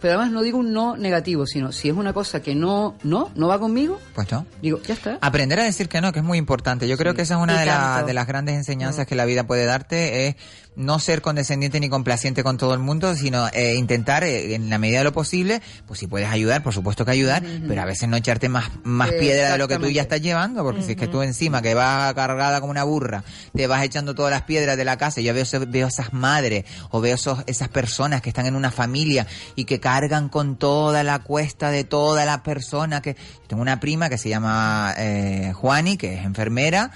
[0.00, 3.30] Pero además no digo un no negativo, sino si es una cosa que no, no,
[3.34, 4.46] no va conmigo, Pues no.
[4.62, 5.18] digo, ya está.
[5.20, 6.88] Aprender a decir que no, que es muy importante.
[6.88, 9.44] Yo creo que esa es una de, la- de las grandes enseñanzas que la vida
[9.44, 10.36] puede darte, es
[10.76, 14.78] no ser condescendiente ni complaciente con todo el mundo, sino eh, intentar, eh, en la
[14.78, 18.08] medida de lo posible, pues si puedes ayudar, por supuesto que ayudar, pero a veces
[18.08, 20.96] no echarte más, más piedra de lo que tú ya estás llevando, porque si es
[20.96, 23.24] que tú encima, que vas cargada como una burra,
[23.54, 27.00] te vas echando todas las piedras de la casa, yo veo, veo esas madres, o
[27.00, 29.26] veo esos, esas personas que están en una familia
[29.56, 33.16] y que cargan con toda la cuesta de toda la persona que...
[33.46, 36.92] Tengo una prima que se llama eh, Juani, que es enfermera,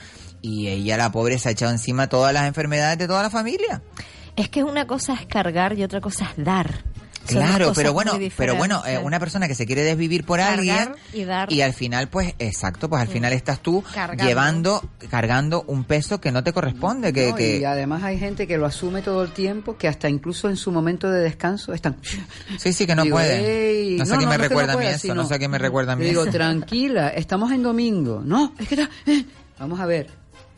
[0.46, 3.80] y ella, la pobre, se ha echado encima todas las enfermedades de toda la familia.
[4.36, 6.82] es que una cosa es cargar y otra cosa es dar.
[7.26, 10.94] Claro, pero bueno, pero bueno, eh, una persona que se quiere desvivir por Cargar alguien
[11.14, 11.48] y dar.
[11.50, 14.24] al final, pues, exacto, pues al final estás tú Cargando.
[14.24, 18.46] llevando, cargando un peso que no te corresponde, que, No, que Y además hay gente
[18.46, 21.96] que lo asume todo el tiempo, que hasta incluso en su momento de descanso están...
[22.58, 23.70] sí, sí, que no Digo, puede.
[23.92, 25.94] "Ey, no sé qué me recuerda a mí eso, sino- no sé qué me recuerda
[25.94, 26.30] a mí digo, eso.
[26.32, 28.20] tranquila, estamos en domingo.
[28.22, 28.74] No, es que...
[28.74, 29.24] está- eh".
[29.58, 30.10] Vamos a ver,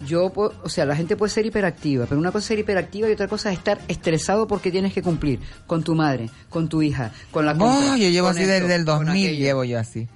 [0.05, 3.13] yo, o sea, la gente puede ser hiperactiva, pero una cosa es ser hiperactiva y
[3.13, 7.13] otra cosa es estar estresado porque tienes que cumplir con tu madre, con tu hija,
[7.31, 9.39] con la compra, Oh, yo llevo así esto, desde el con 2000, aquello.
[9.45, 10.07] llevo yo así.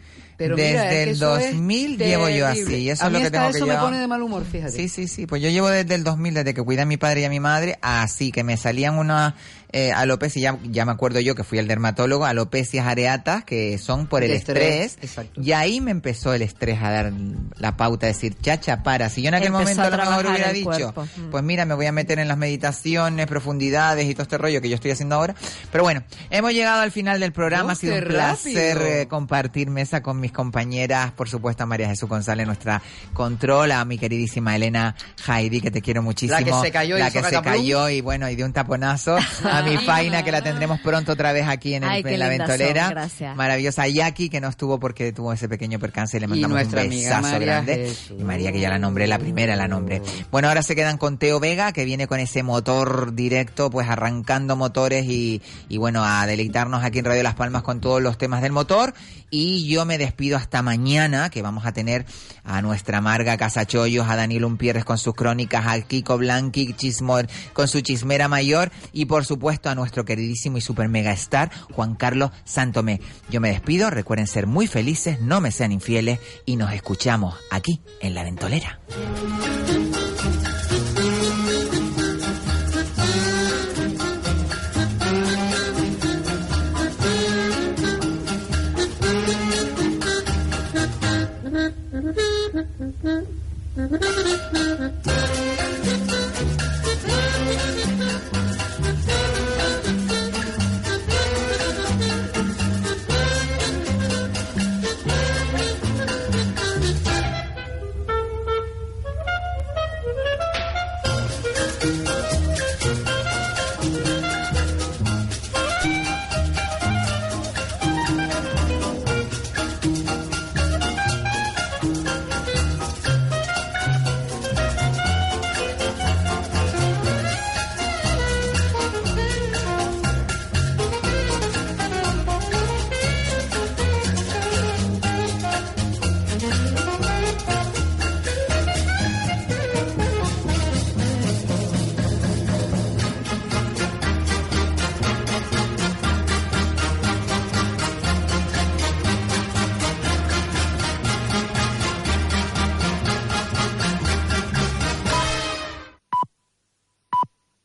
[0.40, 3.06] Pero desde mira, es que el eso es 2000 llevo yo así, y eso A
[3.08, 3.84] es lo que tengo que eso me llevar.
[3.84, 4.72] pone de mal humor, fíjate.
[4.72, 5.26] Sí, sí, sí.
[5.26, 7.40] Pues yo llevo desde el 2000, desde que cuidé a mi padre y a mi
[7.40, 9.34] madre, así que me salían unas
[9.72, 14.06] eh, alopecias, ya, ya me acuerdo yo que fui al dermatólogo, alopecias areatas, que son
[14.06, 14.86] por el De estrés.
[14.92, 15.40] estrés, exacto.
[15.40, 17.12] Y ahí me empezó el estrés a dar
[17.58, 19.08] la pauta, a decir, chacha, para.
[19.10, 21.06] Si yo en aquel Empezó momento a a lo mejor hubiera dicho, cuerpo.
[21.16, 21.30] Mm.
[21.30, 24.68] pues mira, me voy a meter en las meditaciones, profundidades y todo este rollo que
[24.68, 25.34] yo estoy haciendo ahora.
[25.70, 27.72] Pero bueno, hemos llegado al final del programa.
[27.72, 32.08] Ha sido un placer eh, compartir mesa con mis compañeras, por supuesto a María Jesús
[32.08, 32.82] González, nuestra
[33.12, 34.94] control, a mi queridísima Elena
[35.26, 36.38] Heidi, que te quiero muchísimo.
[36.38, 38.52] La que se cayó y La hizo que se cayó y bueno, y de un
[38.52, 39.16] taponazo.
[39.44, 42.18] A mi Faina, que la tendremos pronto otra vez aquí en, el- Ay, qué en
[42.20, 42.84] la ventolera.
[42.84, 43.36] son, gracias.
[43.36, 43.88] Maravillosa.
[43.88, 46.86] Jackie, que no estuvo porque tuvo ese pequeño percance y le Y mandamos nuestra un
[46.86, 47.76] amiga besazo María grande.
[47.88, 48.16] Jesús.
[48.18, 50.02] Y María, que ya la nombré, la primera la nombré.
[50.30, 54.56] Bueno, ahora se quedan con Teo Vega, que viene con ese motor directo, pues arrancando
[54.56, 58.42] motores y, y bueno, a deleitarnos aquí en Radio Las Palmas con todos los temas
[58.42, 58.94] del motor.
[59.32, 62.04] Y yo me despido hasta mañana, que vamos a tener
[62.44, 67.68] a nuestra Marga Casachollos, a Daniel Umpierres con sus crónicas, al Kiko Blanqui Chismor con
[67.68, 72.30] su chismera mayor y por supuesto a nuestro queridísimo y super mega star Juan Carlos
[72.44, 73.00] Santomé.
[73.30, 77.80] Yo me despido, recuerden ser muy felices, no me sean infieles y nos escuchamos aquí
[78.00, 78.78] en La Ventolera.